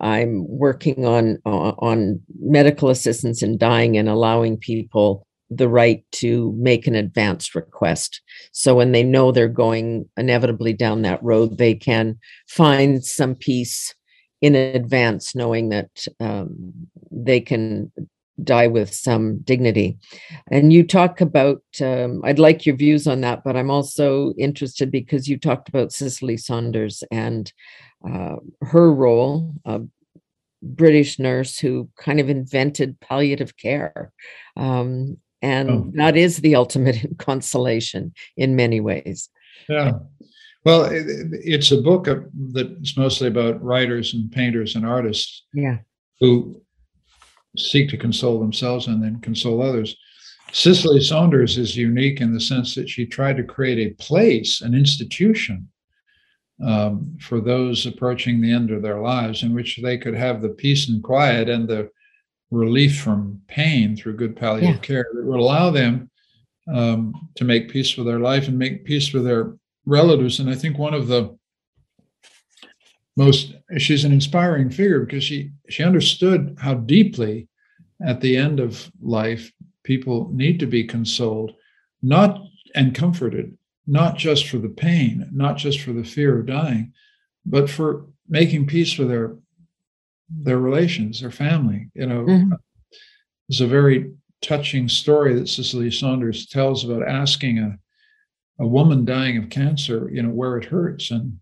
I'm 0.00 0.46
working 0.48 1.06
on 1.06 1.38
uh, 1.46 1.72
on 1.78 2.20
medical 2.40 2.90
assistance 2.90 3.42
in 3.42 3.58
dying 3.58 3.96
and 3.96 4.08
allowing 4.08 4.56
people 4.56 5.26
the 5.50 5.68
right 5.68 6.04
to 6.12 6.52
make 6.58 6.86
an 6.86 6.94
advanced 6.94 7.54
request. 7.54 8.20
So 8.52 8.74
when 8.74 8.92
they 8.92 9.02
know 9.02 9.30
they're 9.30 9.48
going 9.48 10.08
inevitably 10.16 10.72
down 10.72 11.02
that 11.02 11.22
road, 11.22 11.58
they 11.58 11.74
can 11.74 12.18
find 12.48 13.04
some 13.04 13.34
peace 13.34 13.94
in 14.40 14.54
advance, 14.54 15.34
knowing 15.34 15.68
that 15.70 16.06
um, 16.20 16.72
they 17.10 17.40
can 17.40 17.92
die 18.42 18.66
with 18.66 18.92
some 18.92 19.38
dignity. 19.38 19.98
And 20.50 20.72
you 20.72 20.86
talk 20.86 21.20
about, 21.20 21.62
um, 21.80 22.20
I'd 22.24 22.38
like 22.38 22.66
your 22.66 22.76
views 22.76 23.06
on 23.06 23.20
that, 23.20 23.44
but 23.44 23.56
I'm 23.56 23.70
also 23.70 24.32
interested 24.38 24.90
because 24.90 25.28
you 25.28 25.38
talked 25.38 25.68
about 25.68 25.92
Cicely 25.92 26.36
Saunders 26.36 27.04
and 27.10 27.52
uh, 28.08 28.36
her 28.62 28.92
role, 28.92 29.54
a 29.64 29.82
British 30.62 31.18
nurse 31.18 31.58
who 31.58 31.88
kind 31.96 32.20
of 32.20 32.28
invented 32.28 32.98
palliative 33.00 33.56
care. 33.56 34.12
Um, 34.56 35.18
and 35.42 35.70
oh. 35.70 35.90
that 35.94 36.16
is 36.16 36.38
the 36.38 36.56
ultimate 36.56 37.06
consolation 37.18 38.14
in 38.36 38.56
many 38.56 38.80
ways. 38.80 39.28
Yeah. 39.68 39.92
Well, 40.64 40.84
it, 40.84 41.04
it's 41.32 41.70
a 41.70 41.82
book 41.82 42.08
that's 42.52 42.96
mostly 42.96 43.28
about 43.28 43.62
writers 43.62 44.14
and 44.14 44.32
painters 44.32 44.74
and 44.74 44.86
artists. 44.86 45.44
Yeah. 45.52 45.78
Who 46.20 46.63
seek 47.56 47.88
to 47.90 47.96
console 47.96 48.40
themselves 48.40 48.86
and 48.86 49.02
then 49.02 49.20
console 49.20 49.62
others. 49.62 49.96
Cicely 50.52 51.00
Saunders 51.00 51.58
is 51.58 51.76
unique 51.76 52.20
in 52.20 52.32
the 52.32 52.40
sense 52.40 52.74
that 52.74 52.88
she 52.88 53.06
tried 53.06 53.36
to 53.36 53.42
create 53.42 53.78
a 53.78 53.94
place, 54.02 54.60
an 54.60 54.74
institution 54.74 55.68
um, 56.64 57.16
for 57.20 57.40
those 57.40 57.86
approaching 57.86 58.40
the 58.40 58.52
end 58.52 58.70
of 58.70 58.82
their 58.82 59.00
lives 59.00 59.42
in 59.42 59.54
which 59.54 59.80
they 59.82 59.98
could 59.98 60.14
have 60.14 60.40
the 60.40 60.50
peace 60.50 60.88
and 60.88 61.02
quiet 61.02 61.48
and 61.48 61.66
the 61.66 61.90
relief 62.50 63.00
from 63.00 63.40
pain 63.48 63.96
through 63.96 64.16
good 64.16 64.36
palliative 64.36 64.76
yeah. 64.76 64.80
care 64.80 65.06
that 65.12 65.24
would 65.24 65.40
allow 65.40 65.70
them 65.70 66.08
um, 66.72 67.28
to 67.36 67.44
make 67.44 67.70
peace 67.70 67.96
with 67.96 68.06
their 68.06 68.20
life 68.20 68.48
and 68.48 68.58
make 68.58 68.84
peace 68.84 69.12
with 69.12 69.24
their 69.24 69.54
relatives. 69.86 70.38
And 70.38 70.48
I 70.48 70.54
think 70.54 70.78
one 70.78 70.94
of 70.94 71.08
the 71.08 71.36
most 73.16 73.54
she's 73.78 74.04
an 74.04 74.12
inspiring 74.12 74.70
figure 74.70 75.00
because 75.00 75.24
she 75.24 75.52
she 75.68 75.82
understood 75.82 76.56
how 76.60 76.74
deeply 76.74 77.48
at 78.04 78.20
the 78.20 78.36
end 78.36 78.60
of 78.60 78.90
life 79.00 79.52
people 79.84 80.30
need 80.32 80.58
to 80.58 80.66
be 80.66 80.84
consoled 80.84 81.52
not 82.02 82.40
and 82.74 82.94
comforted 82.94 83.56
not 83.86 84.16
just 84.16 84.48
for 84.48 84.58
the 84.58 84.68
pain 84.68 85.28
not 85.32 85.56
just 85.56 85.80
for 85.80 85.92
the 85.92 86.04
fear 86.04 86.40
of 86.40 86.46
dying 86.46 86.92
but 87.46 87.70
for 87.70 88.06
making 88.28 88.66
peace 88.66 88.98
with 88.98 89.08
their 89.08 89.36
their 90.28 90.58
relations 90.58 91.20
their 91.20 91.30
family 91.30 91.88
you 91.94 92.06
know 92.06 92.24
mm-hmm. 92.24 92.52
there's 93.48 93.60
a 93.60 93.66
very 93.66 94.12
touching 94.42 94.88
story 94.88 95.34
that 95.34 95.48
cicely 95.48 95.90
saunders 95.90 96.46
tells 96.46 96.84
about 96.84 97.06
asking 97.06 97.58
a 97.58 97.78
a 98.60 98.66
woman 98.66 99.04
dying 99.04 99.36
of 99.36 99.50
cancer 99.50 100.08
you 100.12 100.22
know 100.22 100.30
where 100.30 100.56
it 100.56 100.64
hurts 100.64 101.10
and 101.10 101.38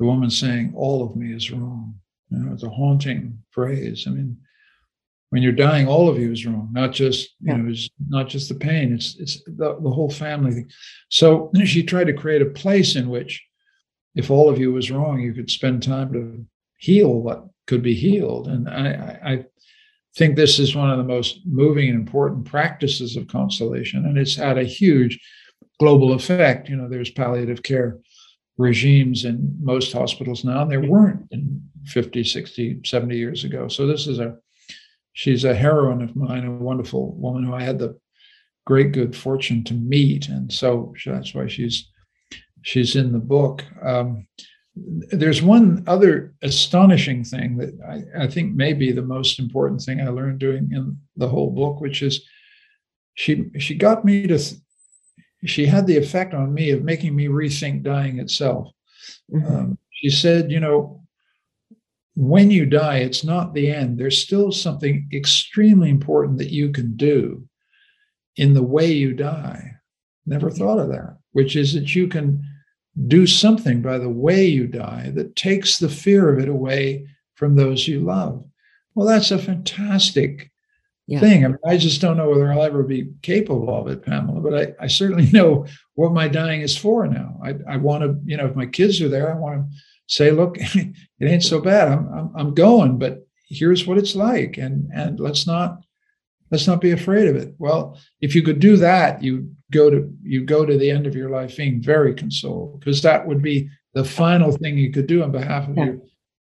the 0.00 0.06
woman 0.06 0.30
saying, 0.30 0.72
All 0.74 1.04
of 1.04 1.14
me 1.14 1.32
is 1.32 1.52
wrong. 1.52 1.94
You 2.30 2.38
know, 2.38 2.52
it's 2.54 2.64
a 2.64 2.70
haunting 2.70 3.38
phrase. 3.50 4.04
I 4.08 4.10
mean, 4.10 4.36
when 5.28 5.42
you're 5.42 5.52
dying, 5.52 5.86
all 5.86 6.08
of 6.08 6.18
you 6.18 6.32
is 6.32 6.44
wrong, 6.44 6.70
not 6.72 6.92
just, 6.92 7.36
you 7.40 7.52
yeah. 7.52 7.56
know, 7.58 7.70
it's 7.70 7.88
not 8.08 8.28
just 8.28 8.48
the 8.48 8.54
pain, 8.54 8.92
it's 8.92 9.16
it's 9.20 9.44
the, 9.44 9.78
the 9.80 9.90
whole 9.90 10.10
family 10.10 10.52
thing. 10.52 10.70
So 11.10 11.52
she 11.64 11.84
tried 11.84 12.06
to 12.08 12.14
create 12.14 12.42
a 12.42 12.46
place 12.46 12.96
in 12.96 13.10
which 13.10 13.44
if 14.16 14.30
all 14.30 14.48
of 14.48 14.58
you 14.58 14.72
was 14.72 14.90
wrong, 14.90 15.20
you 15.20 15.34
could 15.34 15.50
spend 15.50 15.82
time 15.82 16.12
to 16.14 16.44
heal 16.78 17.12
what 17.20 17.44
could 17.66 17.82
be 17.82 17.94
healed. 17.94 18.48
And 18.48 18.68
I, 18.68 19.20
I 19.22 19.44
think 20.16 20.34
this 20.34 20.58
is 20.58 20.74
one 20.74 20.90
of 20.90 20.98
the 20.98 21.04
most 21.04 21.40
moving 21.44 21.90
and 21.90 21.98
important 21.98 22.46
practices 22.46 23.16
of 23.16 23.28
consolation. 23.28 24.06
And 24.06 24.18
it's 24.18 24.34
had 24.34 24.58
a 24.58 24.64
huge 24.64 25.20
global 25.78 26.12
effect. 26.14 26.68
You 26.68 26.76
know, 26.76 26.88
there's 26.88 27.10
palliative 27.10 27.62
care 27.62 27.98
regimes 28.58 29.24
in 29.24 29.56
most 29.60 29.92
hospitals 29.92 30.44
now. 30.44 30.62
And 30.62 30.70
there 30.70 30.80
weren't 30.80 31.26
in 31.30 31.62
50, 31.86 32.24
60, 32.24 32.80
70 32.84 33.16
years 33.16 33.44
ago. 33.44 33.68
So 33.68 33.86
this 33.86 34.06
is 34.06 34.18
a, 34.18 34.36
she's 35.12 35.44
a 35.44 35.54
heroine 35.54 36.02
of 36.02 36.14
mine, 36.16 36.44
a 36.44 36.52
wonderful 36.52 37.14
woman 37.14 37.44
who 37.44 37.54
I 37.54 37.62
had 37.62 37.78
the 37.78 37.98
great 38.66 38.92
good 38.92 39.16
fortune 39.16 39.64
to 39.64 39.74
meet. 39.74 40.28
And 40.28 40.52
so 40.52 40.94
that's 41.06 41.34
why 41.34 41.46
she's, 41.48 41.88
she's 42.62 42.96
in 42.96 43.12
the 43.12 43.18
book. 43.18 43.64
Um, 43.82 44.26
there's 44.76 45.42
one 45.42 45.84
other 45.86 46.34
astonishing 46.42 47.24
thing 47.24 47.56
that 47.56 47.78
I, 47.88 48.24
I 48.24 48.26
think 48.28 48.54
may 48.54 48.72
be 48.72 48.92
the 48.92 49.02
most 49.02 49.38
important 49.38 49.82
thing 49.82 50.00
I 50.00 50.08
learned 50.08 50.38
doing 50.38 50.70
in 50.72 50.96
the 51.16 51.28
whole 51.28 51.50
book, 51.50 51.80
which 51.80 52.02
is 52.02 52.24
she 53.14 53.50
she 53.58 53.74
got 53.74 54.04
me 54.04 54.26
to 54.26 54.38
she 55.44 55.66
had 55.66 55.86
the 55.86 55.96
effect 55.96 56.34
on 56.34 56.52
me 56.52 56.70
of 56.70 56.82
making 56.82 57.16
me 57.16 57.26
rethink 57.26 57.82
dying 57.82 58.18
itself. 58.18 58.72
Mm-hmm. 59.32 59.54
Um, 59.54 59.78
she 59.90 60.10
said, 60.10 60.50
you 60.50 60.60
know, 60.60 61.02
when 62.14 62.50
you 62.50 62.66
die, 62.66 62.98
it's 62.98 63.24
not 63.24 63.54
the 63.54 63.70
end. 63.70 63.98
There's 63.98 64.22
still 64.22 64.52
something 64.52 65.08
extremely 65.12 65.88
important 65.88 66.38
that 66.38 66.52
you 66.52 66.70
can 66.70 66.96
do 66.96 67.46
in 68.36 68.54
the 68.54 68.62
way 68.62 68.92
you 68.92 69.14
die. 69.14 69.72
Never 70.26 70.50
thought 70.50 70.78
of 70.78 70.88
that, 70.88 71.16
which 71.32 71.56
is 71.56 71.72
that 71.74 71.94
you 71.94 72.08
can 72.08 72.44
do 73.06 73.26
something 73.26 73.80
by 73.80 73.98
the 73.98 74.10
way 74.10 74.44
you 74.44 74.66
die 74.66 75.12
that 75.14 75.36
takes 75.36 75.78
the 75.78 75.88
fear 75.88 76.28
of 76.28 76.38
it 76.38 76.48
away 76.48 77.06
from 77.34 77.56
those 77.56 77.88
you 77.88 78.00
love. 78.00 78.44
Well, 78.94 79.06
that's 79.06 79.30
a 79.30 79.38
fantastic 79.38 80.49
yeah. 81.10 81.18
thing. 81.18 81.44
I 81.44 81.48
mean, 81.48 81.58
I 81.66 81.76
just 81.76 82.00
don't 82.00 82.16
know 82.16 82.30
whether 82.30 82.52
I'll 82.52 82.62
ever 82.62 82.84
be 82.84 83.10
capable 83.22 83.74
of 83.74 83.88
it, 83.88 84.04
Pamela, 84.04 84.40
but 84.40 84.54
I, 84.54 84.84
I 84.84 84.86
certainly 84.86 85.26
know 85.32 85.66
what 85.94 86.12
my 86.12 86.28
dying 86.28 86.60
is 86.60 86.76
for 86.76 87.06
now. 87.08 87.36
I, 87.44 87.54
I 87.68 87.76
want 87.78 88.04
to, 88.04 88.16
you 88.24 88.36
know, 88.36 88.46
if 88.46 88.54
my 88.54 88.66
kids 88.66 89.02
are 89.02 89.08
there, 89.08 89.32
I 89.34 89.36
want 89.36 89.68
to 89.68 89.76
say, 90.06 90.30
look, 90.30 90.56
it 90.58 90.94
ain't 91.20 91.42
so 91.42 91.60
bad. 91.60 91.88
I'm, 91.88 92.08
I'm, 92.14 92.32
I'm 92.36 92.54
going, 92.54 92.98
but 92.98 93.26
here's 93.48 93.88
what 93.88 93.98
it's 93.98 94.14
like. 94.14 94.56
And, 94.56 94.88
and 94.94 95.18
let's 95.18 95.48
not, 95.48 95.80
let's 96.52 96.68
not 96.68 96.80
be 96.80 96.92
afraid 96.92 97.26
of 97.26 97.34
it. 97.34 97.54
Well, 97.58 97.98
if 98.20 98.36
you 98.36 98.42
could 98.42 98.60
do 98.60 98.76
that, 98.76 99.20
you 99.20 99.50
go 99.72 99.90
to, 99.90 100.08
you 100.22 100.44
go 100.44 100.64
to 100.64 100.78
the 100.78 100.92
end 100.92 101.08
of 101.08 101.16
your 101.16 101.30
life 101.30 101.56
being 101.56 101.82
very 101.82 102.14
consoled 102.14 102.78
because 102.78 103.02
that 103.02 103.26
would 103.26 103.42
be 103.42 103.68
the 103.94 104.04
final 104.04 104.52
thing 104.52 104.78
you 104.78 104.92
could 104.92 105.08
do 105.08 105.24
on 105.24 105.32
behalf 105.32 105.68
of 105.68 105.76
yeah. 105.76 105.86
your 105.86 105.98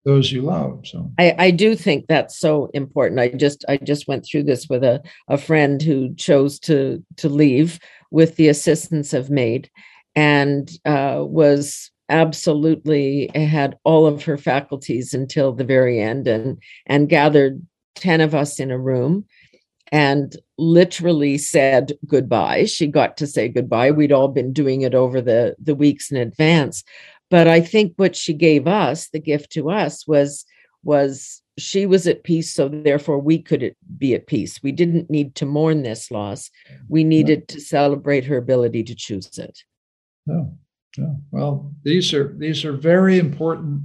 those 0.08 0.32
you 0.32 0.42
love 0.42 0.80
so. 0.86 1.12
I, 1.20 1.36
I 1.38 1.52
do 1.52 1.76
think 1.76 2.08
that's 2.08 2.40
so 2.40 2.72
important. 2.74 3.20
I 3.20 3.28
just 3.28 3.66
i 3.68 3.76
just 3.76 4.08
went 4.08 4.26
through 4.26 4.44
this 4.44 4.68
with 4.70 4.84
a, 4.84 5.04
a 5.28 5.38
friend 5.38 5.82
who 5.82 6.16
chose 6.16 6.60
to 6.62 7.04
to 7.18 7.28
leave 7.28 7.78
with 8.10 8.38
the 8.38 8.48
assistance 8.48 9.14
of 9.14 9.30
MAID 9.30 9.70
and 10.16 10.72
uh, 10.86 11.18
was 11.20 11.92
absolutely 12.08 13.30
had 13.36 13.78
all 13.84 14.06
of 14.06 14.24
her 14.24 14.38
faculties 14.38 15.14
until 15.14 15.52
the 15.52 15.66
very 15.66 16.00
end 16.00 16.26
and 16.26 16.58
and 16.86 17.10
gathered 17.10 17.62
10 17.96 18.22
of 18.22 18.34
us 18.34 18.62
in 18.62 18.72
a 18.72 18.80
room 18.80 19.26
and 19.92 20.38
literally 20.58 21.38
said 21.38 21.94
goodbye. 22.08 22.64
She 22.64 22.88
got 22.88 23.18
to 23.18 23.28
say 23.28 23.50
goodbye. 23.50 23.92
We'd 23.92 24.12
all 24.14 24.30
been 24.30 24.54
doing 24.54 24.82
it 24.82 24.96
over 24.96 25.20
the 25.20 25.58
the 25.60 25.76
weeks 25.76 26.12
in 26.12 26.18
advance 26.18 26.86
but 27.30 27.48
I 27.48 27.62
think 27.62 27.94
what 27.98 28.16
she 28.16 28.34
gave 28.34 28.68
us, 28.68 29.10
the 29.10 29.20
gift 29.20 29.52
to 29.54 29.70
us, 29.70 30.08
was 30.08 30.46
was 30.84 31.42
she 31.58 31.86
was 31.86 32.08
at 32.08 32.24
peace, 32.24 32.54
so 32.54 32.70
therefore 32.70 33.20
we 33.20 33.40
could 33.40 33.76
be 33.98 34.14
at 34.14 34.28
peace. 34.28 34.62
We 34.62 34.72
didn't 34.72 35.10
need 35.10 35.36
to 35.36 35.46
mourn 35.46 35.84
this 35.84 36.12
loss. 36.12 36.52
We 36.88 37.04
needed 37.04 37.40
no. 37.40 37.46
to 37.56 37.62
celebrate 37.62 38.26
her 38.26 38.38
ability 38.38 38.84
to 38.84 38.96
choose 38.96 39.38
it. 39.38 39.64
No, 40.26 40.56
no. 40.98 41.18
Well, 41.32 41.74
these 41.84 42.14
are 42.14 42.34
these 42.38 42.64
are 42.64 42.74
very 42.74 43.18
important 43.18 43.82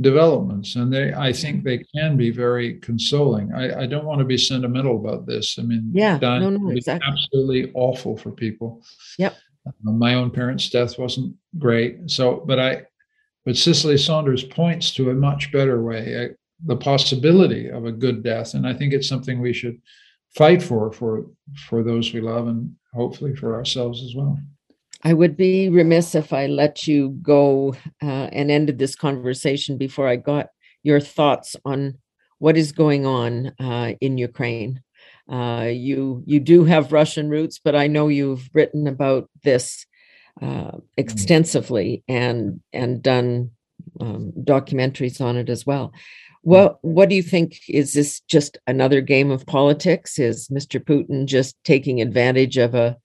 developments, 0.00 0.76
and 0.76 0.92
they 0.92 1.12
I 1.12 1.32
think 1.32 1.64
they 1.64 1.84
can 1.94 2.16
be 2.16 2.30
very 2.30 2.78
consoling. 2.80 3.52
I, 3.52 3.82
I 3.82 3.86
don't 3.86 4.04
want 4.04 4.20
to 4.20 4.24
be 4.24 4.38
sentimental 4.38 4.96
about 4.96 5.26
this. 5.26 5.58
I 5.58 5.62
mean, 5.62 5.90
yeah, 5.92 6.18
no, 6.18 6.50
no, 6.50 6.70
exactly. 6.70 7.08
absolutely 7.10 7.72
awful 7.74 8.16
for 8.16 8.30
people. 8.30 8.82
Yep. 9.18 9.36
Uh, 9.66 9.90
my 9.90 10.14
own 10.14 10.30
parents' 10.30 10.70
death 10.70 10.98
wasn't 10.98 11.34
great, 11.58 12.10
so 12.10 12.42
but 12.46 12.58
I 12.58 12.82
but 13.44 13.56
Cicely 13.56 13.96
Saunders 13.96 14.44
points 14.44 14.92
to 14.94 15.10
a 15.10 15.14
much 15.14 15.52
better 15.52 15.82
way, 15.82 16.12
a, 16.14 16.28
the 16.64 16.76
possibility 16.76 17.68
of 17.68 17.84
a 17.84 17.92
good 17.92 18.22
death, 18.22 18.54
and 18.54 18.66
I 18.66 18.74
think 18.74 18.92
it's 18.92 19.08
something 19.08 19.40
we 19.40 19.52
should 19.52 19.80
fight 20.34 20.62
for 20.62 20.92
for 20.92 21.26
for 21.68 21.82
those 21.82 22.12
we 22.12 22.20
love, 22.20 22.48
and 22.48 22.74
hopefully 22.94 23.34
for 23.34 23.54
ourselves 23.54 24.02
as 24.02 24.14
well. 24.14 24.38
I 25.02 25.12
would 25.12 25.36
be 25.36 25.68
remiss 25.68 26.14
if 26.14 26.32
I 26.32 26.46
let 26.46 26.88
you 26.88 27.10
go 27.22 27.76
uh, 28.02 28.28
and 28.32 28.50
ended 28.50 28.78
this 28.78 28.96
conversation 28.96 29.76
before 29.78 30.08
I 30.08 30.16
got 30.16 30.48
your 30.82 31.00
thoughts 31.00 31.54
on 31.64 31.98
what 32.38 32.56
is 32.56 32.72
going 32.72 33.06
on 33.06 33.52
uh, 33.60 33.92
in 34.00 34.18
Ukraine. 34.18 34.82
Uh, 35.30 35.68
you 35.72 36.22
you 36.24 36.38
do 36.38 36.64
have 36.64 36.92
Russian 36.92 37.28
roots, 37.28 37.58
but 37.62 37.74
I 37.74 37.88
know 37.88 38.08
you've 38.08 38.48
written 38.52 38.86
about 38.86 39.28
this 39.42 39.86
uh, 40.40 40.72
extensively 40.96 42.04
and 42.08 42.60
and 42.72 43.02
done 43.02 43.50
um, 44.00 44.32
documentaries 44.38 45.20
on 45.20 45.36
it 45.36 45.48
as 45.48 45.66
well. 45.66 45.92
What 46.42 46.78
what 46.82 47.08
do 47.08 47.16
you 47.16 47.22
think? 47.22 47.58
Is 47.68 47.92
this 47.92 48.20
just 48.20 48.58
another 48.68 49.00
game 49.00 49.32
of 49.32 49.46
politics? 49.46 50.18
Is 50.18 50.48
Mr. 50.48 50.78
Putin 50.80 51.26
just 51.26 51.56
taking 51.64 52.00
advantage 52.00 52.56
of 52.56 52.74
a 52.74 52.96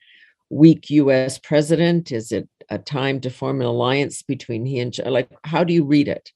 weak 0.52 0.92
U.S. 0.92 1.40
president? 1.40 2.12
Is 2.12 2.32
it 2.32 2.48
a 2.70 2.78
time 2.78 3.20
to 3.22 3.32
form 3.32 3.62
an 3.62 3.68
alliance 3.68 4.22
between 4.22 4.66
he 4.66 4.80
and 4.80 4.96
like? 5.06 5.30
How 5.44 5.64
do 5.64 5.74
you 5.74 5.86
read 5.86 6.08
it? 6.08 6.30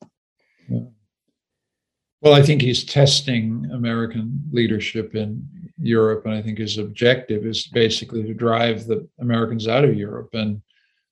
Well, 2.25 2.33
I 2.33 2.41
think 2.41 2.63
he's 2.63 2.83
testing 2.83 3.69
American 3.71 4.41
leadership 4.51 5.13
in 5.13 5.47
Europe, 5.77 6.25
and 6.25 6.33
I 6.33 6.41
think 6.41 6.57
his 6.57 6.79
objective 6.79 7.45
is 7.45 7.67
basically 7.67 8.23
to 8.23 8.33
drive 8.33 8.87
the 8.87 9.07
Americans 9.19 9.67
out 9.67 9.85
of 9.85 9.93
Europe 9.93 10.33
and 10.33 10.59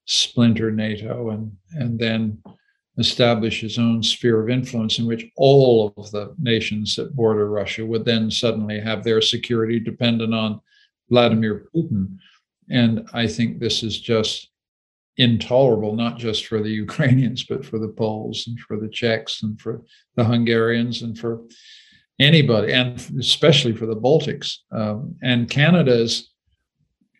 splinter 0.05 0.71
NATO 0.71 1.29
and 1.29 1.55
and 1.73 1.99
then 1.99 2.41
establish 2.97 3.61
his 3.61 3.77
own 3.77 4.01
sphere 4.01 4.41
of 4.41 4.49
influence 4.49 4.97
in 4.97 5.05
which 5.05 5.27
all 5.37 5.93
of 5.97 6.09
the 6.09 6.33
nations 6.39 6.95
that 6.95 7.15
border 7.15 7.47
Russia 7.47 7.85
would 7.85 8.05
then 8.05 8.31
suddenly 8.31 8.79
have 8.79 9.03
their 9.03 9.21
security 9.21 9.79
dependent 9.79 10.33
on 10.33 10.59
Vladimir 11.11 11.67
Putin. 11.75 12.17
And 12.71 13.07
I 13.13 13.27
think 13.27 13.59
this 13.59 13.83
is 13.83 13.99
just 13.99 14.49
intolerable, 15.17 15.95
not 15.95 16.17
just 16.17 16.47
for 16.47 16.61
the 16.61 16.69
Ukrainians, 16.85 17.43
but 17.43 17.65
for 17.65 17.79
the 17.79 17.89
Poles 17.89 18.45
and 18.47 18.59
for 18.59 18.79
the 18.79 18.89
Czechs 18.89 19.43
and 19.43 19.59
for 19.59 19.83
the 20.15 20.23
Hungarians 20.23 21.01
and 21.01 21.17
for 21.17 21.41
anybody, 22.19 22.73
and 22.73 22.99
especially 23.19 23.73
for 23.73 23.85
the 23.85 23.95
Baltics. 23.95 24.57
Um, 24.71 25.15
and 25.21 25.49
Canada's 25.49 26.29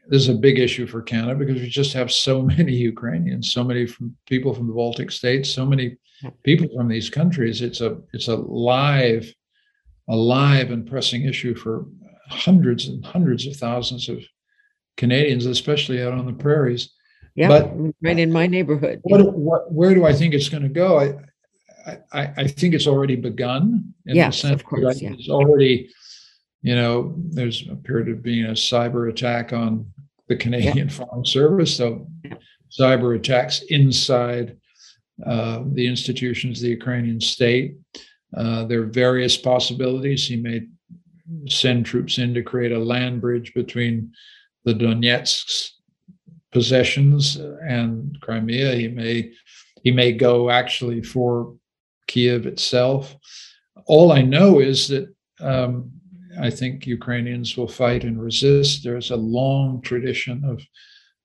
this 0.07 0.23
is 0.23 0.29
a 0.29 0.33
big 0.33 0.59
issue 0.59 0.85
for 0.85 1.01
Canada 1.01 1.35
because 1.35 1.61
we 1.61 1.69
just 1.69 1.93
have 1.93 2.11
so 2.11 2.41
many 2.57 2.73
Ukrainians, 2.73 3.53
so 3.53 3.63
many 3.63 3.85
from 3.85 4.15
people 4.27 4.53
from 4.53 4.67
the 4.67 4.73
Baltic 4.73 5.11
states, 5.11 5.49
so 5.49 5.65
many 5.65 5.97
people 6.43 6.67
from 6.75 6.87
these 6.87 7.09
countries. 7.09 7.61
It's 7.61 7.81
a 7.81 7.97
it's 8.13 8.27
a 8.27 8.35
live, 8.35 9.33
a 10.09 10.15
live 10.15 10.71
and 10.71 10.85
pressing 10.85 11.23
issue 11.25 11.55
for 11.55 11.85
hundreds 12.29 12.87
and 12.87 13.05
hundreds 13.05 13.47
of 13.47 13.55
thousands 13.55 14.09
of 14.09 14.23
Canadians, 14.97 15.45
especially 15.45 16.01
out 16.01 16.13
on 16.13 16.25
the 16.25 16.33
prairies. 16.33 16.93
Yeah, 17.35 17.47
but 17.47 17.73
right 18.01 18.19
in 18.19 18.31
my 18.31 18.47
neighborhood. 18.47 18.99
What, 19.03 19.33
what, 19.33 19.71
where 19.71 19.95
do 19.95 20.05
I 20.05 20.13
think 20.13 20.33
it's 20.33 20.49
going 20.49 20.63
to 20.63 20.69
go? 20.69 20.99
I, 20.99 21.97
I, 22.13 22.33
I 22.37 22.47
think 22.47 22.73
it's 22.73 22.87
already 22.87 23.15
begun. 23.15 23.93
yes, 24.05 24.43
of 24.43 24.63
course. 24.63 25.01
Yeah. 25.01 25.13
It's 25.13 25.29
already 25.29 25.89
you 26.63 26.75
know, 26.75 27.13
there's 27.17 27.67
appeared 27.69 28.07
to 28.07 28.15
be 28.15 28.43
a 28.43 28.51
cyber 28.51 29.09
attack 29.09 29.53
on 29.53 29.85
the 30.29 30.35
Canadian 30.35 30.87
yeah. 30.87 30.93
Foreign 31.05 31.25
Service. 31.25 31.75
So, 31.75 32.07
cyber 32.71 33.15
attacks 33.15 33.61
inside 33.69 34.57
uh, 35.23 35.63
the 35.73 35.85
institutions 35.85 36.59
of 36.59 36.63
the 36.63 36.69
Ukrainian 36.69 37.21
state. 37.21 37.75
Uh, 38.35 38.63
there 38.63 38.81
are 38.81 38.87
various 38.87 39.37
possibilities. 39.37 40.25
He 40.25 40.37
may 40.37 40.61
send 41.47 41.85
troops 41.85 42.17
in 42.17 42.33
to 42.33 42.41
create 42.41 42.71
a 42.71 42.79
land 42.79 43.21
bridge 43.21 43.53
between 43.53 44.11
the 44.63 44.73
Donetsk's 44.73 45.81
possessions 46.53 47.35
and 47.35 48.17
Crimea. 48.21 48.75
He 48.75 48.87
may 48.87 49.31
he 49.83 49.91
may 49.91 50.13
go 50.13 50.49
actually 50.49 51.01
for 51.01 51.55
Kiev 52.07 52.45
itself. 52.45 53.15
All 53.85 54.11
I 54.13 54.21
know 54.21 54.59
is 54.59 54.87
that 54.87 55.13
um, 55.41 55.91
I 56.39 56.49
think 56.49 56.87
Ukrainians 56.87 57.57
will 57.57 57.67
fight 57.67 58.03
and 58.03 58.21
resist. 58.21 58.83
There's 58.83 59.11
a 59.11 59.17
long 59.17 59.81
tradition 59.81 60.45
of 60.45 60.61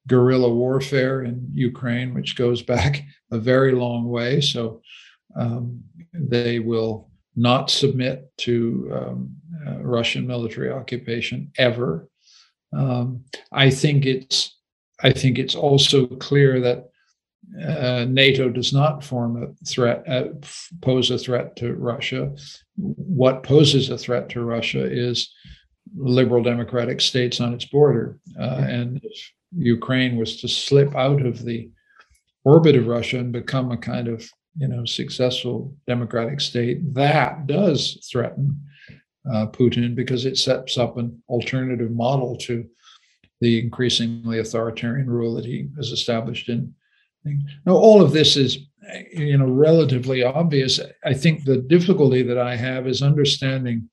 guerrilla 0.09 0.53
warfare 0.53 1.23
in 1.23 1.49
Ukraine, 1.55 2.15
which 2.15 2.35
goes 2.35 2.63
back 2.63 3.05
a 3.31 3.39
very 3.39 3.73
long 3.73 4.09
way. 4.09 4.41
So 4.41 4.83
um, 5.37 5.83
they 6.13 6.59
will 6.59 7.11
not 7.37 7.71
submit 7.71 8.33
to 8.39 8.91
um, 8.93 9.37
uh, 9.67 9.79
Russian 9.83 10.27
military 10.27 10.73
occupation 10.73 11.53
ever. 11.57 12.09
Um, 12.73 13.25
I 13.53 13.71
think 13.71 14.05
it's 14.05 14.58
I 15.03 15.13
think 15.13 15.39
it's 15.39 15.55
also 15.55 16.07
clear 16.07 16.61
that 16.61 16.91
uh, 17.67 18.05
NATO 18.09 18.51
does 18.51 18.73
not 18.73 19.03
form 19.03 19.43
a 19.43 19.65
threat, 19.65 20.05
uh, 20.09 20.29
pose 20.83 21.11
a 21.11 21.19
threat 21.19 21.57
to 21.57 21.75
Russia. 21.75 22.35
What 22.77 23.43
poses 23.43 23.91
a 23.91 23.99
threat 23.99 24.29
to 24.31 24.45
Russia 24.45 24.85
is 24.85 25.33
liberal 25.97 26.43
democratic 26.43 27.01
states 27.01 27.41
on 27.41 27.55
its 27.55 27.65
border. 27.65 28.19
Uh, 28.39 28.65
and 28.69 29.01
if 29.03 29.33
Ukraine 29.57 30.17
was 30.17 30.41
to 30.41 30.49
slip 30.49 30.95
out 30.95 31.25
of 31.25 31.45
the 31.45 31.71
orbit 32.45 32.77
of 32.77 32.87
Russia 32.87 33.19
and 33.19 33.33
become 33.33 33.73
a 33.73 33.77
kind 33.77 34.09
of 34.09 34.29
you 34.57 34.69
know 34.69 34.85
successful 34.85 35.75
democratic 35.87 36.41
state, 36.41 36.95
that 36.95 37.47
does 37.47 38.07
threaten 38.11 38.61
uh, 39.33 39.47
Putin 39.47 39.95
because 39.95 40.27
it 40.27 40.37
sets 40.37 40.77
up 40.77 40.97
an 40.97 41.23
alternative 41.29 41.91
model 41.91 42.37
to 42.37 42.67
the 43.41 43.61
increasingly 43.61 44.39
authoritarian 44.39 45.09
rule 45.09 45.35
that 45.35 45.45
he 45.45 45.69
has 45.77 45.91
established 45.91 46.49
in 46.49 46.75
now, 47.67 47.73
all 47.73 48.03
of 48.03 48.13
this 48.13 48.37
is, 48.37 48.59
you 49.13 49.37
know, 49.37 49.47
relatively 49.47 50.23
obvious. 50.23 50.81
I 51.05 51.15
think 51.15 51.45
the 51.45 51.59
difficulty 51.59 52.23
that 52.23 52.39
I 52.39 52.57
have 52.57 52.87
is 52.87 53.03
understanding 53.03 53.89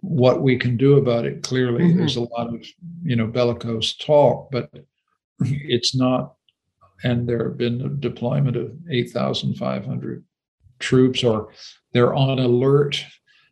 what 0.00 0.42
we 0.42 0.58
can 0.58 0.76
do 0.76 0.96
about 0.96 1.26
it. 1.26 1.42
Clearly, 1.42 1.84
mm-hmm. 1.84 1.98
there's 1.98 2.16
a 2.16 2.22
lot 2.22 2.52
of, 2.54 2.64
you 3.02 3.16
know, 3.16 3.26
bellicose 3.26 3.96
talk, 3.96 4.50
but 4.50 4.70
it's 5.40 5.94
not. 5.94 6.34
And 7.04 7.28
there 7.28 7.48
have 7.48 7.58
been 7.58 7.82
a 7.82 7.88
deployment 7.88 8.56
of 8.56 8.72
8,500 8.90 10.24
troops, 10.78 11.24
or 11.24 11.52
they're 11.92 12.14
on 12.14 12.38
alert. 12.38 13.04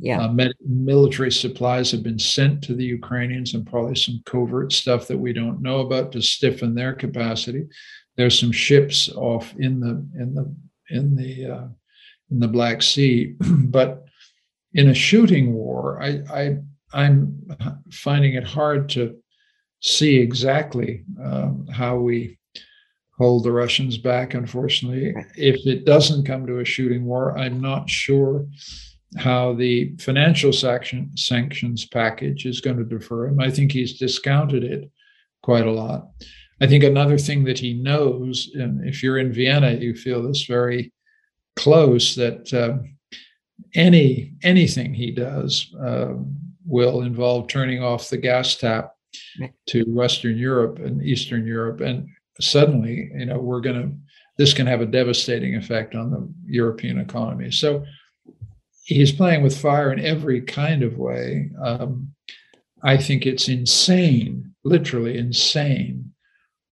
Yeah. 0.04 0.20
Uh, 0.20 0.50
military 0.60 1.32
supplies 1.32 1.90
have 1.92 2.02
been 2.02 2.18
sent 2.18 2.62
to 2.64 2.74
the 2.74 2.84
Ukrainians, 2.84 3.54
and 3.54 3.66
probably 3.66 3.96
some 3.96 4.20
covert 4.26 4.70
stuff 4.72 5.08
that 5.08 5.18
we 5.18 5.32
don't 5.32 5.62
know 5.62 5.78
about 5.80 6.12
to 6.12 6.20
stiffen 6.20 6.74
their 6.74 6.92
capacity 6.92 7.64
there's 8.16 8.38
some 8.38 8.52
ships 8.52 9.08
off 9.10 9.54
in 9.58 9.80
the 9.80 10.06
in 10.20 10.34
the 10.34 10.54
in 10.90 11.16
the 11.16 11.46
uh, 11.46 11.68
in 12.30 12.40
the 12.40 12.48
Black 12.48 12.82
Sea, 12.82 13.34
but 13.40 14.04
in 14.72 14.88
a 14.88 14.94
shooting 14.94 15.54
war, 15.54 16.02
I, 16.02 16.22
I 16.32 16.56
I'm 16.92 17.46
finding 17.90 18.34
it 18.34 18.44
hard 18.44 18.88
to 18.90 19.16
see 19.80 20.16
exactly 20.16 21.04
um, 21.22 21.66
how 21.66 21.96
we 21.96 22.38
hold 23.18 23.44
the 23.44 23.52
Russians 23.52 23.98
back. 23.98 24.34
Unfortunately, 24.34 25.14
if 25.36 25.66
it 25.66 25.84
doesn't 25.84 26.26
come 26.26 26.46
to 26.46 26.60
a 26.60 26.64
shooting 26.64 27.04
war, 27.04 27.36
I'm 27.36 27.60
not 27.60 27.90
sure 27.90 28.46
how 29.16 29.52
the 29.54 29.94
financial 29.98 30.52
sanction, 30.52 31.10
sanctions 31.16 31.86
package 31.86 32.46
is 32.46 32.60
going 32.60 32.76
to 32.78 32.84
defer 32.84 33.26
him. 33.26 33.40
I 33.40 33.50
think 33.50 33.72
he's 33.72 33.98
discounted 33.98 34.64
it 34.64 34.90
quite 35.42 35.66
a 35.66 35.72
lot. 35.72 36.08
I 36.60 36.66
think 36.66 36.84
another 36.84 37.18
thing 37.18 37.44
that 37.44 37.58
he 37.58 37.74
knows, 37.74 38.50
and 38.54 38.86
if 38.86 39.02
you're 39.02 39.18
in 39.18 39.32
Vienna, 39.32 39.72
you 39.72 39.94
feel 39.94 40.22
this 40.22 40.44
very 40.44 40.92
close 41.56 42.14
that 42.14 42.52
uh, 42.52 42.78
any 43.74 44.34
anything 44.42 44.94
he 44.94 45.10
does 45.10 45.72
uh, 45.84 46.14
will 46.64 47.02
involve 47.02 47.48
turning 47.48 47.82
off 47.82 48.08
the 48.08 48.16
gas 48.16 48.56
tap 48.56 48.92
to 49.66 49.84
Western 49.84 50.36
Europe 50.36 50.78
and 50.78 51.02
Eastern 51.02 51.46
Europe, 51.46 51.80
and 51.80 52.08
suddenly, 52.40 53.10
you 53.14 53.26
know, 53.26 53.38
we're 53.38 53.60
going 53.60 53.82
to 53.82 53.96
this 54.36 54.54
can 54.54 54.66
have 54.66 54.80
a 54.80 54.86
devastating 54.86 55.54
effect 55.54 55.94
on 55.94 56.10
the 56.10 56.28
European 56.46 56.98
economy. 56.98 57.50
So 57.50 57.84
he's 58.84 59.12
playing 59.12 59.42
with 59.42 59.58
fire 59.58 59.92
in 59.92 59.98
every 60.00 60.42
kind 60.42 60.82
of 60.82 60.98
way. 60.98 61.50
Um, 61.60 62.14
I 62.82 62.96
think 62.98 63.26
it's 63.26 63.48
insane, 63.48 64.54
literally 64.62 65.16
insane, 65.16 66.12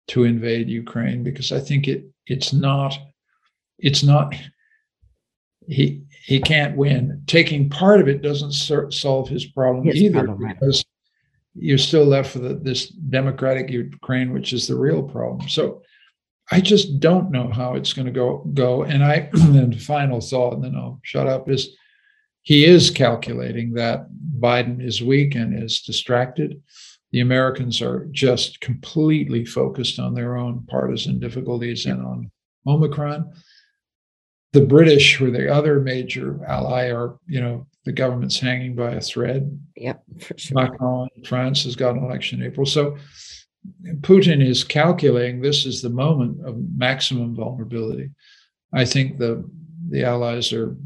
to 0.08 0.24
invade 0.24 0.68
Ukraine 0.68 1.22
because 1.22 1.52
I 1.52 1.60
think 1.60 1.88
it 1.88 2.04
it's 2.26 2.52
not 2.52 2.98
it's 3.78 4.02
not 4.02 4.34
he 5.66 6.02
he 6.24 6.40
can't 6.40 6.76
win. 6.76 7.22
Taking 7.26 7.70
part 7.70 8.00
of 8.00 8.08
it 8.08 8.22
doesn't 8.22 8.52
solve 8.52 9.28
his 9.28 9.46
problem 9.46 9.86
his 9.86 9.96
either 9.96 10.24
problem, 10.24 10.48
because 10.48 10.84
you're 11.54 11.78
still 11.78 12.04
left 12.04 12.34
with 12.34 12.64
this 12.64 12.88
democratic 12.88 13.70
Ukraine, 13.70 14.32
which 14.32 14.52
is 14.52 14.66
the 14.66 14.76
real 14.76 15.02
problem. 15.02 15.48
So 15.48 15.82
I 16.50 16.60
just 16.60 17.00
don't 17.00 17.30
know 17.30 17.50
how 17.50 17.74
it's 17.74 17.92
going 17.92 18.06
to 18.06 18.12
go 18.12 18.38
go. 18.52 18.82
And 18.82 19.02
I 19.02 19.30
and 19.32 19.80
final 19.80 20.20
thought, 20.20 20.54
and 20.54 20.64
then 20.64 20.74
I'll 20.74 21.00
shut 21.02 21.26
up, 21.26 21.48
is 21.48 21.74
he 22.42 22.64
is 22.64 22.90
calculating 22.90 23.74
that 23.74 24.08
Biden 24.38 24.84
is 24.84 25.02
weak 25.02 25.34
and 25.34 25.60
is 25.60 25.80
distracted. 25.80 26.60
The 27.12 27.20
Americans 27.20 27.80
are 27.80 28.08
just 28.10 28.60
completely 28.60 29.44
focused 29.44 29.98
on 29.98 30.14
their 30.14 30.36
own 30.36 30.66
partisan 30.68 31.20
difficulties 31.20 31.86
and 31.86 32.04
on 32.04 32.30
Omicron. 32.66 33.32
The 34.52 34.66
British, 34.66 35.16
who 35.16 35.28
are 35.28 35.30
the 35.30 35.52
other 35.52 35.80
major 35.80 36.44
ally, 36.46 36.90
are, 36.90 37.18
you 37.26 37.40
know, 37.40 37.66
the 37.84 37.92
government's 37.92 38.38
hanging 38.38 38.74
by 38.74 38.92
a 38.92 39.00
thread. 39.00 39.58
Yep, 39.76 40.02
for 40.20 40.38
sure. 40.38 40.62
Macron, 40.62 41.08
France 41.24 41.64
has 41.64 41.76
got 41.76 41.96
an 41.96 42.04
election 42.04 42.40
in 42.40 42.46
April. 42.46 42.66
So 42.66 42.96
Putin 44.00 44.44
is 44.46 44.64
calculating 44.64 45.40
this 45.40 45.64
is 45.66 45.82
the 45.82 45.90
moment 45.90 46.44
of 46.46 46.56
maximum 46.76 47.34
vulnerability. 47.34 48.10
I 48.72 48.84
think 48.84 49.18
the 49.18 49.48
the 49.88 50.04
allies 50.04 50.52
are 50.52 50.76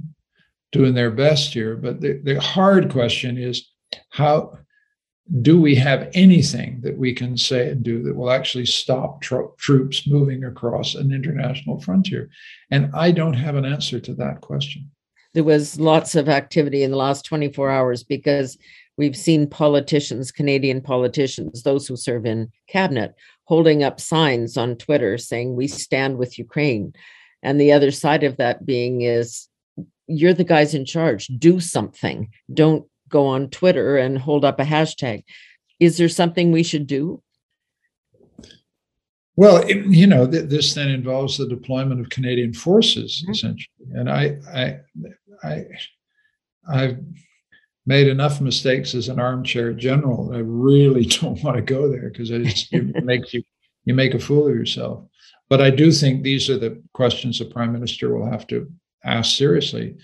doing 0.77 0.95
their 0.95 1.11
best 1.11 1.53
here, 1.53 1.77
but 1.77 2.01
the, 2.01 2.21
the 2.23 2.41
hard 2.41 2.91
question 2.91 3.39
is 3.39 3.71
how 4.11 4.59
do 5.43 5.61
we 5.61 5.75
have 5.75 6.09
anything 6.15 6.81
that 6.83 6.97
we 6.97 7.13
can 7.13 7.37
say 7.37 7.71
and 7.71 7.83
do 7.83 8.03
that 8.03 8.15
will 8.15 8.31
actually 8.31 8.67
stop 8.67 9.21
tro- 9.21 9.55
troops 9.59 10.07
moving 10.07 10.45
across 10.45 10.95
an 10.95 11.13
international 11.13 11.81
frontier? 11.81 12.31
And 12.71 12.91
I 12.95 13.11
don't 13.11 13.35
have 13.35 13.57
an 13.57 13.65
answer 13.65 13.99
to 14.01 14.15
that 14.15 14.41
question. 14.41 14.91
There 15.35 15.45
was 15.45 15.81
lots 15.81 16.15
of 16.15 16.29
activity 16.29 16.83
in 16.83 16.91
the 16.93 16.97
last 16.97 17.25
24 17.25 17.71
hours 17.71 18.05
because 18.05 18.57
we've 18.97 19.17
seen 19.17 19.49
politicians, 19.49 20.31
Canadian 20.31 20.81
politicians, 20.81 21.63
those 21.63 21.87
who 21.87 21.97
serve 21.97 22.25
in 22.25 22.51
cabinet, 22.69 23.15
holding 23.45 23.83
up 23.83 24.01
signs 24.01 24.57
on 24.57 24.77
Twitter 24.77 25.19
saying, 25.19 25.57
We 25.57 25.67
stand 25.67 26.19
with 26.19 26.39
Ukraine. 26.39 26.95
And 27.43 27.61
the 27.61 27.73
other 27.73 27.91
side 27.91 28.23
of 28.23 28.37
that 28.39 28.65
being 28.65 29.03
is, 29.03 29.49
you're 30.07 30.35
the 30.35 30.45
guys 30.45 30.75
in 30.75 30.85
charge, 30.85 31.27
do 31.27 31.61
something. 31.61 32.31
Don't 32.53 32.87
go 33.09 33.27
on 33.27 33.51
Twitter 33.51 33.97
and 33.97 34.19
hold 34.19 34.45
up 34.45 34.61
a 34.61 34.65
hashtag. 34.65 35.25
Is 35.79 35.99
there 35.99 36.09
something 36.09 36.53
we 36.53 36.63
should 36.63 36.87
do? 36.87 37.23
Well, 39.37 39.59
it, 39.59 39.85
you 39.87 40.07
know, 40.07 40.29
th- 40.29 40.49
this 40.49 40.73
then 40.75 40.89
involves 40.89 41.37
the 41.37 41.47
deployment 41.47 42.01
of 42.01 42.09
Canadian 42.09 42.55
forces, 42.55 43.23
mm-hmm. 43.23 43.33
essentially. 43.33 43.87
And 43.95 44.11
I, 44.11 44.39
I, 44.53 44.79
I, 45.45 45.65
I've 46.69 46.99
made 47.85 48.09
enough 48.09 48.41
mistakes 48.41 48.95
as 48.95 49.09
an 49.09 49.21
armchair 49.21 49.73
general. 49.73 50.33
I 50.35 50.39
really 50.39 51.05
don't 51.21 51.43
want 51.43 51.57
to 51.57 51.63
go 51.63 51.91
there 51.91 52.09
because 52.11 52.31
it 52.31 52.73
makes 53.05 53.35
you 53.35 53.43
you 53.85 53.95
make 53.95 54.15
a 54.15 54.19
fool 54.19 54.49
of 54.49 54.55
yourself. 54.55 55.05
But 55.49 55.61
I 55.61 55.71
do 55.71 55.93
think 55.93 56.23
these 56.23 56.51
are 56.51 56.59
the 56.59 56.83
questions 56.93 57.39
the 57.39 57.45
prime 57.45 57.73
minister 57.73 58.13
will 58.13 58.29
have 58.29 58.49
to 58.49 58.69
ask 59.07 59.37
seriously 59.37 59.97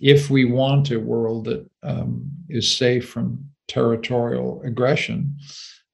if 0.00 0.30
we 0.30 0.44
want 0.46 0.90
a 0.90 0.98
world 0.98 1.44
that 1.44 1.68
um, 1.82 2.30
is 2.48 2.74
safe 2.74 3.08
from 3.08 3.44
territorial 3.68 4.62
aggression, 4.64 5.36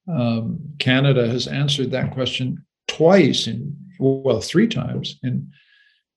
um, 0.08 0.60
Canada 0.78 1.28
has 1.28 1.48
answered 1.48 1.90
that 1.90 2.12
question 2.12 2.64
twice 2.86 3.48
in 3.48 3.76
well 3.98 4.40
three 4.40 4.68
times 4.68 5.18
in 5.22 5.50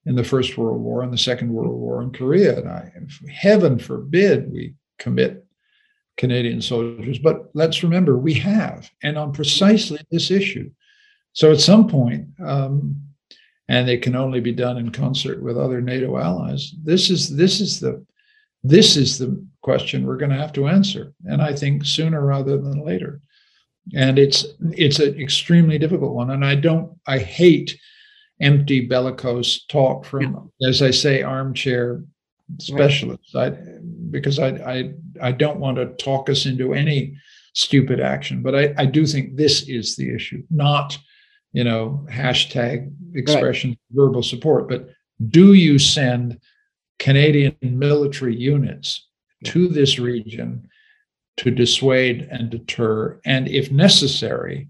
in 0.06 0.16
the 0.16 0.24
First 0.24 0.58
World 0.58 0.82
War 0.82 1.04
and 1.04 1.12
the 1.12 1.18
Second 1.18 1.52
World 1.52 1.74
War 1.74 2.02
in 2.02 2.12
Korea. 2.12 2.60
And 2.60 2.70
I, 2.70 2.92
heaven 3.32 3.78
forbid 3.78 4.52
we 4.52 4.76
commit 4.98 5.46
Canadian 6.18 6.62
soldiers, 6.62 7.20
but 7.20 7.50
let's 7.54 7.84
remember 7.84 8.18
we 8.18 8.34
have, 8.36 8.90
and 9.04 9.18
on 9.18 9.34
precisely 9.34 10.00
this 10.10 10.32
issue. 10.32 10.70
So 11.34 11.52
at 11.52 11.60
some 11.60 11.88
point, 11.88 12.28
um, 12.44 12.96
and 13.70 13.88
it 13.88 14.02
can 14.02 14.16
only 14.16 14.42
be 14.42 14.52
done 14.52 14.78
in 14.78 14.92
concert 14.92 15.42
with 15.42 15.58
other 15.58 15.80
NATO 15.80 16.18
allies. 16.18 16.74
This 16.84 17.12
is 17.12 17.36
this 17.36 17.62
is 17.62 17.80
the 17.80 18.04
this 18.64 18.98
is 18.98 19.18
the 19.18 19.42
question 19.62 20.06
we're 20.06 20.18
going 20.18 20.32
to 20.32 20.38
have 20.38 20.52
to 20.54 20.68
answer, 20.68 21.14
and 21.26 21.42
I 21.42 21.54
think 21.54 21.86
sooner 21.86 22.26
rather 22.26 22.58
than 22.58 22.84
later. 22.84 23.22
And 23.96 24.20
it's 24.20 24.46
it's 24.72 25.00
an 25.00 25.20
extremely 25.20 25.78
difficult 25.78 26.14
one, 26.14 26.32
and 26.32 26.44
I 26.44 26.56
don't 26.56 26.98
I 27.08 27.20
hate 27.20 27.80
empty 28.42 28.88
bellicose 28.88 29.66
talk 29.66 30.04
from, 30.04 30.52
yeah. 30.60 30.70
as 30.70 30.82
I 30.82 30.92
say, 30.92 31.22
armchair 31.22 32.04
specialists. 32.58 33.36
Right. 33.36 33.54
I 33.54 33.58
because 34.10 34.40
I, 34.40 34.48
I 34.48 34.94
I 35.22 35.32
don't 35.32 35.60
want 35.60 35.78
to 35.78 35.94
talk 36.04 36.28
us 36.30 36.48
into 36.48 36.74
any 36.74 37.16
stupid 37.54 38.00
action, 38.00 38.42
but 38.42 38.56
I, 38.56 38.74
I 38.80 38.86
do 38.88 39.06
think 39.06 39.36
this 39.36 39.70
is 39.70 39.96
the 39.96 40.14
issue, 40.14 40.44
not 40.50 40.98
you 41.52 41.64
know, 41.64 42.06
hashtag 42.10 42.92
expression 43.16 43.72
right. 43.72 43.80
verbal 43.92 44.24
support, 44.24 44.70
but 44.70 44.90
do 45.30 45.54
you 45.54 45.80
send 45.80 46.40
Canadian 47.00 47.56
military 47.62 48.36
units 48.36 49.08
to 49.46 49.68
this 49.68 50.00
region 50.00 50.68
to 51.38 51.52
dissuade 51.52 52.28
and 52.32 52.50
deter, 52.50 53.20
and 53.26 53.48
if 53.48 53.72
necessary, 53.72 54.70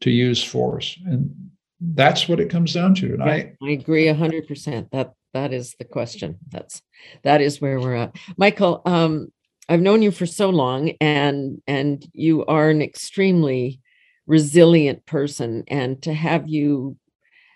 to 0.00 0.10
use 0.10 0.42
force? 0.42 0.98
And 1.06 1.50
that's 1.80 2.28
what 2.28 2.40
it 2.40 2.50
comes 2.50 2.72
down 2.72 2.94
to. 2.96 3.14
And 3.14 3.18
yeah, 3.18 3.32
I, 3.32 3.52
I 3.62 3.70
agree 3.70 4.06
hundred 4.08 4.48
percent. 4.48 4.90
That 4.92 5.14
that 5.34 5.52
is 5.52 5.74
the 5.78 5.84
question. 5.84 6.38
That's 6.48 6.80
that 7.22 7.40
is 7.40 7.60
where 7.60 7.78
we're 7.78 7.96
at. 7.96 8.16
Michael, 8.36 8.80
um, 8.86 9.28
I've 9.68 9.82
known 9.82 10.02
you 10.02 10.10
for 10.10 10.26
so 10.26 10.50
long, 10.50 10.92
and 11.00 11.60
and 11.66 12.04
you 12.12 12.44
are 12.46 12.70
an 12.70 12.82
extremely 12.82 13.80
resilient 14.26 15.04
person 15.06 15.64
and 15.68 16.02
to 16.02 16.12
have 16.12 16.48
you 16.48 16.96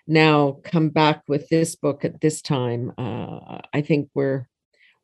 now 0.07 0.57
come 0.63 0.89
back 0.89 1.23
with 1.27 1.47
this 1.49 1.75
book 1.75 2.03
at 2.03 2.21
this 2.21 2.41
time 2.41 2.91
uh, 2.97 3.59
i 3.73 3.81
think 3.81 4.09
we're 4.13 4.47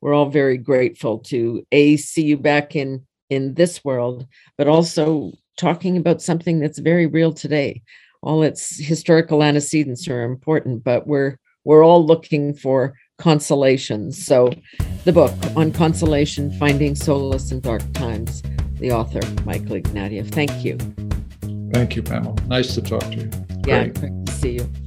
we're 0.00 0.14
all 0.14 0.28
very 0.28 0.58
grateful 0.58 1.18
to 1.18 1.64
a 1.72 1.96
see 1.96 2.24
you 2.24 2.36
back 2.36 2.76
in 2.76 3.06
in 3.30 3.54
this 3.54 3.84
world 3.84 4.26
but 4.56 4.68
also 4.68 5.32
talking 5.56 5.96
about 5.96 6.22
something 6.22 6.60
that's 6.60 6.78
very 6.78 7.06
real 7.06 7.32
today. 7.32 7.82
All 8.22 8.42
its 8.42 8.78
historical 8.78 9.42
antecedents 9.42 10.08
are 10.08 10.22
important 10.22 10.84
but 10.84 11.06
we're 11.06 11.38
we're 11.64 11.84
all 11.84 12.04
looking 12.04 12.54
for 12.54 12.94
consolation. 13.18 14.12
So 14.12 14.52
the 15.04 15.12
book 15.12 15.32
on 15.56 15.72
consolation 15.72 16.52
finding 16.58 16.94
solace 16.94 17.50
in 17.50 17.60
dark 17.60 17.82
times 17.92 18.42
the 18.78 18.92
author 18.92 19.20
michael 19.44 19.76
ignatieff. 19.76 20.30
Thank 20.30 20.64
you 20.64 21.05
Thank 21.76 21.94
you, 21.94 22.02
Pamela. 22.02 22.34
Nice 22.46 22.74
to 22.74 22.80
talk 22.80 23.02
to 23.02 23.14
you. 23.14 23.30
Yeah, 23.66 23.88
great 23.88 24.24
to 24.24 24.32
see 24.32 24.52
you. 24.52 24.85